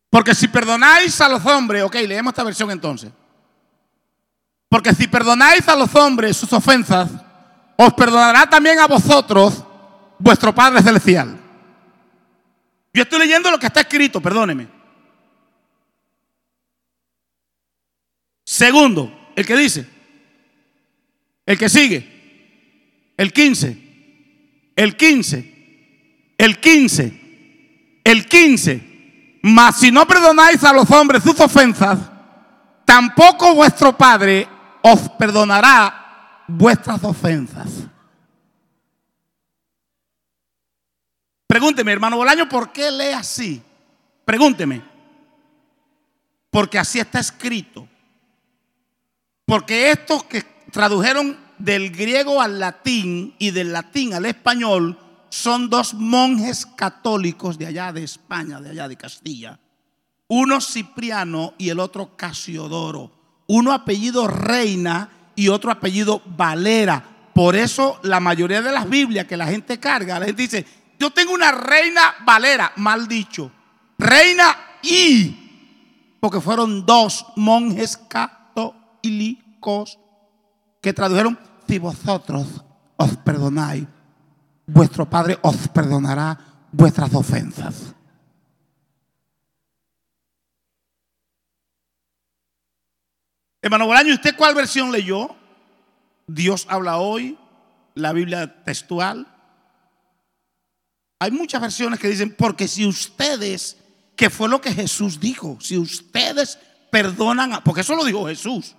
Porque 0.08 0.34
si 0.34 0.48
perdonáis 0.48 1.20
a 1.20 1.28
los 1.28 1.44
hombres, 1.44 1.82
ok, 1.82 1.94
leemos 2.06 2.32
esta 2.32 2.42
versión 2.42 2.70
entonces. 2.70 3.12
Porque 4.70 4.94
si 4.94 5.06
perdonáis 5.06 5.68
a 5.68 5.76
los 5.76 5.94
hombres 5.94 6.36
sus 6.36 6.50
ofensas, 6.52 7.10
os 7.76 7.92
perdonará 7.92 8.48
también 8.48 8.78
a 8.78 8.86
vosotros 8.86 9.62
vuestro 10.18 10.54
Padre 10.54 10.82
Celestial. 10.82 11.38
Yo 12.94 13.02
estoy 13.02 13.18
leyendo 13.18 13.50
lo 13.50 13.58
que 13.58 13.66
está 13.66 13.80
escrito, 13.80 14.20
perdóneme. 14.20 14.66
Segundo, 18.44 19.30
el 19.36 19.44
que 19.44 19.56
dice, 19.56 19.86
el 21.44 21.58
que 21.58 21.68
sigue, 21.68 23.12
el 23.18 23.30
15, 23.30 23.87
el 24.78 24.96
15, 24.96 26.34
el 26.38 26.60
15, 26.60 28.00
el 28.04 28.26
15. 28.26 29.40
Mas 29.42 29.80
si 29.80 29.90
no 29.90 30.06
perdonáis 30.06 30.62
a 30.62 30.72
los 30.72 30.88
hombres 30.92 31.24
sus 31.24 31.40
ofensas, 31.40 31.98
tampoco 32.84 33.56
vuestro 33.56 33.96
Padre 33.98 34.46
os 34.82 35.08
perdonará 35.18 36.44
vuestras 36.46 37.02
ofensas. 37.02 37.88
Pregúnteme, 41.48 41.90
hermano 41.90 42.16
Bolaño, 42.16 42.48
¿por 42.48 42.70
qué 42.70 42.92
lee 42.92 43.14
así? 43.14 43.60
Pregúnteme. 44.24 44.80
Porque 46.50 46.78
así 46.78 47.00
está 47.00 47.18
escrito. 47.18 47.88
Porque 49.44 49.90
estos 49.90 50.22
que 50.22 50.42
tradujeron 50.70 51.47
del 51.58 51.90
griego 51.90 52.40
al 52.40 52.60
latín 52.60 53.34
y 53.38 53.50
del 53.50 53.72
latín 53.72 54.14
al 54.14 54.26
español 54.26 54.98
son 55.30 55.68
dos 55.68 55.94
monjes 55.94 56.66
católicos 56.66 57.58
de 57.58 57.66
allá 57.66 57.92
de 57.92 58.04
España, 58.04 58.60
de 58.60 58.70
allá 58.70 58.88
de 58.88 58.96
Castilla. 58.96 59.58
Uno 60.28 60.60
Cipriano 60.60 61.54
y 61.58 61.70
el 61.70 61.80
otro 61.80 62.16
Casiodoro. 62.16 63.10
Uno 63.46 63.72
apellido 63.72 64.28
Reina 64.28 65.10
y 65.34 65.48
otro 65.48 65.70
apellido 65.70 66.22
Valera. 66.36 67.02
Por 67.34 67.56
eso 67.56 67.98
la 68.02 68.20
mayoría 68.20 68.62
de 68.62 68.72
las 68.72 68.88
Biblias 68.88 69.26
que 69.26 69.36
la 69.36 69.46
gente 69.46 69.78
carga, 69.78 70.18
la 70.18 70.26
gente 70.26 70.42
dice, 70.42 70.66
yo 70.98 71.10
tengo 71.10 71.32
una 71.32 71.52
reina 71.52 72.16
Valera, 72.24 72.72
mal 72.76 73.06
dicho. 73.06 73.50
Reina 73.96 74.56
y, 74.82 76.16
porque 76.20 76.40
fueron 76.40 76.84
dos 76.84 77.24
monjes 77.36 77.96
católicos 77.96 78.38
tradujeron, 80.92 81.38
si 81.66 81.78
vosotros 81.78 82.46
os 82.96 83.16
perdonáis, 83.18 83.86
vuestro 84.66 85.08
Padre 85.08 85.38
os 85.42 85.68
perdonará 85.68 86.38
vuestras 86.72 87.14
ofensas. 87.14 87.94
Hermano 93.60 93.86
Bolaño, 93.86 94.14
¿usted 94.14 94.36
cuál 94.36 94.54
versión 94.54 94.92
leyó? 94.92 95.34
Dios 96.26 96.66
habla 96.68 96.98
hoy, 96.98 97.38
la 97.94 98.12
Biblia 98.12 98.62
textual. 98.64 99.26
Hay 101.18 101.30
muchas 101.32 101.60
versiones 101.60 101.98
que 101.98 102.08
dicen, 102.08 102.34
porque 102.36 102.68
si 102.68 102.86
ustedes, 102.86 103.76
que 104.14 104.30
fue 104.30 104.48
lo 104.48 104.60
que 104.60 104.72
Jesús 104.72 105.18
dijo, 105.18 105.58
si 105.60 105.76
ustedes 105.76 106.58
perdonan, 106.90 107.60
porque 107.64 107.80
eso 107.80 107.96
lo 107.96 108.04
dijo 108.04 108.26
Jesús, 108.26 108.76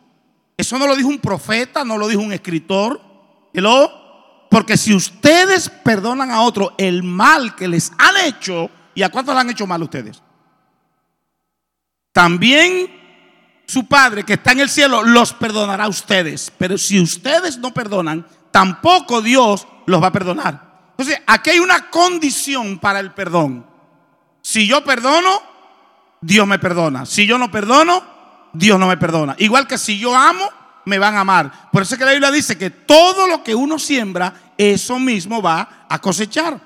eso 0.59 0.77
no 0.77 0.87
lo 0.87 0.95
dijo 0.97 1.07
un 1.07 1.19
profeta, 1.19 1.85
no 1.85 1.97
lo 1.97 2.09
dijo 2.09 2.21
un 2.21 2.33
escritor, 2.33 2.99
porque 4.49 4.75
si 4.75 4.93
ustedes 4.93 5.69
perdonan 5.69 6.31
a 6.31 6.41
otro 6.41 6.75
el 6.77 7.01
mal 7.01 7.55
que 7.55 7.69
les 7.69 7.93
han 7.97 8.17
hecho, 8.25 8.69
¿y 8.93 9.01
a 9.01 9.07
cuántos 9.07 9.33
le 9.33 9.39
han 9.39 9.49
hecho 9.49 9.65
mal 9.65 9.81
ustedes? 9.81 10.21
También 12.11 13.63
su 13.67 13.87
Padre 13.87 14.25
que 14.25 14.33
está 14.33 14.51
en 14.51 14.59
el 14.59 14.69
cielo 14.69 15.01
los 15.01 15.31
perdonará 15.31 15.85
a 15.85 15.89
ustedes. 15.89 16.51
Pero 16.57 16.77
si 16.77 16.99
ustedes 16.99 17.57
no 17.57 17.73
perdonan, 17.73 18.27
tampoco 18.51 19.21
Dios 19.21 19.65
los 19.85 20.03
va 20.03 20.07
a 20.07 20.11
perdonar. 20.11 20.89
Entonces, 20.89 21.21
aquí 21.25 21.51
hay 21.51 21.59
una 21.59 21.89
condición 21.89 22.79
para 22.79 22.99
el 22.99 23.13
perdón. 23.13 23.65
Si 24.41 24.67
yo 24.67 24.83
perdono, 24.83 25.41
Dios 26.19 26.45
me 26.45 26.59
perdona. 26.59 27.05
Si 27.05 27.25
yo 27.25 27.37
no 27.37 27.49
perdono, 27.49 28.18
Dios 28.53 28.79
no 28.79 28.87
me 28.87 28.97
perdona. 28.97 29.35
Igual 29.37 29.67
que 29.67 29.77
si 29.77 29.97
yo 29.97 30.15
amo, 30.15 30.49
me 30.85 30.99
van 30.99 31.15
a 31.15 31.21
amar. 31.21 31.69
Por 31.71 31.83
eso 31.83 31.95
es 31.95 31.99
que 31.99 32.05
la 32.05 32.11
Biblia 32.11 32.31
dice 32.31 32.57
que 32.57 32.69
todo 32.69 33.27
lo 33.27 33.43
que 33.43 33.55
uno 33.55 33.79
siembra, 33.79 34.33
eso 34.57 34.99
mismo 34.99 35.41
va 35.41 35.85
a 35.87 35.99
cosechar. 35.99 36.59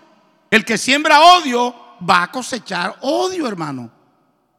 El 0.50 0.66
que 0.66 0.78
siembra 0.78 1.20
odio, 1.20 1.76
va 2.10 2.24
a 2.24 2.32
cosechar 2.32 2.96
odio, 3.02 3.48
hermano. 3.48 3.90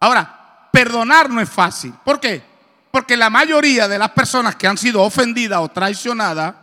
Ahora, 0.01 0.69
perdonar 0.73 1.31
no 1.31 1.41
es 1.41 1.49
fácil. 1.49 1.95
¿Por 2.05 2.21
qué? 2.21 2.43
Porque 2.91 3.17
la 3.17 3.31
mayoría 3.31 3.89
de 3.89 3.99
las 3.99 4.11
personas 4.11 4.57
que 4.57 4.67
han 4.67 4.79
sido 4.79 5.03
ofendidas 5.03 5.61
o 5.61 5.69
traicionadas, 5.69 6.55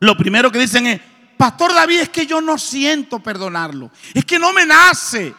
lo 0.00 0.16
primero 0.16 0.50
que 0.52 0.58
dicen 0.58 0.86
es, 0.86 1.00
Pastor 1.36 1.74
David, 1.74 2.00
es 2.00 2.08
que 2.08 2.26
yo 2.26 2.40
no 2.40 2.58
siento 2.58 3.18
perdonarlo. 3.20 3.90
Es 4.14 4.24
que 4.24 4.38
no 4.38 4.52
me 4.52 4.64
nace. 4.64 5.34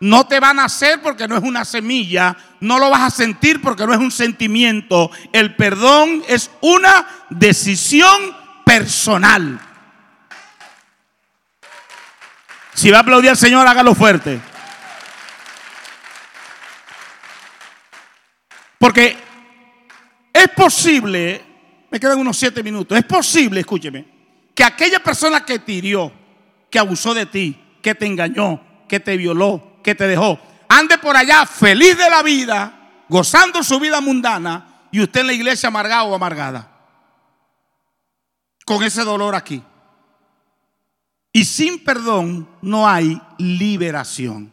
No 0.00 0.26
te 0.26 0.38
va 0.38 0.50
a 0.50 0.54
nacer 0.54 1.00
porque 1.02 1.26
no 1.26 1.36
es 1.36 1.42
una 1.42 1.64
semilla. 1.64 2.36
No 2.60 2.78
lo 2.78 2.90
vas 2.90 3.02
a 3.02 3.16
sentir 3.16 3.60
porque 3.60 3.86
no 3.86 3.92
es 3.92 3.98
un 3.98 4.10
sentimiento. 4.10 5.10
El 5.32 5.56
perdón 5.56 6.22
es 6.28 6.50
una 6.60 7.06
decisión 7.30 8.36
personal. 8.64 9.60
Si 12.74 12.90
va 12.90 12.98
a 12.98 13.00
aplaudir 13.00 13.30
al 13.30 13.36
Señor, 13.36 13.66
hágalo 13.66 13.94
fuerte. 13.94 14.40
Porque 18.78 19.16
es 20.32 20.48
posible, 20.50 21.42
me 21.90 21.98
quedan 21.98 22.18
unos 22.18 22.36
siete 22.36 22.62
minutos, 22.62 22.96
es 22.96 23.04
posible, 23.04 23.58
escúcheme, 23.58 24.06
que 24.54 24.62
aquella 24.62 25.00
persona 25.00 25.44
que 25.44 25.58
te 25.58 25.72
hirió, 25.72 26.12
que 26.70 26.78
abusó 26.78 27.12
de 27.12 27.26
ti, 27.26 27.60
que 27.82 27.96
te 27.96 28.06
engañó, 28.06 28.62
que 28.88 29.00
te 29.00 29.16
violó, 29.16 29.67
que 29.88 29.94
te 29.94 30.06
dejó, 30.06 30.38
ande 30.68 30.98
por 30.98 31.16
allá 31.16 31.46
feliz 31.46 31.96
de 31.96 32.10
la 32.10 32.22
vida, 32.22 33.04
gozando 33.08 33.62
su 33.62 33.80
vida 33.80 34.02
mundana, 34.02 34.86
y 34.90 35.00
usted 35.00 35.20
en 35.20 35.28
la 35.28 35.32
iglesia 35.32 35.68
amargado 35.68 36.08
o 36.08 36.14
amargada, 36.14 36.70
con 38.66 38.82
ese 38.84 39.02
dolor 39.02 39.34
aquí. 39.34 39.62
Y 41.32 41.44
sin 41.44 41.82
perdón 41.82 42.46
no 42.60 42.86
hay 42.86 43.18
liberación. 43.38 44.52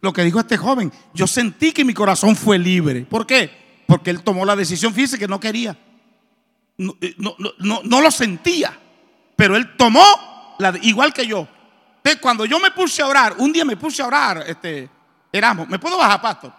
Lo 0.00 0.12
que 0.12 0.22
dijo 0.22 0.38
este 0.38 0.56
joven, 0.56 0.92
yo 1.12 1.26
sentí 1.26 1.72
que 1.72 1.84
mi 1.84 1.94
corazón 1.94 2.36
fue 2.36 2.56
libre. 2.58 3.02
¿Por 3.02 3.26
qué? 3.26 3.82
Porque 3.86 4.10
él 4.10 4.22
tomó 4.22 4.44
la 4.44 4.54
decisión, 4.54 4.94
fíjese 4.94 5.18
que 5.18 5.26
no 5.26 5.40
quería. 5.40 5.76
No, 6.76 6.94
no, 7.58 7.80
no 7.82 8.00
lo 8.00 8.10
sentía. 8.12 8.78
Pero 9.34 9.56
él 9.56 9.76
tomó, 9.76 10.04
la, 10.58 10.78
igual 10.82 11.12
que 11.12 11.26
yo. 11.26 11.48
Cuando 12.20 12.44
yo 12.44 12.60
me 12.60 12.70
puse 12.70 13.02
a 13.02 13.06
orar, 13.06 13.34
un 13.38 13.52
día 13.52 13.64
me 13.64 13.76
puse 13.76 14.00
a 14.00 14.06
orar, 14.06 14.44
este, 14.46 14.88
Erasmo, 15.32 15.66
¿me 15.66 15.78
puedo 15.78 15.98
bajar, 15.98 16.20
pastor? 16.20 16.52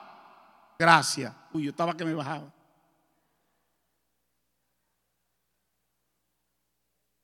Gracias. 0.78 1.34
Uy, 1.54 1.64
yo 1.64 1.70
estaba 1.70 1.96
que 1.96 2.04
me 2.04 2.14
bajaba. 2.14 2.52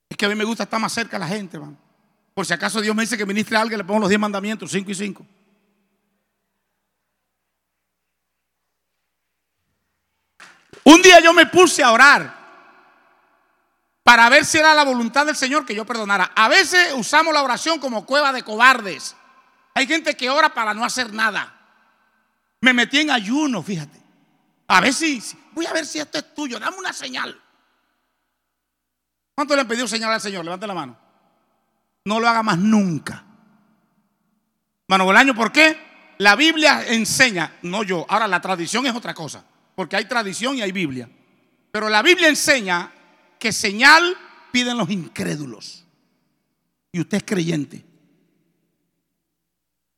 Es 0.09 0.15
que 0.15 0.25
a 0.25 0.29
mí 0.29 0.35
me 0.35 0.45
gusta 0.45 0.63
estar 0.63 0.79
más 0.79 0.93
cerca 0.93 1.17
de 1.17 1.19
la 1.19 1.27
gente, 1.27 1.59
man. 1.59 1.77
Por 2.33 2.45
si 2.45 2.53
acaso 2.53 2.81
Dios 2.81 2.95
me 2.95 3.03
dice 3.03 3.17
que 3.17 3.25
ministre 3.25 3.57
a 3.57 3.61
alguien, 3.61 3.77
le 3.77 3.83
pongo 3.83 3.99
los 3.99 4.09
10 4.09 4.21
mandamientos, 4.21 4.71
5 4.71 4.89
y 4.89 4.95
5. 4.95 5.25
Un 10.85 11.01
día 11.01 11.19
yo 11.19 11.33
me 11.33 11.45
puse 11.45 11.83
a 11.83 11.91
orar 11.91 12.42
para 14.03 14.29
ver 14.29 14.45
si 14.45 14.57
era 14.57 14.73
la 14.73 14.83
voluntad 14.83 15.25
del 15.25 15.35
Señor 15.35 15.65
que 15.65 15.73
yo 15.73 15.85
perdonara. 15.85 16.31
A 16.35 16.49
veces 16.49 16.93
usamos 16.95 17.33
la 17.33 17.41
oración 17.41 17.79
como 17.79 18.05
cueva 18.05 18.33
de 18.33 18.43
cobardes. 18.43 19.15
Hay 19.73 19.87
gente 19.87 20.15
que 20.15 20.29
ora 20.29 20.53
para 20.53 20.73
no 20.73 20.83
hacer 20.83 21.13
nada. 21.13 21.53
Me 22.61 22.73
metí 22.73 22.99
en 22.99 23.11
ayuno, 23.11 23.63
fíjate. 23.63 23.99
A 24.67 24.81
ver 24.81 24.93
si, 24.93 25.21
voy 25.53 25.65
a 25.65 25.73
ver 25.73 25.85
si 25.85 25.99
esto 25.99 26.17
es 26.17 26.33
tuyo, 26.33 26.59
dame 26.59 26.77
una 26.77 26.93
señal. 26.93 27.39
¿Cuánto 29.35 29.55
le 29.55 29.61
han 29.61 29.67
pedido 29.67 29.87
señal 29.87 30.11
al 30.11 30.21
Señor? 30.21 30.45
Levante 30.45 30.67
la 30.67 30.73
mano. 30.73 30.97
No 32.05 32.19
lo 32.19 32.27
haga 32.27 32.43
más 32.43 32.57
nunca. 32.57 33.23
Mano 34.87 35.05
Bolaño, 35.05 35.33
¿por 35.33 35.51
qué? 35.51 36.15
La 36.19 36.35
Biblia 36.35 36.85
enseña, 36.87 37.57
no 37.63 37.83
yo. 37.83 38.05
Ahora 38.09 38.27
la 38.27 38.41
tradición 38.41 38.85
es 38.85 38.93
otra 38.93 39.13
cosa, 39.13 39.43
porque 39.75 39.95
hay 39.95 40.05
tradición 40.05 40.55
y 40.57 40.61
hay 40.61 40.71
Biblia. 40.71 41.09
Pero 41.71 41.89
la 41.89 42.01
Biblia 42.01 42.27
enseña 42.27 42.91
que 43.43 43.51
señal 43.51 44.15
piden 44.53 44.77
los 44.77 44.89
incrédulos. 44.89 45.83
Y 46.93 47.01
usted 47.01 47.17
es 47.17 47.23
creyente. 47.25 47.83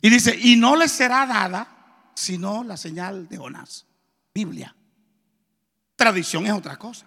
Y 0.01 0.09
dice, 0.09 0.35
y 0.35 0.55
no 0.55 0.75
le 0.75 0.87
será 0.87 1.27
dada 1.27 2.11
sino 2.15 2.63
la 2.63 2.75
señal 2.75 3.29
de 3.29 3.37
Jonás. 3.37 3.85
Biblia. 4.33 4.75
Tradición 5.95 6.47
es 6.47 6.53
otra 6.53 6.75
cosa. 6.77 7.05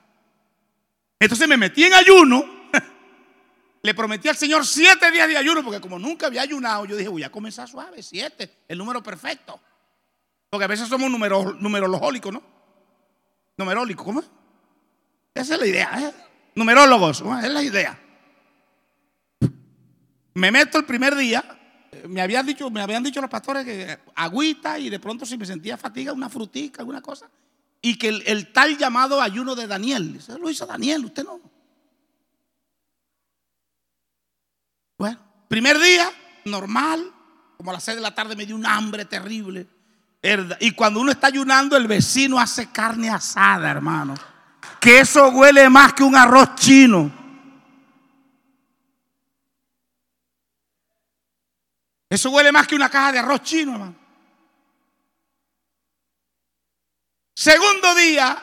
Entonces 1.18 1.48
me 1.48 1.56
metí 1.56 1.82
en 1.82 1.94
ayuno. 1.94 2.44
Le 3.82 3.94
prometí 3.94 4.28
al 4.28 4.36
Señor 4.36 4.64
siete 4.64 5.10
días 5.10 5.26
de 5.26 5.38
ayuno, 5.38 5.64
porque 5.64 5.80
como 5.80 5.98
nunca 5.98 6.26
había 6.26 6.42
ayunado, 6.42 6.84
yo 6.84 6.96
dije, 6.96 7.08
voy 7.08 7.24
a 7.24 7.32
comenzar 7.32 7.68
suave, 7.68 8.00
siete, 8.00 8.58
el 8.68 8.78
número 8.78 9.02
perfecto. 9.02 9.60
Porque 10.48 10.64
a 10.64 10.68
veces 10.68 10.88
somos 10.88 11.10
numero, 11.10 11.56
numerológicos, 11.58 12.32
¿no? 12.32 12.42
Numerólicos, 13.56 14.04
¿cómo? 14.04 14.22
Esa 15.34 15.54
es 15.54 15.60
la 15.60 15.66
idea, 15.66 16.00
¿eh? 16.00 16.27
Numerólogos, 16.58 17.22
es 17.42 17.52
la 17.52 17.62
idea. 17.62 17.96
Me 20.34 20.50
meto 20.50 20.78
el 20.78 20.84
primer 20.84 21.14
día, 21.14 21.44
me 22.08 22.20
habían 22.20 22.44
dicho, 22.44 22.68
me 22.68 22.80
habían 22.80 23.04
dicho 23.04 23.20
los 23.20 23.30
pastores 23.30 23.64
que 23.64 23.96
agüita 24.16 24.76
y 24.76 24.90
de 24.90 24.98
pronto 24.98 25.24
si 25.24 25.38
me 25.38 25.46
sentía 25.46 25.76
fatiga, 25.76 26.12
una 26.12 26.28
frutica, 26.28 26.80
alguna 26.80 27.00
cosa. 27.00 27.30
Y 27.80 27.96
que 27.96 28.08
el, 28.08 28.52
tal 28.52 28.76
llamado 28.76 29.22
ayuno 29.22 29.54
de 29.54 29.68
Daniel, 29.68 30.16
eso 30.18 30.36
lo 30.36 30.50
hizo 30.50 30.66
Daniel, 30.66 31.04
usted 31.04 31.22
no. 31.22 31.40
Bueno, 34.98 35.16
primer 35.46 35.78
día, 35.78 36.10
normal, 36.44 37.08
como 37.56 37.70
a 37.70 37.74
las 37.74 37.84
seis 37.84 37.98
de 37.98 38.02
la 38.02 38.16
tarde 38.16 38.34
me 38.34 38.46
dio 38.46 38.56
un 38.56 38.66
hambre 38.66 39.04
terrible. 39.04 39.68
Y 40.58 40.72
cuando 40.72 40.98
uno 40.98 41.12
está 41.12 41.28
ayunando, 41.28 41.76
el 41.76 41.86
vecino 41.86 42.40
hace 42.40 42.72
carne 42.72 43.10
asada, 43.10 43.70
hermano. 43.70 44.14
Que 44.80 45.00
eso 45.00 45.28
huele 45.30 45.68
más 45.68 45.92
que 45.92 46.02
un 46.02 46.16
arroz 46.16 46.54
chino. 46.54 47.10
Eso 52.08 52.30
huele 52.30 52.52
más 52.52 52.66
que 52.66 52.74
una 52.74 52.88
caja 52.88 53.12
de 53.12 53.18
arroz 53.18 53.42
chino, 53.42 53.72
hermano. 53.72 53.94
Segundo 57.34 57.94
día, 57.94 58.42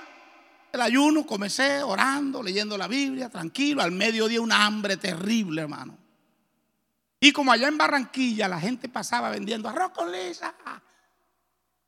el 0.71 0.81
ayuno, 0.81 1.25
comencé 1.25 1.83
orando, 1.83 2.41
leyendo 2.43 2.77
la 2.77 2.87
Biblia, 2.87 3.29
tranquilo. 3.29 3.81
Al 3.81 3.91
mediodía 3.91 4.39
una 4.39 4.65
hambre 4.65 4.97
terrible, 4.97 5.61
hermano. 5.61 5.97
Y 7.19 7.31
como 7.31 7.51
allá 7.51 7.67
en 7.67 7.77
Barranquilla 7.77 8.47
la 8.47 8.59
gente 8.59 8.87
pasaba 8.87 9.29
vendiendo 9.29 9.67
arroz 9.67 9.91
con 9.91 10.11
lisa, 10.11 10.53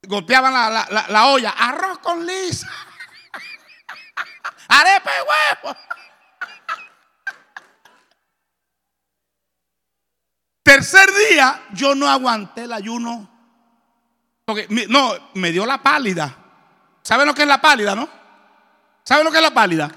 golpeaban 0.08 0.52
la, 0.54 1.28
olla, 1.28 1.52
arroz 1.52 2.00
con 2.00 2.26
lisa, 2.26 2.68
arepa 4.68 5.12
y 5.12 5.66
huevo. 5.66 5.78
Tercer 10.64 11.10
día, 11.30 11.64
yo 11.72 11.96
no 11.96 12.10
aguanté 12.10 12.64
el 12.64 12.74
ayuno. 12.74 13.30
Porque, 14.46 14.68
no, 14.90 15.14
me 15.36 15.52
dio 15.52 15.66
la 15.66 15.82
pálida. 15.82 16.36
¿Saben 17.02 17.26
lo 17.26 17.34
que 17.34 17.44
es 17.44 17.48
la 17.48 17.62
pálida, 17.62 17.96
no? 17.96 18.10
¿Saben 19.04 19.24
lo 19.24 19.32
que 19.32 19.38
es 19.38 19.44
la 19.44 19.54
pálida? 19.54 19.90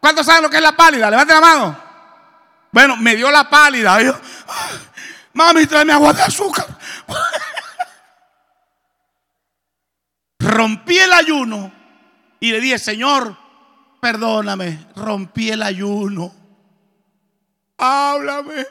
¿Cuántos 0.00 0.24
saben 0.24 0.42
lo 0.42 0.50
que 0.50 0.56
es 0.56 0.62
la 0.62 0.72
pálida? 0.72 1.10
Levante 1.10 1.34
la 1.34 1.40
mano. 1.40 1.82
Bueno, 2.72 2.96
me 2.96 3.14
dio 3.16 3.30
la 3.30 3.48
pálida. 3.48 4.00
Yo, 4.02 4.18
Mami, 5.34 5.66
tráeme 5.66 5.92
agua 5.92 6.12
de 6.12 6.22
azúcar. 6.22 6.66
rompí 10.40 10.98
el 10.98 11.12
ayuno 11.12 11.72
y 12.40 12.50
le 12.50 12.60
dije, 12.60 12.78
Señor, 12.78 13.36
perdóname, 14.00 14.86
rompí 14.96 15.50
el 15.50 15.62
ayuno. 15.62 16.34
Háblame. 17.76 18.66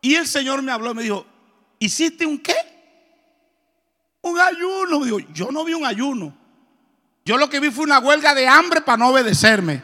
Y 0.00 0.14
el 0.14 0.26
Señor 0.26 0.62
me 0.62 0.72
habló 0.72 0.92
y 0.92 0.94
me 0.94 1.02
dijo, 1.02 1.26
¿hiciste 1.78 2.26
un 2.26 2.38
qué? 2.38 2.56
Un 4.22 4.38
ayuno. 4.38 5.04
Digo, 5.04 5.18
yo 5.18 5.50
no 5.50 5.64
vi 5.64 5.74
un 5.74 5.84
ayuno. 5.84 6.36
Yo 7.24 7.36
lo 7.36 7.48
que 7.48 7.60
vi 7.60 7.70
fue 7.70 7.84
una 7.84 7.98
huelga 7.98 8.34
de 8.34 8.48
hambre 8.48 8.80
para 8.80 8.98
no 8.98 9.08
obedecerme. 9.08 9.82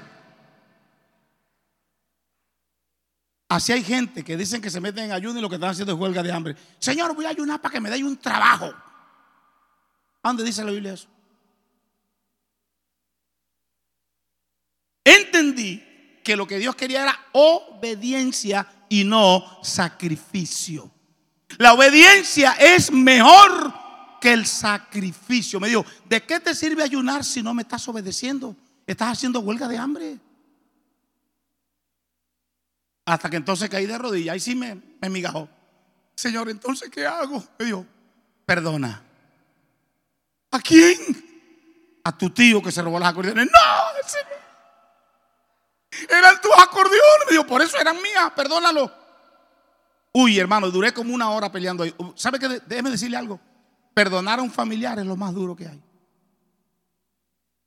Así 3.48 3.72
hay 3.72 3.84
gente 3.84 4.24
que 4.24 4.36
dicen 4.36 4.60
que 4.60 4.70
se 4.70 4.80
meten 4.80 5.04
en 5.04 5.12
ayuno 5.12 5.38
y 5.38 5.42
lo 5.42 5.48
que 5.48 5.56
están 5.56 5.70
haciendo 5.70 5.92
es 5.92 5.98
huelga 5.98 6.22
de 6.22 6.32
hambre. 6.32 6.56
Señor, 6.78 7.14
voy 7.14 7.26
a 7.26 7.28
ayunar 7.28 7.60
para 7.60 7.72
que 7.72 7.80
me 7.80 7.90
dé 7.90 8.02
un 8.02 8.16
trabajo. 8.16 8.66
¿A 10.22 10.28
dónde 10.28 10.42
dice 10.42 10.64
la 10.64 10.70
Biblia 10.70 10.94
eso? 10.94 11.08
Que 16.22 16.36
lo 16.36 16.46
que 16.46 16.58
Dios 16.58 16.74
quería 16.74 17.02
era 17.02 17.18
obediencia 17.32 18.66
y 18.88 19.04
no 19.04 19.58
sacrificio. 19.62 20.90
La 21.58 21.74
obediencia 21.74 22.52
es 22.52 22.90
mejor 22.90 23.74
que 24.20 24.32
el 24.32 24.46
sacrificio. 24.46 25.60
Me 25.60 25.68
dijo, 25.68 25.84
¿de 26.06 26.22
qué 26.22 26.40
te 26.40 26.54
sirve 26.54 26.82
ayunar 26.82 27.24
si 27.24 27.42
no 27.42 27.52
me 27.52 27.62
estás 27.62 27.86
obedeciendo? 27.88 28.56
Estás 28.86 29.12
haciendo 29.12 29.40
huelga 29.40 29.68
de 29.68 29.78
hambre. 29.78 30.18
Hasta 33.04 33.28
que 33.28 33.36
entonces 33.36 33.68
caí 33.68 33.86
de 33.86 33.98
rodillas 33.98 34.36
y 34.36 34.40
sí 34.40 34.54
me, 34.54 34.80
me 35.00 35.10
migajó. 35.10 35.48
Señor, 36.14 36.48
entonces, 36.48 36.88
¿qué 36.90 37.06
hago? 37.06 37.44
Me 37.58 37.66
dijo, 37.66 37.86
perdona. 38.46 39.02
¿A 40.50 40.60
quién? 40.60 40.96
A 42.04 42.16
tu 42.16 42.30
tío 42.30 42.62
que 42.62 42.72
se 42.72 42.80
robó 42.80 42.98
las 42.98 43.10
acordeones. 43.10 43.46
No, 43.46 43.52
no. 43.52 44.43
Eran 46.08 46.40
tus 46.40 46.52
acordeones. 46.58 47.44
Por 47.48 47.62
eso 47.62 47.78
eran 47.78 48.00
mías, 48.00 48.32
perdónalo. 48.34 48.90
Uy, 50.12 50.38
hermano, 50.38 50.70
duré 50.70 50.92
como 50.92 51.14
una 51.14 51.30
hora 51.30 51.50
peleando 51.50 51.82
ahí. 51.82 51.94
¿Sabe 52.14 52.38
qué? 52.38 52.60
Déjeme 52.66 52.90
decirle 52.90 53.16
algo. 53.16 53.40
Perdonar 53.94 54.38
a 54.38 54.42
un 54.42 54.50
familiar 54.50 54.98
es 54.98 55.06
lo 55.06 55.16
más 55.16 55.34
duro 55.34 55.56
que 55.56 55.66
hay. 55.66 55.82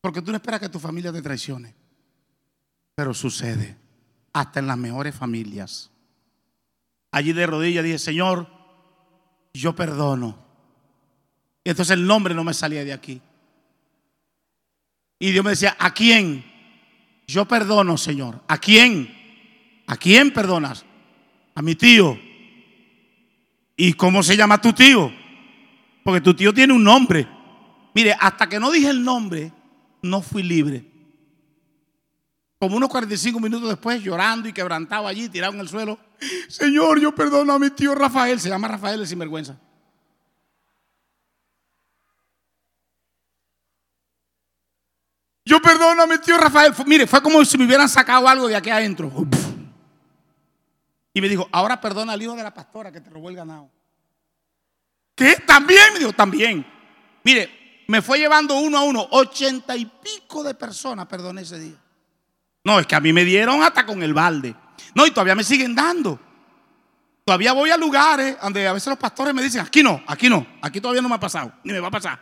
Porque 0.01 0.21
tú 0.21 0.31
no 0.31 0.37
esperas 0.37 0.59
que 0.59 0.69
tu 0.69 0.79
familia 0.79 1.11
te 1.11 1.21
traicione. 1.21 1.75
Pero 2.95 3.13
sucede 3.13 3.77
hasta 4.33 4.59
en 4.59 4.67
las 4.67 4.77
mejores 4.77 5.15
familias. 5.15 5.91
Allí 7.11 7.33
de 7.33 7.45
rodillas 7.45 7.83
dije, 7.83 7.99
Señor, 7.99 8.47
yo 9.53 9.75
perdono. 9.75 10.37
Y 11.63 11.69
entonces 11.69 11.93
el 11.93 12.07
nombre 12.07 12.33
no 12.33 12.43
me 12.43 12.53
salía 12.53 12.85
de 12.85 12.93
aquí. 12.93 13.21
Y 15.19 15.31
Dios 15.31 15.43
me 15.43 15.51
decía, 15.51 15.75
¿a 15.79 15.93
quién? 15.93 16.45
Yo 17.27 17.45
perdono, 17.45 17.97
Señor. 17.97 18.41
¿A 18.47 18.57
quién? 18.57 19.13
¿A 19.85 19.97
quién 19.97 20.31
perdonas? 20.31 20.85
A 21.55 21.61
mi 21.61 21.75
tío. 21.75 22.17
¿Y 23.75 23.93
cómo 23.93 24.23
se 24.23 24.37
llama 24.37 24.61
tu 24.61 24.71
tío? 24.71 25.11
Porque 26.03 26.21
tu 26.21 26.33
tío 26.33 26.53
tiene 26.53 26.73
un 26.73 26.83
nombre. 26.83 27.27
Mire, 27.93 28.15
hasta 28.17 28.47
que 28.47 28.59
no 28.59 28.71
dije 28.71 28.89
el 28.89 29.03
nombre, 29.03 29.51
no 30.01 30.21
fui 30.21 30.41
libre. 30.41 30.85
Como 32.59 32.77
unos 32.77 32.89
45 32.89 33.39
minutos 33.39 33.69
después, 33.69 34.01
llorando 34.01 34.47
y 34.47 34.53
quebrantado 34.53 35.05
allí, 35.05 35.27
tirado 35.29 35.53
en 35.53 35.59
el 35.59 35.67
suelo. 35.67 35.99
Señor, 36.47 36.99
yo 36.99 37.13
perdono 37.13 37.53
a 37.53 37.59
mi 37.59 37.69
tío 37.71 37.93
Rafael. 37.93 38.39
Se 38.39 38.49
llama 38.49 38.69
Rafael 38.69 39.01
el 39.01 39.07
sinvergüenza. 39.07 39.59
Yo 45.47 45.61
perdono 45.61 46.03
a 46.03 46.07
mi 46.07 46.17
tío 46.17 46.37
Rafael. 46.37 46.73
Mire, 46.85 47.07
fue 47.07 47.21
como 47.23 47.43
si 47.45 47.57
me 47.57 47.63
hubieran 47.63 47.87
sacado 47.87 48.27
algo 48.27 48.49
de 48.49 48.55
aquí 48.57 48.69
adentro. 48.69 49.09
Y 51.13 51.21
me 51.21 51.29
dijo, 51.29 51.47
ahora 51.53 51.79
perdona 51.79 52.11
al 52.11 52.21
hijo 52.21 52.35
de 52.35 52.43
la 52.43 52.53
pastora 52.53 52.91
que 52.91 52.99
te 52.99 53.09
robó 53.09 53.29
el 53.29 53.37
ganado. 53.37 53.71
¿Qué? 55.15 55.37
¿También? 55.47 55.93
Me 55.93 55.99
dijo, 55.99 56.11
también. 56.11 56.67
Mire, 57.23 57.85
me 57.87 58.01
fue 58.01 58.19
llevando 58.19 58.55
uno 58.59 58.77
a 58.77 58.83
uno. 58.83 59.07
Ochenta 59.11 59.77
y 59.77 59.85
pico 59.85 60.43
de 60.43 60.53
personas 60.53 61.05
perdoné 61.05 61.43
ese 61.43 61.57
día. 61.57 61.77
No, 62.65 62.77
es 62.77 62.85
que 62.85 62.95
a 62.95 62.99
mí 62.99 63.13
me 63.13 63.23
dieron 63.23 63.63
hasta 63.63 63.85
con 63.85 64.03
el 64.03 64.13
balde. 64.13 64.53
No, 64.95 65.05
y 65.05 65.11
todavía 65.11 65.33
me 65.33 65.45
siguen 65.45 65.73
dando. 65.73 66.19
Todavía 67.23 67.53
voy 67.53 67.69
a 67.69 67.77
lugares 67.77 68.35
donde 68.41 68.67
a 68.67 68.73
veces 68.73 68.89
los 68.89 68.97
pastores 68.97 69.33
me 69.33 69.41
dicen, 69.41 69.61
aquí 69.61 69.81
no, 69.81 70.03
aquí 70.07 70.27
no, 70.27 70.45
aquí 70.61 70.81
todavía 70.81 71.01
no 71.01 71.07
me 71.07 71.15
ha 71.15 71.19
pasado, 71.19 71.53
ni 71.63 71.71
me 71.71 71.79
va 71.79 71.87
a 71.87 71.91
pasar. 71.91 72.19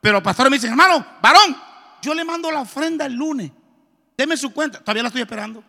Pero 0.00 0.14
los 0.14 0.22
pastores 0.22 0.50
me 0.50 0.56
dicen, 0.56 0.70
hermano, 0.70 1.06
varón, 1.22 1.56
yo 2.04 2.14
le 2.14 2.24
mando 2.24 2.50
la 2.50 2.60
ofrenda 2.60 3.06
el 3.06 3.14
lunes. 3.14 3.50
Deme 4.16 4.36
su 4.36 4.52
cuenta. 4.52 4.80
Todavía 4.80 5.02
la 5.02 5.08
estoy 5.08 5.22
esperando. 5.22 5.64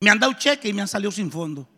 Me 0.00 0.10
han 0.10 0.18
dado 0.18 0.32
cheque 0.32 0.68
y 0.68 0.72
me 0.72 0.82
han 0.82 0.88
salido 0.88 1.12
sin 1.12 1.30
fondo. 1.30 1.68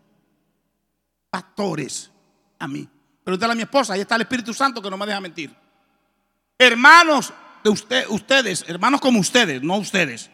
Pastores, 1.30 2.10
a 2.58 2.66
mí. 2.66 2.88
Pero 3.22 3.34
usted 3.34 3.50
a 3.50 3.54
mi 3.54 3.62
esposa, 3.62 3.94
ahí 3.94 4.00
está 4.00 4.14
el 4.16 4.22
Espíritu 4.22 4.54
Santo 4.54 4.80
que 4.80 4.90
no 4.90 4.96
me 4.96 5.06
deja 5.06 5.20
mentir. 5.20 5.54
Hermanos 6.58 7.32
de 7.62 7.70
usted, 7.70 8.06
ustedes, 8.08 8.64
hermanos 8.68 9.00
como 9.00 9.20
ustedes, 9.20 9.62
no 9.62 9.76
ustedes. 9.76 10.30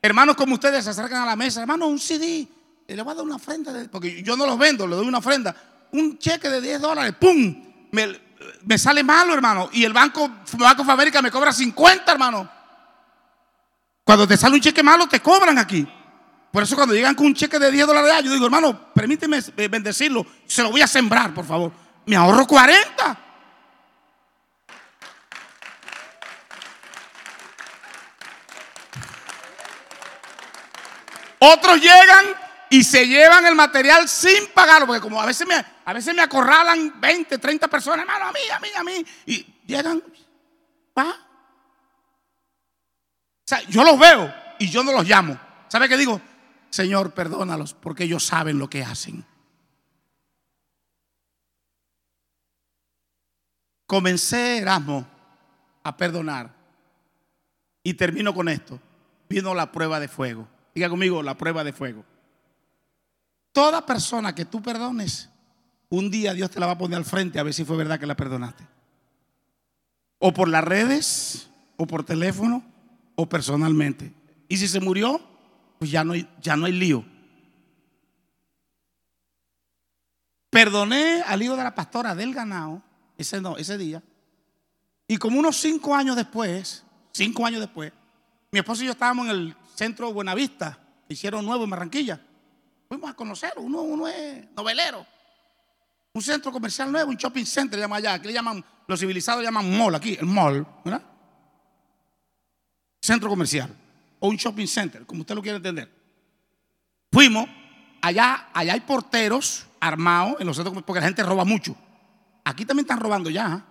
Hermanos 0.00 0.36
como 0.36 0.54
ustedes 0.54 0.84
se 0.84 0.90
acercan 0.90 1.22
a 1.22 1.26
la 1.26 1.36
mesa, 1.36 1.60
hermano, 1.60 1.86
un 1.86 1.98
CD, 1.98 2.48
le 2.88 3.02
voy 3.02 3.12
a 3.12 3.14
dar 3.14 3.24
una 3.24 3.36
ofrenda, 3.36 3.72
porque 3.90 4.22
yo 4.22 4.36
no 4.36 4.46
los 4.46 4.58
vendo, 4.58 4.86
le 4.86 4.96
doy 4.96 5.06
una 5.06 5.18
ofrenda. 5.18 5.54
Un 5.92 6.18
cheque 6.18 6.48
de 6.48 6.60
10 6.60 6.80
dólares, 6.80 7.14
¡pum! 7.20 7.62
Me, 7.92 8.20
sale 8.76 9.02
malo, 9.02 9.34
hermano. 9.34 9.68
Y 9.72 9.84
el 9.84 9.92
banco, 9.92 10.30
Banco 10.58 10.90
América 10.90 11.22
me 11.22 11.30
cobra 11.30 11.52
50, 11.52 12.10
hermano. 12.10 12.48
Cuando 14.04 14.26
te 14.26 14.36
sale 14.36 14.56
un 14.56 14.60
cheque 14.60 14.82
malo, 14.82 15.06
te 15.08 15.20
cobran 15.20 15.58
aquí. 15.58 15.86
Por 16.50 16.62
eso 16.62 16.76
cuando 16.76 16.94
llegan 16.94 17.14
con 17.14 17.26
un 17.26 17.34
cheque 17.34 17.58
de 17.58 17.70
10 17.70 17.86
dólares, 17.86 18.24
yo 18.24 18.32
digo, 18.32 18.44
hermano, 18.44 18.92
permíteme 18.92 19.40
eh, 19.56 19.68
bendecirlo. 19.68 20.26
Se 20.46 20.62
lo 20.62 20.70
voy 20.70 20.82
a 20.82 20.86
sembrar, 20.86 21.32
por 21.32 21.46
favor. 21.46 21.72
Me 22.04 22.16
ahorro 22.16 22.46
40. 22.46 23.18
Otros 31.38 31.80
llegan 31.80 32.26
y 32.70 32.84
se 32.84 33.08
llevan 33.08 33.46
el 33.46 33.54
material 33.54 34.08
sin 34.08 34.46
pagarlo, 34.54 34.86
porque 34.86 35.00
como 35.00 35.20
a 35.20 35.26
veces 35.26 35.46
me, 35.46 35.64
a 35.84 35.92
veces 35.92 36.14
me 36.14 36.22
acorralan 36.22 37.00
20, 37.00 37.38
30 37.38 37.68
personas, 37.68 38.00
hermano, 38.00 38.26
a 38.26 38.32
mí, 38.32 38.40
a 38.54 38.60
mí, 38.60 38.68
a 38.76 38.84
mí, 38.84 39.04
y 39.26 39.46
llegan, 39.66 40.02
va. 40.96 41.10
O 41.10 43.44
sea, 43.44 43.62
yo 43.68 43.84
los 43.84 43.98
veo 43.98 44.32
y 44.58 44.70
yo 44.70 44.82
no 44.82 44.92
los 44.92 45.06
llamo. 45.06 45.38
¿Sabe 45.68 45.88
qué 45.88 45.96
digo? 45.96 46.20
Señor, 46.70 47.12
perdónalos 47.12 47.74
porque 47.74 48.04
ellos 48.04 48.24
saben 48.24 48.58
lo 48.58 48.70
que 48.70 48.82
hacen. 48.82 49.24
Comencé, 53.86 54.58
Erasmo, 54.58 55.06
a 55.82 55.96
perdonar. 55.96 56.54
Y 57.82 57.94
termino 57.94 58.32
con 58.32 58.48
esto. 58.48 58.80
Vino 59.28 59.54
la 59.54 59.72
prueba 59.72 60.00
de 60.00 60.08
fuego. 60.08 60.48
Diga 60.74 60.88
conmigo, 60.88 61.22
la 61.22 61.36
prueba 61.36 61.64
de 61.64 61.72
fuego. 61.72 62.04
Toda 63.52 63.84
persona 63.84 64.34
que 64.34 64.46
tú 64.46 64.62
perdones, 64.62 65.28
un 65.92 66.10
día 66.10 66.32
Dios 66.32 66.50
te 66.50 66.58
la 66.58 66.64
va 66.64 66.72
a 66.72 66.78
poner 66.78 66.96
al 66.96 67.04
frente 67.04 67.38
a 67.38 67.42
ver 67.42 67.52
si 67.52 67.66
fue 67.66 67.76
verdad 67.76 68.00
que 68.00 68.06
la 68.06 68.16
perdonaste. 68.16 68.66
O 70.18 70.32
por 70.32 70.48
las 70.48 70.64
redes, 70.64 71.50
o 71.76 71.86
por 71.86 72.02
teléfono, 72.02 72.64
o 73.14 73.28
personalmente. 73.28 74.14
Y 74.48 74.56
si 74.56 74.68
se 74.68 74.80
murió, 74.80 75.20
pues 75.78 75.90
ya 75.90 76.02
no 76.02 76.14
hay, 76.14 76.26
ya 76.40 76.56
no 76.56 76.64
hay 76.64 76.72
lío. 76.72 77.04
Perdoné 80.48 81.22
al 81.26 81.42
hijo 81.42 81.56
de 81.56 81.64
la 81.64 81.74
pastora 81.74 82.14
del 82.14 82.32
ganado 82.32 82.82
ese, 83.18 83.42
no, 83.42 83.58
ese 83.58 83.76
día. 83.76 84.02
Y 85.06 85.18
como 85.18 85.38
unos 85.38 85.58
cinco 85.58 85.94
años 85.94 86.16
después, 86.16 86.84
cinco 87.12 87.44
años 87.44 87.60
después, 87.60 87.92
mi 88.50 88.60
esposo 88.60 88.82
y 88.82 88.86
yo 88.86 88.92
estábamos 88.92 89.26
en 89.26 89.32
el 89.32 89.56
centro 89.74 90.10
Buenavista, 90.10 90.78
que 91.06 91.12
hicieron 91.12 91.44
nuevo 91.44 91.64
en 91.64 91.70
Barranquilla. 91.70 92.18
Fuimos 92.88 93.10
a 93.10 93.14
conocerlo, 93.14 93.60
uno, 93.60 93.82
uno 93.82 94.08
es 94.08 94.46
novelero. 94.56 95.06
Un 96.14 96.22
centro 96.22 96.52
comercial 96.52 96.92
nuevo, 96.92 97.10
un 97.10 97.16
shopping 97.16 97.44
center, 97.44 97.78
le 97.78 97.84
llaman 97.84 97.98
allá. 97.98 98.14
Aquí 98.14 98.26
le 98.26 98.34
llaman, 98.34 98.64
los 98.86 99.00
civilizados 99.00 99.42
llaman 99.42 99.76
mall, 99.76 99.94
aquí, 99.94 100.16
el 100.18 100.26
mall, 100.26 100.66
¿verdad? 100.84 101.02
Centro 103.00 103.28
comercial 103.28 103.74
o 104.20 104.28
un 104.28 104.36
shopping 104.36 104.66
center, 104.66 105.04
como 105.04 105.22
usted 105.22 105.34
lo 105.34 105.42
quiere 105.42 105.56
entender. 105.56 105.90
Fuimos, 107.10 107.48
allá, 108.00 108.48
allá 108.52 108.74
hay 108.74 108.80
porteros 108.80 109.66
armados 109.80 110.36
en 110.40 110.46
los 110.46 110.56
centros 110.56 110.82
porque 110.84 111.00
la 111.00 111.06
gente 111.06 111.22
roba 111.22 111.44
mucho. 111.44 111.74
Aquí 112.44 112.64
también 112.64 112.84
están 112.84 113.00
robando 113.00 113.30
ya. 113.30 113.64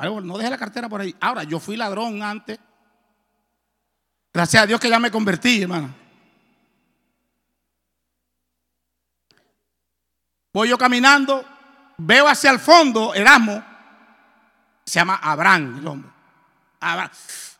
¿eh? 0.00 0.20
No 0.22 0.36
deje 0.36 0.50
la 0.50 0.58
cartera 0.58 0.88
por 0.88 1.00
ahí. 1.00 1.14
Ahora, 1.20 1.44
yo 1.44 1.60
fui 1.60 1.76
ladrón 1.76 2.22
antes. 2.22 2.58
Gracias 4.32 4.62
a 4.62 4.66
Dios 4.66 4.80
que 4.80 4.88
ya 4.88 4.98
me 4.98 5.10
convertí, 5.10 5.62
hermano. 5.62 5.94
Voy 10.52 10.68
yo 10.68 10.76
caminando, 10.76 11.44
veo 11.98 12.26
hacia 12.26 12.50
el 12.50 12.58
fondo 12.58 13.14
Erasmo, 13.14 13.64
se 14.84 14.98
llama 14.98 15.20
Abraham 15.22 15.78
el 15.78 15.86
hombre. 15.86 16.10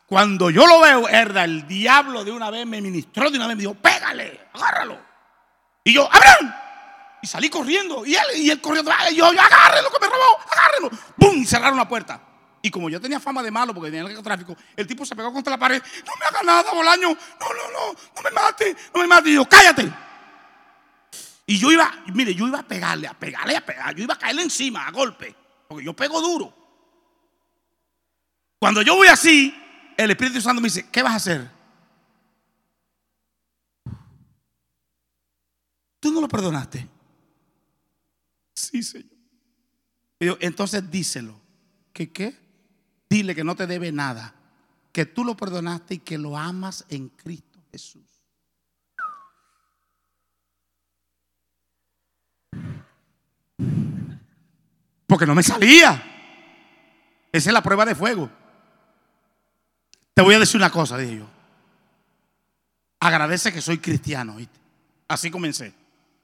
Cuando 0.05 0.49
yo 0.49 0.67
lo 0.67 0.81
veo, 0.81 1.07
herda, 1.07 1.45
el 1.45 1.65
diablo 1.67 2.25
de 2.25 2.31
una 2.31 2.49
vez 2.49 2.65
me 2.65 2.81
ministró 2.81 3.31
de 3.31 3.37
una 3.37 3.47
vez, 3.47 3.55
me 3.55 3.61
dijo, 3.61 3.75
pégale, 3.75 4.47
agárralo. 4.53 4.99
Y 5.85 5.93
yo, 5.93 6.05
Abraham. 6.11 6.53
Y 7.21 7.27
salí 7.27 7.49
corriendo. 7.49 8.05
Y 8.05 8.15
él, 8.15 8.25
y 8.35 8.49
él 8.49 8.59
corriendo, 8.59 8.91
y 9.09 9.15
yo, 9.15 9.27
agárrenlo 9.27 9.89
que 9.89 9.99
me 10.01 10.07
robó, 10.07 10.39
agárrenlo. 10.51 10.89
¡Bum! 11.15 11.45
Cerraron 11.45 11.77
la 11.77 11.87
puerta. 11.87 12.19
Y 12.61 12.69
como 12.69 12.89
yo 12.89 12.99
tenía 12.99 13.19
fama 13.19 13.41
de 13.41 13.51
malo 13.51 13.73
porque 13.73 13.89
tenía 13.89 14.11
el 14.11 14.21
tráfico, 14.21 14.55
el 14.75 14.85
tipo 14.85 15.05
se 15.05 15.15
pegó 15.15 15.31
contra 15.31 15.51
la 15.51 15.57
pared. 15.57 15.81
No 16.05 16.11
me 16.19 16.25
haga 16.25 16.43
nada, 16.43 16.71
Bolaño. 16.73 17.07
No, 17.09 17.47
no, 17.47 17.71
no, 17.71 17.93
no 18.15 18.21
me 18.21 18.31
mate, 18.31 18.75
no 18.93 19.01
me 19.01 19.07
mate. 19.07 19.29
Y 19.29 19.35
yo, 19.35 19.47
cállate. 19.47 19.91
Y 21.45 21.57
yo 21.57 21.71
iba, 21.71 21.91
mire, 22.13 22.33
yo 22.33 22.47
iba 22.47 22.59
a 22.59 22.67
pegarle, 22.67 23.07
a 23.07 23.13
pegarle, 23.13 23.55
a 23.55 23.65
pegar. 23.65 23.95
Yo 23.95 24.03
iba 24.03 24.13
a 24.13 24.19
caerle 24.19 24.43
encima 24.43 24.87
a 24.87 24.91
golpe. 24.91 25.35
Porque 25.67 25.83
yo 25.83 25.95
pego 25.95 26.21
duro. 26.21 26.53
Cuando 28.59 28.81
yo 28.81 28.95
voy 28.95 29.07
así, 29.07 29.53
el 29.97 30.11
Espíritu 30.11 30.39
Santo 30.39 30.61
me 30.61 30.67
dice, 30.67 30.89
¿qué 30.89 31.01
vas 31.01 31.13
a 31.13 31.15
hacer? 31.15 31.51
¿Tú 35.99 36.11
no 36.11 36.21
lo 36.21 36.27
perdonaste? 36.27 36.87
Sí, 38.53 38.83
Señor. 38.83 39.09
Y 40.19 40.45
entonces 40.45 40.89
díselo. 40.89 41.39
¿Qué 41.93 42.11
qué? 42.11 42.37
Dile 43.09 43.35
que 43.35 43.43
no 43.43 43.55
te 43.55 43.67
debe 43.67 43.91
nada. 43.91 44.35
Que 44.91 45.05
tú 45.05 45.23
lo 45.23 45.35
perdonaste 45.35 45.95
y 45.95 45.99
que 45.99 46.17
lo 46.17 46.37
amas 46.37 46.85
en 46.89 47.09
Cristo 47.09 47.59
Jesús. 47.71 48.10
Porque 55.11 55.25
no 55.25 55.35
me 55.35 55.43
salía. 55.43 56.01
Esa 57.33 57.49
es 57.49 57.53
la 57.53 57.61
prueba 57.61 57.85
de 57.85 57.95
fuego. 57.95 58.29
Te 60.13 60.21
voy 60.21 60.35
a 60.35 60.39
decir 60.39 60.55
una 60.55 60.69
cosa, 60.69 60.97
dije 60.97 61.17
yo. 61.17 61.25
Agradece 62.97 63.51
que 63.51 63.59
soy 63.59 63.79
cristiano. 63.79 64.37
Así 65.09 65.29
comencé. 65.29 65.73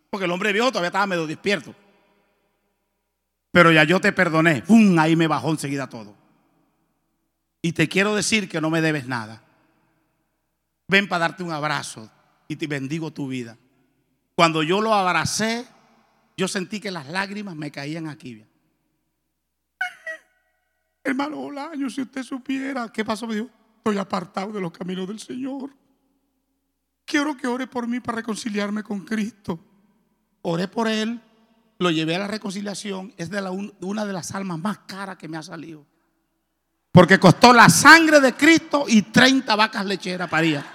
Porque 0.10 0.24
el 0.24 0.32
hombre 0.32 0.54
viejo 0.54 0.70
todavía 0.70 0.88
estaba 0.88 1.06
medio 1.06 1.28
despierto. 1.28 1.76
Pero 3.52 3.74
ya 3.74 3.84
yo 3.84 4.00
te 4.00 4.14
perdoné. 4.14 4.62
¡Pum! 4.62 4.98
Ahí 4.98 5.18
me 5.18 5.28
bajó 5.28 5.52
enseguida 5.52 5.90
todo. 5.90 6.16
Y 7.62 7.74
te 7.74 7.90
quiero 7.90 8.16
decir 8.16 8.48
que 8.48 8.62
no 8.62 8.70
me 8.70 8.80
debes 8.80 9.06
nada. 9.06 9.44
Ven 10.88 11.10
para 11.10 11.28
darte 11.28 11.44
un 11.44 11.52
abrazo 11.52 12.10
y 12.48 12.56
te 12.56 12.68
bendigo 12.68 13.12
tu 13.12 13.28
vida. 13.28 13.58
Cuando 14.34 14.64
yo 14.64 14.80
lo 14.80 14.94
abracé, 14.94 15.68
yo 16.38 16.48
sentí 16.48 16.80
que 16.80 16.90
las 16.90 17.08
lágrimas 17.08 17.58
me 17.58 17.70
caían 17.70 18.08
aquí. 18.08 18.46
Hermano 21.08 21.38
Bolaño, 21.38 21.90
si 21.90 22.02
usted 22.02 22.22
supiera, 22.22 22.92
¿qué 22.92 23.06
pasó? 23.06 23.26
Me 23.28 23.36
dijo, 23.36 23.50
estoy 23.78 23.98
apartado 23.98 24.52
de 24.52 24.60
los 24.60 24.72
caminos 24.72 25.08
del 25.08 25.20
Señor. 25.20 25.70
Quiero 27.06 27.38
que 27.38 27.48
ore 27.48 27.66
por 27.66 27.88
mí 27.88 28.02
para 28.02 28.18
reconciliarme 28.18 28.84
con 28.84 29.06
Cristo. 29.06 29.58
Oré 30.42 30.68
por 30.68 30.90
él, 30.90 31.22
lo 31.80 31.92
llevé 31.92 32.18
a 32.18 32.20
la 32.20 32.28
reconciliación. 32.28 33.14
Es 33.16 33.30
de 33.30 33.42
la, 33.42 33.52
una 33.52 34.06
de 34.06 34.12
las 34.12 34.36
almas 34.36 34.60
más 34.60 34.80
caras 34.80 35.16
que 35.18 35.30
me 35.30 35.38
ha 35.38 35.44
salido. 35.44 35.86
Porque 36.92 37.18
costó 37.20 37.54
la 37.54 37.70
sangre 37.70 38.20
de 38.20 38.34
Cristo 38.34 38.84
y 38.88 39.04
30 39.04 39.56
vacas 39.56 39.86
lecheras 39.86 40.30
paría. 40.30 40.66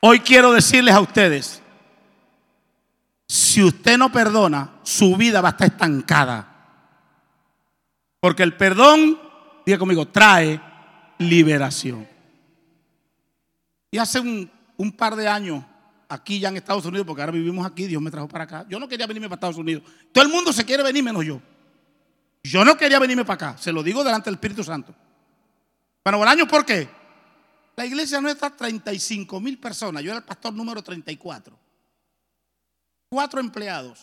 Hoy 0.00 0.20
quiero 0.20 0.52
decirles 0.52 0.94
a 0.94 1.00
ustedes, 1.00 1.62
si 3.26 3.62
usted 3.62 3.98
no 3.98 4.10
perdona, 4.10 4.80
su 4.82 5.14
vida 5.16 5.40
va 5.40 5.48
a 5.48 5.52
estar 5.52 5.68
estancada. 5.68 6.46
Porque 8.18 8.42
el 8.42 8.56
perdón, 8.56 9.18
diga 9.64 9.78
conmigo, 9.78 10.08
trae 10.08 10.60
liberación. 11.18 12.08
Y 13.90 13.98
hace 13.98 14.20
un, 14.20 14.92
par 14.96 15.16
de 15.16 15.28
años, 15.28 15.62
aquí 16.08 16.40
ya 16.40 16.48
en 16.48 16.56
Estados 16.56 16.86
Unidos, 16.86 17.06
porque 17.06 17.22
ahora 17.22 17.32
vivimos 17.32 17.66
aquí, 17.66 17.86
Dios 17.86 18.00
me 18.00 18.10
trajo 18.10 18.28
para 18.28 18.44
acá. 18.44 18.66
Yo 18.68 18.80
no 18.80 18.88
quería 18.88 19.06
venirme 19.06 19.28
para 19.28 19.36
Estados 19.36 19.58
Unidos. 19.58 19.82
Todo 20.12 20.24
el 20.24 20.30
mundo 20.30 20.52
se 20.52 20.64
quiere 20.64 20.82
venir 20.82 21.04
menos 21.04 21.24
yo. 21.24 21.40
Yo 22.42 22.64
no 22.64 22.76
quería 22.76 22.98
venirme 22.98 23.24
para 23.24 23.50
acá. 23.50 23.58
Se 23.58 23.70
lo 23.70 23.82
digo 23.82 24.02
delante 24.02 24.30
del 24.30 24.34
Espíritu 24.34 24.64
Santo. 24.64 24.94
Bueno, 26.02 26.22
año 26.24 26.48
¿por 26.48 26.64
qué? 26.64 26.88
La 27.76 27.86
iglesia 27.86 28.20
nuestra, 28.20 28.54
35 28.54 29.40
mil 29.40 29.58
personas. 29.58 30.02
Yo 30.02 30.10
era 30.10 30.18
el 30.18 30.24
pastor 30.24 30.52
número 30.52 30.82
34. 30.82 31.58
Cuatro 33.08 33.40
empleados, 33.40 33.98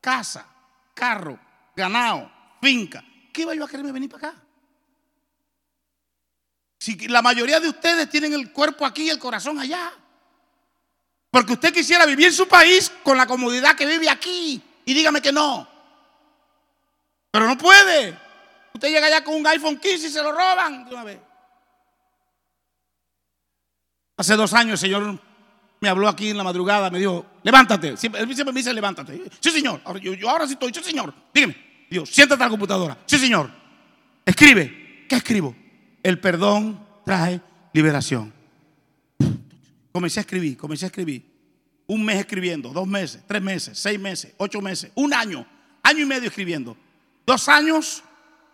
casa, 0.00 0.46
carro, 0.94 1.38
ganado, 1.76 2.30
finca. 2.60 3.04
¿Qué 3.32 3.42
iba 3.42 3.54
yo 3.54 3.64
a 3.64 3.68
quererme 3.68 3.92
venir 3.92 4.10
para 4.10 4.28
acá? 4.28 4.42
Si 6.78 7.08
la 7.08 7.22
mayoría 7.22 7.60
de 7.60 7.68
ustedes 7.68 8.10
tienen 8.10 8.32
el 8.34 8.52
cuerpo 8.52 8.84
aquí 8.84 9.04
y 9.04 9.10
el 9.10 9.18
corazón 9.18 9.58
allá. 9.58 9.92
Porque 11.30 11.54
usted 11.54 11.72
quisiera 11.72 12.06
vivir 12.06 12.26
en 12.26 12.32
su 12.32 12.46
país 12.46 12.92
con 13.02 13.16
la 13.16 13.26
comodidad 13.26 13.74
que 13.74 13.86
vive 13.86 14.08
aquí. 14.08 14.62
Y 14.84 14.94
dígame 14.94 15.20
que 15.20 15.32
no. 15.32 15.66
Pero 17.30 17.46
no 17.46 17.58
puede. 17.58 18.18
Usted 18.72 18.88
llega 18.88 19.06
allá 19.06 19.24
con 19.24 19.34
un 19.34 19.46
iPhone 19.46 19.78
15 19.78 20.06
y 20.06 20.10
se 20.10 20.22
lo 20.22 20.30
roban 20.30 20.84
de 20.84 20.94
una 20.94 21.04
vez. 21.04 21.18
Hace 24.16 24.36
dos 24.36 24.52
años 24.54 24.72
el 24.72 24.78
Señor 24.78 25.18
me 25.80 25.88
habló 25.88 26.08
aquí 26.08 26.30
en 26.30 26.36
la 26.36 26.44
madrugada, 26.44 26.90
me 26.90 26.98
dijo, 26.98 27.26
levántate. 27.42 27.96
Siempre, 27.96 28.22
él 28.22 28.34
siempre 28.34 28.52
me 28.52 28.60
dice, 28.60 28.72
levántate. 28.72 29.22
Sí, 29.40 29.50
señor. 29.50 29.80
Yo, 30.00 30.14
yo 30.14 30.30
ahora 30.30 30.46
sí 30.46 30.54
estoy, 30.54 30.72
sí, 30.72 30.82
señor. 30.82 31.12
Dígame. 31.32 31.56
Dios, 31.90 32.08
siéntate 32.08 32.42
a 32.42 32.46
la 32.46 32.50
computadora. 32.50 32.98
Sí, 33.06 33.18
señor. 33.18 33.50
Escribe. 34.24 35.06
¿Qué 35.08 35.16
escribo? 35.16 35.54
El 36.02 36.18
perdón 36.18 36.80
trae 37.04 37.40
liberación. 37.72 38.32
Comencé 39.92 40.20
a 40.20 40.22
escribir, 40.22 40.56
comencé 40.56 40.86
a 40.86 40.88
escribir. 40.88 41.22
Un 41.86 42.04
mes 42.04 42.18
escribiendo, 42.18 42.70
dos 42.70 42.86
meses, 42.86 43.22
tres 43.26 43.42
meses, 43.42 43.78
seis 43.78 44.00
meses, 44.00 44.32
ocho 44.38 44.62
meses, 44.62 44.90
un 44.94 45.12
año, 45.12 45.46
año 45.82 46.00
y 46.00 46.06
medio 46.06 46.28
escribiendo. 46.28 46.76
Dos 47.26 47.48
años, 47.48 48.02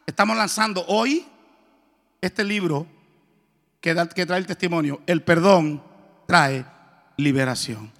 estamos 0.04 0.36
lanzando 0.36 0.84
hoy 0.88 1.24
este 2.20 2.42
libro 2.42 2.86
que, 3.80 3.94
trae 4.26 4.38
el 4.38 4.46
testimonio. 4.46 5.00
El 5.06 5.22
perdón 5.22 5.82
trae 6.26 6.64
liberación. 7.16 7.90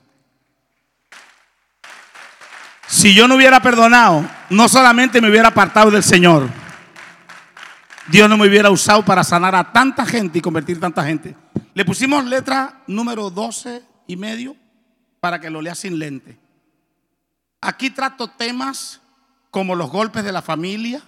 Si 2.86 3.14
yo 3.14 3.28
no 3.28 3.36
hubiera 3.36 3.60
perdonado, 3.60 4.28
no 4.50 4.68
solamente 4.68 5.20
me 5.20 5.30
hubiera 5.30 5.48
apartado 5.48 5.90
del 5.90 6.02
Señor, 6.02 6.48
Dios 8.08 8.28
no 8.28 8.36
me 8.36 8.48
hubiera 8.48 8.70
usado 8.70 9.04
para 9.04 9.22
sanar 9.22 9.54
a 9.54 9.72
tanta 9.72 10.04
gente 10.04 10.38
y 10.38 10.42
convertir 10.42 10.80
tanta 10.80 11.04
gente. 11.04 11.36
Le 11.74 11.84
pusimos 11.84 12.24
letra 12.24 12.82
número 12.88 13.30
12 13.30 13.84
y 14.08 14.16
medio 14.16 14.56
para 15.20 15.40
que 15.40 15.50
lo 15.50 15.62
lea 15.62 15.76
sin 15.76 15.98
lente. 15.98 16.36
Aquí 17.60 17.90
trato 17.90 18.28
temas 18.28 19.00
como 19.52 19.76
los 19.76 19.90
golpes 19.90 20.24
de 20.24 20.32
la 20.32 20.42
familia, 20.42 21.02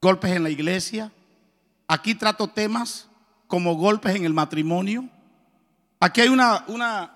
golpes 0.00 0.30
en 0.30 0.44
la 0.44 0.50
iglesia. 0.50 1.10
Aquí 1.88 2.14
trato 2.14 2.48
temas 2.48 3.08
como 3.52 3.74
golpes 3.74 4.16
en 4.16 4.24
el 4.24 4.32
matrimonio. 4.32 5.06
Aquí 6.00 6.22
hay 6.22 6.28
una, 6.28 6.64
una, 6.68 7.12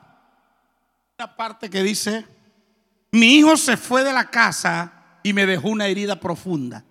una 1.19 1.35
parte 1.35 1.71
que 1.71 1.83
dice, 1.83 2.27
mi 3.11 3.37
hijo 3.37 3.57
se 3.57 3.79
fue 3.79 4.05
de 4.05 4.13
la 4.13 4.29
casa 4.29 4.93
y 5.23 5.33
me 5.33 5.47
dejó 5.47 5.71
una 5.71 5.87
herida 5.87 6.21
profunda. 6.21 6.85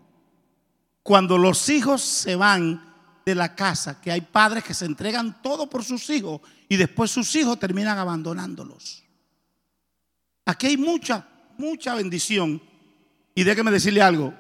Cuando 1.03 1.37
los 1.37 1.69
hijos 1.69 2.01
se 2.01 2.35
van 2.35 2.91
de 3.23 3.35
la 3.35 3.53
casa, 3.53 4.01
que 4.01 4.11
hay 4.11 4.21
padres 4.21 4.63
que 4.63 4.73
se 4.73 4.85
entregan 4.85 5.39
todo 5.43 5.69
por 5.69 5.83
sus 5.83 6.09
hijos 6.09 6.41
y 6.67 6.77
después 6.77 7.11
sus 7.11 7.35
hijos 7.35 7.59
terminan 7.59 7.99
abandonándolos. 7.99 9.03
Aquí 10.43 10.65
hay 10.65 10.77
mucha, 10.77 11.23
mucha 11.59 11.93
bendición. 11.93 12.59
Y 13.35 13.43
déjeme 13.43 13.69
decirle 13.69 14.01
algo, 14.01 14.33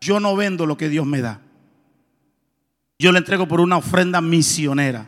yo 0.00 0.18
no 0.18 0.34
vendo 0.34 0.66
lo 0.66 0.76
que 0.76 0.88
Dios 0.88 1.06
me 1.06 1.20
da. 1.20 1.45
Yo 2.98 3.12
le 3.12 3.18
entrego 3.18 3.46
por 3.46 3.60
una 3.60 3.76
ofrenda 3.76 4.20
misionera, 4.20 5.06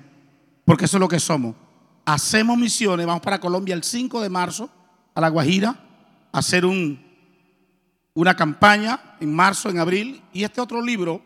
porque 0.65 0.85
eso 0.85 0.99
es 0.99 1.01
lo 1.01 1.09
que 1.09 1.21
somos. 1.21 1.57
Hacemos 2.05 2.59
misiones, 2.59 3.07
vamos 3.07 3.23
para 3.23 3.41
Colombia 3.41 3.75
el 3.75 3.83
5 3.83 4.21
de 4.21 4.29
marzo, 4.29 4.71
a 5.15 5.21
La 5.21 5.29
Guajira, 5.29 5.75
a 6.33 6.39
hacer 6.39 6.67
un, 6.67 7.03
una 8.15 8.37
campaña 8.37 9.17
en 9.21 9.35
marzo, 9.35 9.71
en 9.71 9.79
abril, 9.79 10.23
y 10.33 10.45
este 10.45 10.61
otro 10.61 10.83
libro, 10.83 11.23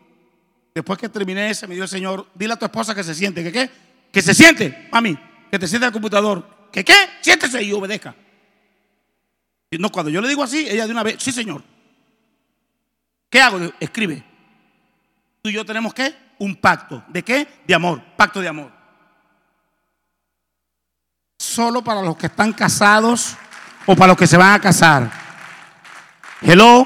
después 0.73 0.97
que 0.97 1.09
terminé 1.09 1.49
ese, 1.49 1.67
me 1.67 1.75
dio 1.75 1.83
el 1.83 1.89
Señor, 1.89 2.27
dile 2.33 2.53
a 2.53 2.57
tu 2.57 2.65
esposa 2.65 2.95
que 2.95 3.03
se 3.03 3.13
siente, 3.13 3.43
que 3.43 3.51
qué, 3.51 3.69
que 4.11 4.21
se 4.21 4.33
siente, 4.33 4.87
mami, 4.91 5.17
que 5.51 5.59
te 5.59 5.67
siente 5.67 5.85
al 5.85 5.91
computador, 5.91 6.69
que 6.71 6.83
qué, 6.83 6.95
siéntese 7.21 7.61
y 7.61 7.73
obedezca. 7.73 8.15
No, 9.79 9.91
cuando 9.91 10.09
yo 10.09 10.21
le 10.21 10.27
digo 10.27 10.43
así, 10.43 10.67
ella 10.69 10.85
de 10.85 10.91
una 10.91 11.03
vez, 11.03 11.17
sí 11.19 11.31
señor. 11.31 11.63
¿Qué 13.29 13.41
hago? 13.41 13.59
Escribe. 13.79 14.23
Tú 15.41 15.49
y 15.49 15.53
yo 15.53 15.65
tenemos 15.65 15.93
que 15.93 16.13
un 16.43 16.55
pacto. 16.55 17.03
¿De 17.07 17.23
qué? 17.23 17.47
De 17.65 17.73
amor. 17.73 18.01
Pacto 18.17 18.41
de 18.41 18.49
amor. 18.49 18.69
Solo 21.39 21.83
para 21.83 22.01
los 22.01 22.17
que 22.17 22.27
están 22.27 22.51
casados 22.51 23.35
o 23.85 23.95
para 23.95 24.09
los 24.09 24.17
que 24.17 24.27
se 24.27 24.37
van 24.37 24.53
a 24.53 24.59
casar. 24.59 25.09
Hello. 26.41 26.85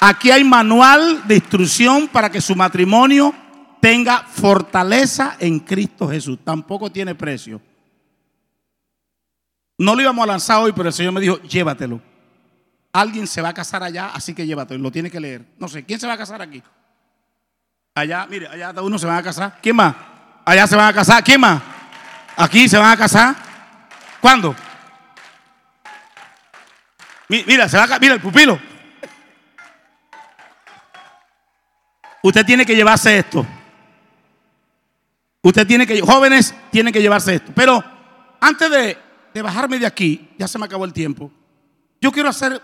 Aquí 0.00 0.30
hay 0.30 0.42
manual 0.42 1.26
de 1.28 1.36
instrucción 1.36 2.08
para 2.08 2.30
que 2.30 2.40
su 2.40 2.56
matrimonio 2.56 3.34
tenga 3.80 4.22
fortaleza 4.22 5.36
en 5.38 5.60
Cristo 5.60 6.08
Jesús. 6.08 6.38
Tampoco 6.42 6.90
tiene 6.90 7.14
precio. 7.14 7.60
No 9.78 9.94
lo 9.94 10.02
íbamos 10.02 10.24
a 10.24 10.26
lanzar 10.26 10.62
hoy, 10.62 10.72
pero 10.72 10.88
el 10.88 10.94
Señor 10.94 11.12
me 11.12 11.20
dijo, 11.20 11.40
llévatelo. 11.42 12.00
Alguien 12.92 13.26
se 13.26 13.42
va 13.42 13.50
a 13.50 13.54
casar 13.54 13.82
allá, 13.82 14.08
así 14.14 14.34
que 14.34 14.46
llévatelo. 14.46 14.82
Lo 14.82 14.90
tiene 14.90 15.10
que 15.10 15.20
leer. 15.20 15.44
No 15.58 15.68
sé, 15.68 15.84
¿quién 15.84 16.00
se 16.00 16.06
va 16.06 16.14
a 16.14 16.18
casar 16.18 16.40
aquí? 16.40 16.62
Allá, 17.94 18.26
mire, 18.28 18.48
allá 18.48 18.72
uno 18.80 18.98
se 18.98 19.06
van 19.06 19.16
a 19.16 19.22
casar. 19.22 19.58
¿Quién 19.62 19.76
más? 19.76 19.94
Allá 20.44 20.66
se 20.66 20.76
van 20.76 20.86
a 20.88 20.92
casar. 20.92 21.22
¿Quién 21.22 21.40
más? 21.40 21.62
Aquí 22.36 22.68
se 22.68 22.78
van 22.78 22.90
a 22.90 22.96
casar. 22.96 23.36
¿Cuándo? 24.20 24.54
Mi- 27.28 27.44
Mira, 27.46 27.68
se 27.68 27.76
va 27.76 27.84
a 27.84 27.98
mira 27.98 28.14
el 28.14 28.20
pupilo. 28.20 28.58
Usted 32.22 32.46
tiene 32.46 32.64
que 32.64 32.74
llevarse 32.74 33.18
esto. 33.18 33.44
Usted 35.42 35.66
tiene 35.66 35.86
que, 35.86 36.00
jóvenes, 36.00 36.54
tienen 36.70 36.92
que 36.92 37.02
llevarse 37.02 37.34
esto. 37.34 37.52
Pero 37.54 37.82
antes 38.40 38.70
de, 38.70 38.98
de 39.34 39.42
bajarme 39.42 39.78
de 39.78 39.86
aquí, 39.86 40.30
ya 40.38 40.46
se 40.46 40.58
me 40.58 40.64
acabó 40.66 40.84
el 40.84 40.92
tiempo. 40.92 41.30
Yo 42.00 42.12
quiero 42.12 42.28
hacer 42.28 42.62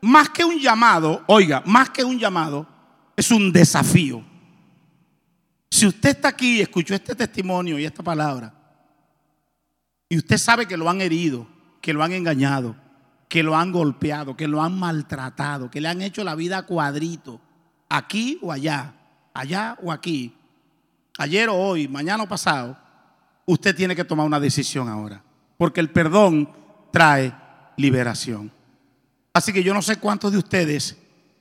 más 0.00 0.30
que 0.30 0.44
un 0.44 0.58
llamado, 0.58 1.22
oiga, 1.26 1.62
más 1.66 1.90
que 1.90 2.02
un 2.04 2.18
llamado, 2.18 2.66
es 3.16 3.30
un 3.30 3.52
desafío. 3.52 4.24
Si 5.70 5.86
usted 5.86 6.10
está 6.10 6.28
aquí 6.28 6.58
y 6.58 6.60
escuchó 6.60 6.94
este 6.94 7.14
testimonio 7.14 7.78
y 7.78 7.84
esta 7.84 8.02
palabra, 8.02 8.52
y 10.08 10.16
usted 10.16 10.38
sabe 10.38 10.66
que 10.66 10.76
lo 10.76 10.88
han 10.88 11.00
herido, 11.00 11.46
que 11.80 11.92
lo 11.92 12.02
han 12.02 12.12
engañado, 12.12 12.76
que 13.28 13.42
lo 13.42 13.56
han 13.56 13.72
golpeado, 13.72 14.36
que 14.36 14.46
lo 14.46 14.62
han 14.62 14.78
maltratado, 14.78 15.70
que 15.70 15.80
le 15.80 15.88
han 15.88 16.02
hecho 16.02 16.22
la 16.22 16.34
vida 16.34 16.58
a 16.58 16.66
cuadrito, 16.66 17.40
aquí 17.88 18.38
o 18.42 18.52
allá, 18.52 18.94
allá 19.34 19.76
o 19.82 19.90
aquí, 19.90 20.34
ayer 21.18 21.48
o 21.48 21.54
hoy, 21.54 21.88
mañana 21.88 22.22
o 22.22 22.28
pasado, 22.28 22.76
usted 23.44 23.74
tiene 23.74 23.96
que 23.96 24.04
tomar 24.04 24.26
una 24.26 24.40
decisión 24.40 24.88
ahora, 24.88 25.22
porque 25.58 25.80
el 25.80 25.90
perdón 25.90 26.50
trae 26.92 27.34
liberación. 27.76 28.52
Así 29.32 29.52
que 29.52 29.62
yo 29.62 29.74
no 29.74 29.82
sé 29.82 29.96
cuántos 29.96 30.32
de 30.32 30.38
ustedes 30.38 30.96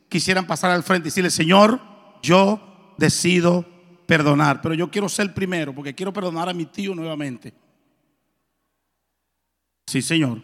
quisieran 0.10 0.48
pasar 0.48 0.72
al 0.72 0.84
frente 0.84 1.08
y 1.08 1.12
decirle, 1.12 1.30
Señor, 1.30 1.80
yo 2.22 2.94
decido 2.98 3.66
perdonar, 4.06 4.62
pero 4.62 4.76
yo 4.76 4.90
quiero 4.90 5.10
ser 5.10 5.34
primero 5.34 5.74
porque 5.74 5.96
quiero 5.96 6.14
perdonar 6.14 6.50
a 6.50 6.54
mi 6.54 6.66
tío 6.66 6.94
nuevamente. 6.96 7.54
Sí, 9.88 10.02
Señor. 10.02 10.42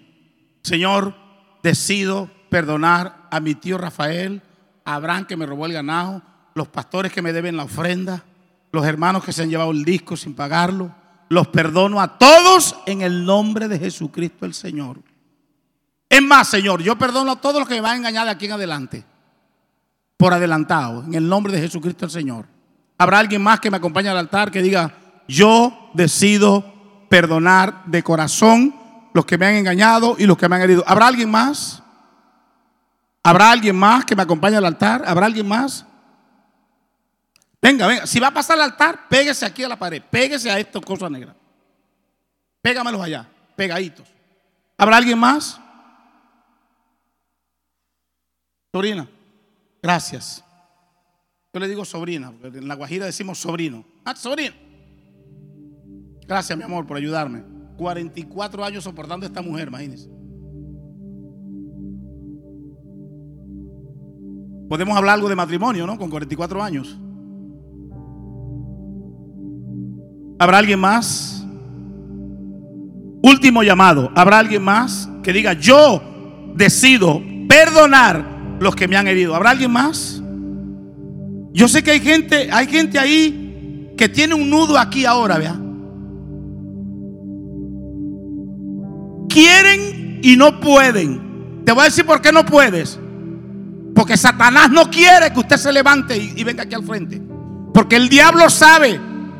Señor, 0.64 1.16
decido 1.64 2.30
perdonar 2.50 3.28
a 3.32 3.40
mi 3.40 3.56
tío 3.56 3.78
Rafael, 3.78 4.42
a 4.86 4.96
Abraham 4.96 5.26
que 5.26 5.38
me 5.38 5.46
robó 5.46 5.66
el 5.66 5.74
ganado, 5.74 6.22
los 6.54 6.68
pastores 6.68 7.12
que 7.12 7.22
me 7.22 7.34
deben 7.34 7.58
la 7.58 7.64
ofrenda, 7.64 8.24
los 8.72 8.86
hermanos 8.86 9.24
que 9.24 9.34
se 9.34 9.44
han 9.44 9.50
llevado 9.50 9.72
el 9.72 9.84
disco 9.84 10.16
sin 10.16 10.34
pagarlo. 10.34 10.94
Los 11.30 11.48
perdono 11.48 12.02
a 12.02 12.18
todos 12.18 12.76
en 12.86 13.02
el 13.02 13.26
nombre 13.26 13.68
de 13.68 13.80
Jesucristo 13.80 14.46
el 14.46 14.54
Señor. 14.54 15.02
Es 16.10 16.22
más, 16.22 16.50
Señor, 16.50 16.82
yo 16.82 16.98
perdono 16.98 17.32
a 17.32 17.42
todos 17.42 17.60
los 17.60 17.68
que 17.70 17.76
me 17.76 17.82
van 17.82 17.94
a 17.94 17.98
engañar 17.98 18.26
de 18.26 18.32
aquí 18.32 18.46
en 18.46 18.52
adelante. 18.52 19.06
Por 20.18 20.34
adelantado, 20.34 21.04
en 21.04 21.14
el 21.14 21.28
nombre 21.28 21.54
de 21.54 21.62
Jesucristo 21.62 22.06
el 22.06 22.12
Señor. 22.12 22.46
Habrá 23.02 23.18
alguien 23.18 23.42
más 23.42 23.60
que 23.60 23.72
me 23.72 23.78
acompañe 23.78 24.10
al 24.10 24.18
altar 24.20 24.52
que 24.52 24.62
diga, 24.62 24.94
yo 25.28 25.90
decido 25.96 26.64
perdonar 27.10 27.84
de 27.88 28.04
corazón 28.04 28.76
los 29.16 29.26
que 29.26 29.40
me 29.40 29.48
han 29.48 29.56
engañado 29.56 30.16
y 30.20 30.28
los 30.28 30.38
que 30.38 30.48
me 30.48 30.56
han 30.56 30.62
herido. 30.62 30.84
¿Habrá 30.86 31.08
alguien 31.08 31.32
más? 31.32 31.82
¿Habrá 33.24 33.50
alguien 33.50 33.76
más 33.76 34.06
que 34.06 34.16
me 34.16 34.22
acompañe 34.22 34.58
al 34.58 34.66
altar? 34.66 35.02
¿Habrá 35.08 35.26
alguien 35.26 35.48
más? 35.48 35.84
Venga, 37.60 37.88
venga. 37.88 38.06
Si 38.06 38.20
va 38.20 38.28
a 38.28 38.34
pasar 38.36 38.60
al 38.60 38.66
altar, 38.66 39.08
péguese 39.10 39.48
aquí 39.48 39.64
a 39.64 39.68
la 39.68 39.80
pared. 39.80 40.04
Péguese 40.08 40.52
a 40.52 40.60
estas 40.60 40.84
cosas 40.86 41.10
negras. 41.10 41.36
Pégamelos 42.62 43.02
allá, 43.02 43.28
pegaditos. 43.56 44.08
¿Habrá 44.78 44.98
alguien 44.98 45.18
más? 45.18 45.60
Sobrina, 48.72 49.08
gracias. 49.82 50.44
Yo 51.54 51.60
le 51.60 51.68
digo 51.68 51.84
sobrina, 51.84 52.32
porque 52.32 52.60
en 52.60 52.68
la 52.68 52.76
Guajira 52.76 53.06
decimos 53.06 53.38
sobrino. 53.40 53.84
Ah, 54.06 54.16
sobrino. 54.16 54.54
Gracias, 56.26 56.58
mi 56.58 56.64
amor, 56.64 56.88
por 56.88 56.96
ayudarme. 56.96 57.44
44 57.78 58.64
años 58.64 58.86
soportando 58.86 59.26
a 59.26 59.28
esta 59.28 59.42
mujer, 59.42 59.68
imagínense. 59.68 60.10
Podemos 64.70 64.96
hablar 64.96 65.16
algo 65.16 65.28
de 65.28 65.36
matrimonio, 65.36 65.86
¿no? 65.86 65.98
Con 65.98 66.10
44 66.10 66.64
años. 66.64 66.98
¿Habrá 70.40 70.60
alguien 70.60 70.80
más? 70.80 71.46
Último 73.22 73.62
llamado. 73.62 74.10
¿Habrá 74.16 74.40
alguien 74.40 74.64
más 74.64 75.10
que 75.22 75.34
diga, 75.34 75.52
yo 75.52 76.02
decido 76.56 77.22
perdonar 77.50 78.58
los 78.62 78.74
que 78.74 78.88
me 78.88 78.96
han 78.96 79.08
herido? 79.08 79.36
¿Habrá 79.36 79.50
alguien 79.50 79.72
más? 79.72 80.21
Yo 81.54 81.68
sé 81.68 81.84
que 81.84 81.92
hay 81.92 82.00
gente, 82.00 82.50
hay 82.52 82.68
gente 82.68 82.98
ahí 82.98 83.94
que 83.98 84.10
tiene 84.10 84.34
un 84.34 84.50
nudo 84.50 84.78
aquí 84.78 85.06
ahora, 85.06 85.38
vea. 85.38 85.62
quieren 89.32 90.20
y 90.22 90.36
no 90.36 90.60
pueden. 90.60 91.64
Te 91.66 91.72
voy 91.72 91.82
a 91.82 91.86
decir 91.86 92.06
por 92.06 92.22
qué 92.22 92.32
no 92.32 92.46
puedes. 92.46 93.00
Porque 93.96 94.18
Satanás 94.18 94.70
no 94.70 94.90
quiere 94.90 95.32
que 95.34 95.40
usted 95.40 95.58
se 95.58 95.72
levante 95.72 96.18
y, 96.18 96.34
y 96.36 96.44
venga 96.44 96.64
aquí 96.64 96.76
al 96.76 96.84
frente. 96.84 97.22
Porque 97.74 97.96
el 97.96 98.10
diablo 98.10 98.50
sabe 98.50 99.00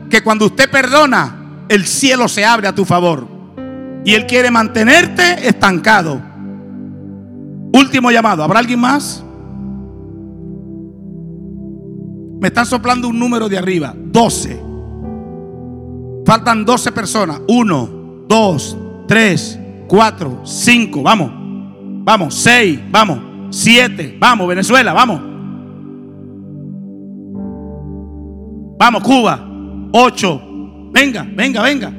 que 0.10 0.22
cuando 0.22 0.46
usted 0.46 0.70
perdona, 0.70 1.66
el 1.70 1.86
cielo 1.86 2.28
se 2.28 2.46
abre 2.46 2.68
a 2.68 2.76
tu 2.76 2.86
favor. 2.86 3.28
Y 4.04 4.14
él 4.14 4.26
quiere 4.26 4.50
mantenerte 4.50 5.48
estancado. 5.48 6.22
Último 7.74 8.12
llamado. 8.12 8.44
¿Habrá 8.44 8.60
alguien 8.60 8.80
más? 8.80 9.24
Me 12.42 12.48
están 12.48 12.66
soplando 12.66 13.08
un 13.08 13.20
número 13.20 13.48
de 13.48 13.56
arriba. 13.56 13.94
12. 13.96 14.60
Faltan 16.26 16.66
12 16.66 16.92
personas. 16.92 17.40
1, 17.48 17.90
2, 18.28 18.78
3, 19.08 19.60
4, 19.88 20.42
5. 20.44 21.04
Vamos. 21.04 21.32
Vamos. 22.04 22.34
6. 22.34 22.80
Vamos. 22.90 23.20
7. 23.56 24.18
Vamos. 24.20 24.48
Venezuela. 24.48 24.92
Vamos. 24.92 25.22
Vamos. 28.80 29.04
Cuba. 29.04 29.48
8. 29.92 30.42
Venga, 30.92 31.28
venga, 31.36 31.62
venga. 31.62 31.94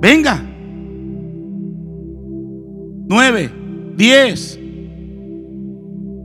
Venga. 0.00 0.42
9. 3.06 3.52
10. 3.94 4.58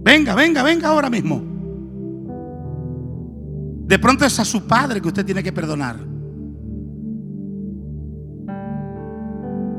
Venga, 0.04 0.34
venga, 0.34 0.64
venga 0.64 0.88
ahora 0.88 1.12
mismo. 1.12 1.53
De 3.85 3.99
pronto 3.99 4.26
es 4.26 4.39
a 4.39 4.45
su 4.45 4.65
padre 4.65 5.01
que 5.01 5.07
usted 5.10 5.26
tiene 5.26 5.43
que 5.43 5.51
perdonar. 5.51 5.97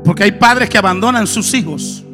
Porque 0.03 0.23
hay 0.23 0.33
padres 0.33 0.69
que 0.69 0.77
abandonan 0.77 1.25
sus 1.25 1.53
hijos. 1.53 2.05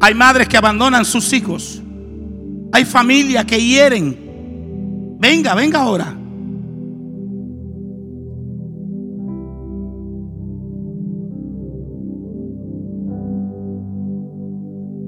Hay 0.00 0.14
madres 0.14 0.48
que 0.48 0.56
abandonan 0.56 1.04
sus 1.04 1.32
hijos. 1.32 1.80
Hay 2.72 2.84
familias 2.84 3.44
que 3.44 3.62
hieren. 3.62 5.16
Venga, 5.20 5.54
venga 5.54 5.80
ahora. 5.80 6.16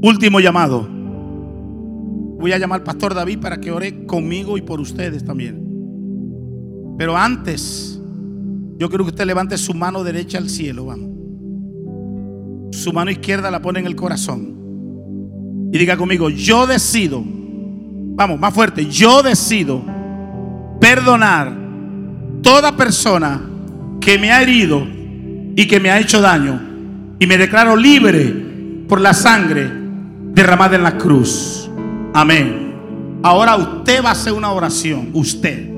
Último 0.02 0.40
llamado. 0.40 1.02
Voy 2.43 2.52
a 2.52 2.59
llamar 2.59 2.81
al 2.81 2.85
pastor 2.85 3.14
David 3.14 3.39
para 3.39 3.60
que 3.60 3.70
ore 3.70 4.05
conmigo 4.05 4.59
y 4.59 4.62
por 4.62 4.81
ustedes 4.81 5.24
también. 5.24 5.64
Pero 6.98 7.16
antes, 7.16 8.01
yo 8.78 8.89
quiero 8.89 9.05
que 9.05 9.10
usted 9.10 9.27
levante 9.27 9.56
su 9.56 9.73
mano 9.74 10.02
derecha 10.02 10.39
al 10.39 10.51
cielo, 10.51 10.86
vamos. 10.86 11.10
Su 12.73 12.93
mano 12.93 13.12
izquierda 13.12 13.48
la 13.48 13.62
pone 13.62 13.78
en 13.78 13.86
el 13.86 13.94
corazón. 13.94 15.70
Y 15.73 15.78
diga 15.78 15.97
conmigo, 15.97 16.31
yo 16.31 16.66
decido, 16.66 17.23
vamos, 17.24 18.40
más 18.40 18.52
fuerte, 18.52 18.86
yo 18.86 19.23
decido 19.23 19.81
perdonar 20.81 21.56
toda 22.43 22.77
persona 22.77 23.40
que 24.01 24.19
me 24.19 24.32
ha 24.32 24.43
herido 24.43 24.85
y 25.55 25.69
que 25.69 25.78
me 25.78 25.93
ha 25.93 26.01
hecho 26.01 26.20
daño. 26.20 26.60
Y 27.20 27.27
me 27.28 27.39
declaro 27.39 27.77
libre 27.77 28.35
por 28.89 29.01
la 29.01 29.14
sangre 29.14 29.70
derramada 30.35 30.74
en 30.74 30.82
la 30.82 30.98
cruz. 30.98 31.61
Amén. 32.14 33.20
Ahora 33.22 33.56
usted 33.56 34.05
va 34.05 34.10
a 34.10 34.12
hacer 34.12 34.32
una 34.32 34.52
oración, 34.52 35.10
usted. 35.12 35.70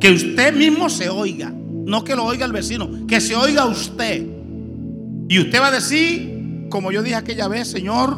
Que 0.00 0.12
usted 0.12 0.54
mismo 0.54 0.88
se 0.88 1.08
oiga. 1.08 1.52
No 1.52 2.04
que 2.04 2.14
lo 2.14 2.24
oiga 2.24 2.46
el 2.46 2.52
vecino, 2.52 2.88
que 3.06 3.20
se 3.20 3.34
oiga 3.34 3.66
usted. 3.66 4.26
Y 5.28 5.38
usted 5.40 5.60
va 5.60 5.68
a 5.68 5.72
decir, 5.72 6.66
como 6.70 6.92
yo 6.92 7.02
dije 7.02 7.16
aquella 7.16 7.48
vez, 7.48 7.68
Señor, 7.68 8.16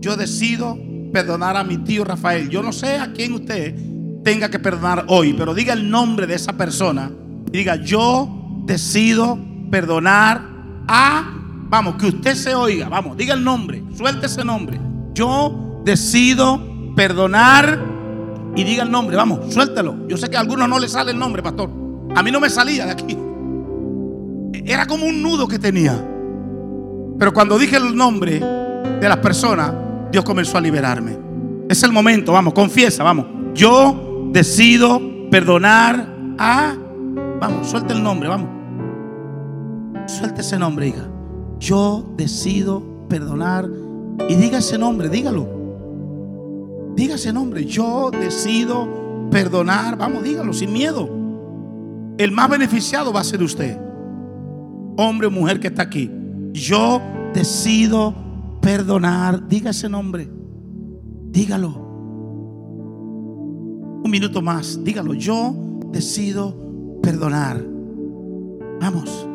yo 0.00 0.16
decido 0.16 0.78
perdonar 1.12 1.56
a 1.56 1.64
mi 1.64 1.78
tío 1.78 2.04
Rafael. 2.04 2.48
Yo 2.48 2.62
no 2.62 2.72
sé 2.72 2.98
a 2.98 3.12
quién 3.12 3.32
usted 3.32 3.74
tenga 4.22 4.50
que 4.50 4.58
perdonar 4.58 5.04
hoy, 5.08 5.32
pero 5.34 5.54
diga 5.54 5.72
el 5.72 5.88
nombre 5.88 6.26
de 6.26 6.34
esa 6.34 6.52
persona. 6.54 7.10
Diga, 7.50 7.76
yo 7.76 8.62
decido 8.66 9.38
perdonar 9.70 10.42
a... 10.88 11.30
Vamos, 11.68 11.96
que 11.96 12.06
usted 12.06 12.34
se 12.34 12.54
oiga. 12.54 12.88
Vamos, 12.88 13.16
diga 13.16 13.34
el 13.34 13.42
nombre. 13.42 13.82
Suelte 13.96 14.26
ese 14.26 14.44
nombre. 14.44 14.80
Yo 15.14 15.82
decido 15.84 16.73
perdonar 16.94 17.78
y 18.56 18.64
diga 18.64 18.82
el 18.82 18.90
nombre. 18.90 19.16
Vamos, 19.16 19.52
suéltelo. 19.52 20.06
Yo 20.08 20.16
sé 20.16 20.30
que 20.30 20.36
a 20.36 20.40
algunos 20.40 20.68
no 20.68 20.78
le 20.78 20.88
sale 20.88 21.12
el 21.12 21.18
nombre, 21.18 21.42
pastor. 21.42 21.70
A 22.14 22.22
mí 22.22 22.30
no 22.30 22.40
me 22.40 22.48
salía 22.48 22.86
de 22.86 22.92
aquí. 22.92 23.18
Era 24.64 24.86
como 24.86 25.06
un 25.06 25.22
nudo 25.22 25.46
que 25.48 25.58
tenía. 25.58 25.92
Pero 27.18 27.32
cuando 27.32 27.58
dije 27.58 27.76
el 27.76 27.94
nombre 27.94 28.40
de 28.40 29.08
las 29.08 29.18
personas, 29.18 29.72
Dios 30.10 30.24
comenzó 30.24 30.58
a 30.58 30.60
liberarme. 30.60 31.18
Es 31.68 31.82
el 31.82 31.92
momento, 31.92 32.32
vamos, 32.32 32.54
confiesa, 32.54 33.02
vamos. 33.02 33.26
Yo 33.54 34.28
decido 34.32 35.00
perdonar 35.30 36.08
a... 36.38 36.74
Vamos, 37.40 37.68
suelta 37.68 37.94
el 37.94 38.02
nombre, 38.02 38.28
vamos. 38.28 38.48
Suelta 40.06 40.40
ese 40.40 40.58
nombre, 40.58 40.88
hija. 40.88 41.08
Yo 41.58 42.04
decido 42.16 42.82
perdonar 43.08 43.68
y 44.28 44.34
diga 44.34 44.58
ese 44.58 44.78
nombre, 44.78 45.08
dígalo. 45.08 45.63
Diga 46.94 47.16
ese 47.16 47.32
nombre. 47.32 47.64
Yo 47.64 48.10
decido 48.10 49.28
perdonar. 49.30 49.96
Vamos, 49.98 50.22
dígalo 50.22 50.52
sin 50.52 50.72
miedo. 50.72 51.08
El 52.18 52.30
más 52.30 52.48
beneficiado 52.48 53.12
va 53.12 53.20
a 53.20 53.24
ser 53.24 53.42
usted. 53.42 53.78
Hombre 54.96 55.26
o 55.26 55.30
mujer 55.30 55.58
que 55.58 55.68
está 55.68 55.82
aquí. 55.82 56.10
Yo 56.52 57.00
decido 57.32 58.14
perdonar. 58.60 59.48
Diga 59.48 59.70
ese 59.70 59.88
nombre. 59.88 60.28
Dígalo. 61.30 61.84
Un 64.04 64.10
minuto 64.10 64.40
más. 64.40 64.82
Dígalo. 64.84 65.14
Yo 65.14 65.54
decido 65.90 66.56
perdonar. 67.02 67.64
Vamos. 68.80 69.33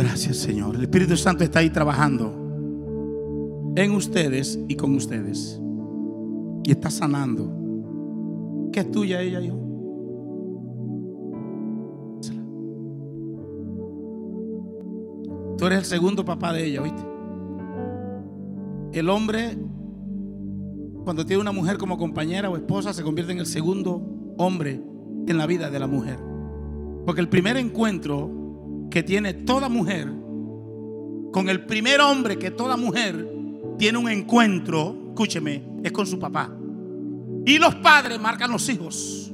Gracias 0.00 0.38
Señor. 0.38 0.76
El 0.76 0.82
Espíritu 0.82 1.14
Santo 1.14 1.44
está 1.44 1.58
ahí 1.58 1.68
trabajando 1.68 2.32
en 3.76 3.92
ustedes 3.92 4.58
y 4.66 4.74
con 4.74 4.94
ustedes. 4.94 5.60
Y 6.64 6.70
está 6.70 6.88
sanando. 6.88 8.70
¿Qué 8.72 8.80
es 8.80 8.90
tuya 8.90 9.20
ella, 9.20 9.40
yo? 9.40 9.58
Tú 15.58 15.66
eres 15.66 15.80
el 15.80 15.84
segundo 15.84 16.24
papá 16.24 16.54
de 16.54 16.64
ella, 16.64 16.80
¿oíste? 16.80 17.02
El 18.94 19.10
hombre, 19.10 19.58
cuando 21.04 21.26
tiene 21.26 21.42
una 21.42 21.52
mujer 21.52 21.76
como 21.76 21.98
compañera 21.98 22.48
o 22.48 22.56
esposa, 22.56 22.94
se 22.94 23.02
convierte 23.02 23.32
en 23.32 23.38
el 23.40 23.46
segundo 23.46 24.02
hombre 24.38 24.82
en 25.26 25.36
la 25.36 25.46
vida 25.46 25.68
de 25.68 25.78
la 25.78 25.86
mujer. 25.86 26.18
Porque 27.04 27.20
el 27.20 27.28
primer 27.28 27.58
encuentro 27.58 28.39
que 28.90 29.02
tiene 29.02 29.32
toda 29.32 29.68
mujer 29.68 30.08
con 31.32 31.48
el 31.48 31.64
primer 31.64 32.00
hombre 32.00 32.38
que 32.38 32.50
toda 32.50 32.76
mujer 32.76 33.28
tiene 33.78 33.98
un 33.98 34.10
encuentro, 34.10 34.96
escúcheme, 35.08 35.62
es 35.82 35.92
con 35.92 36.06
su 36.06 36.18
papá. 36.18 36.50
Y 37.46 37.58
los 37.58 37.74
padres 37.76 38.20
marcan 38.20 38.50
los 38.50 38.68
hijos. 38.68 39.30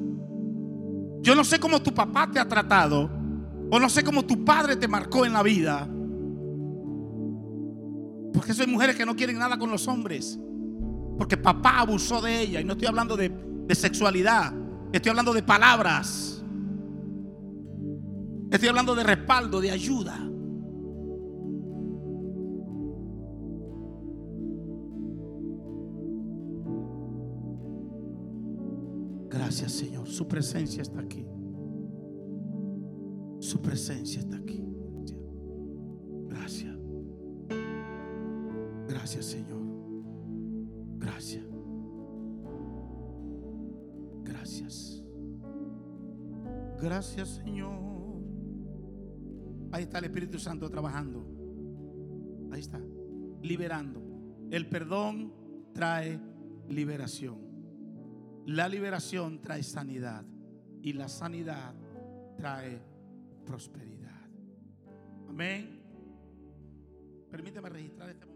Yo 1.23 1.35
no 1.35 1.43
sé 1.43 1.59
cómo 1.59 1.83
tu 1.83 1.93
papá 1.93 2.31
te 2.31 2.39
ha 2.39 2.47
tratado, 2.47 3.11
o 3.71 3.81
no 3.81 3.89
sé 3.89 4.05
cómo 4.05 4.25
tu 4.25 4.45
padre 4.45 4.77
te 4.77 4.87
marcó 4.87 5.25
en 5.25 5.33
la 5.33 5.43
vida. 5.43 5.89
Porque 8.33 8.53
son 8.53 8.71
mujeres 8.71 8.95
que 8.95 9.07
no 9.07 9.17
quieren 9.17 9.39
nada 9.39 9.59
con 9.59 9.71
los 9.71 9.89
hombres. 9.89 10.39
Porque 11.19 11.37
papá 11.37 11.81
abusó 11.81 12.21
de 12.21 12.43
ella. 12.43 12.61
Y 12.61 12.65
no 12.65 12.75
estoy 12.75 12.87
hablando 12.87 13.17
de, 13.17 13.31
de 13.31 13.75
sexualidad. 13.75 14.53
Estoy 14.93 15.11
hablando 15.11 15.33
de 15.33 15.43
palabras. 15.43 16.36
Estoy 18.51 18.69
hablando 18.69 18.95
de 18.95 19.03
respaldo, 19.03 19.61
de 19.61 19.71
ayuda. 19.71 20.19
Gracias 29.29 29.73
Señor. 29.73 30.09
Su 30.09 30.27
presencia 30.27 30.83
está 30.83 31.01
aquí. 31.01 31.27
Su 33.41 33.61
presencia 33.61 34.21
está 34.21 34.37
aquí. 34.37 34.65
Gracias. 36.29 36.77
Gracias 38.89 39.25
Señor. 39.27 39.63
Gracias. 40.99 41.45
Gracias. 44.25 45.03
Gracias 46.81 47.29
Señor. 47.29 47.96
Ahí 49.73 49.85
está 49.85 49.99
el 49.99 50.05
Espíritu 50.07 50.39
Santo 50.39 50.71
trabajando. 50.71 51.27
Ahí 52.53 52.61
está. 52.61 52.81
Liberando. 53.43 54.03
El 54.51 54.69
perdón 54.69 55.33
trae 55.73 56.21
liberación. 56.69 57.39
La 58.47 58.69
liberación 58.69 59.41
trae 59.41 59.63
sanidad 59.63 60.25
y 60.83 60.93
la 60.93 61.09
sanidad 61.09 61.75
trae 62.37 62.81
prosperidad. 63.45 64.31
Amén. 65.29 65.83
Permíteme 67.31 67.69
registrar 67.69 68.11
este 68.11 68.25
momento 68.25 68.36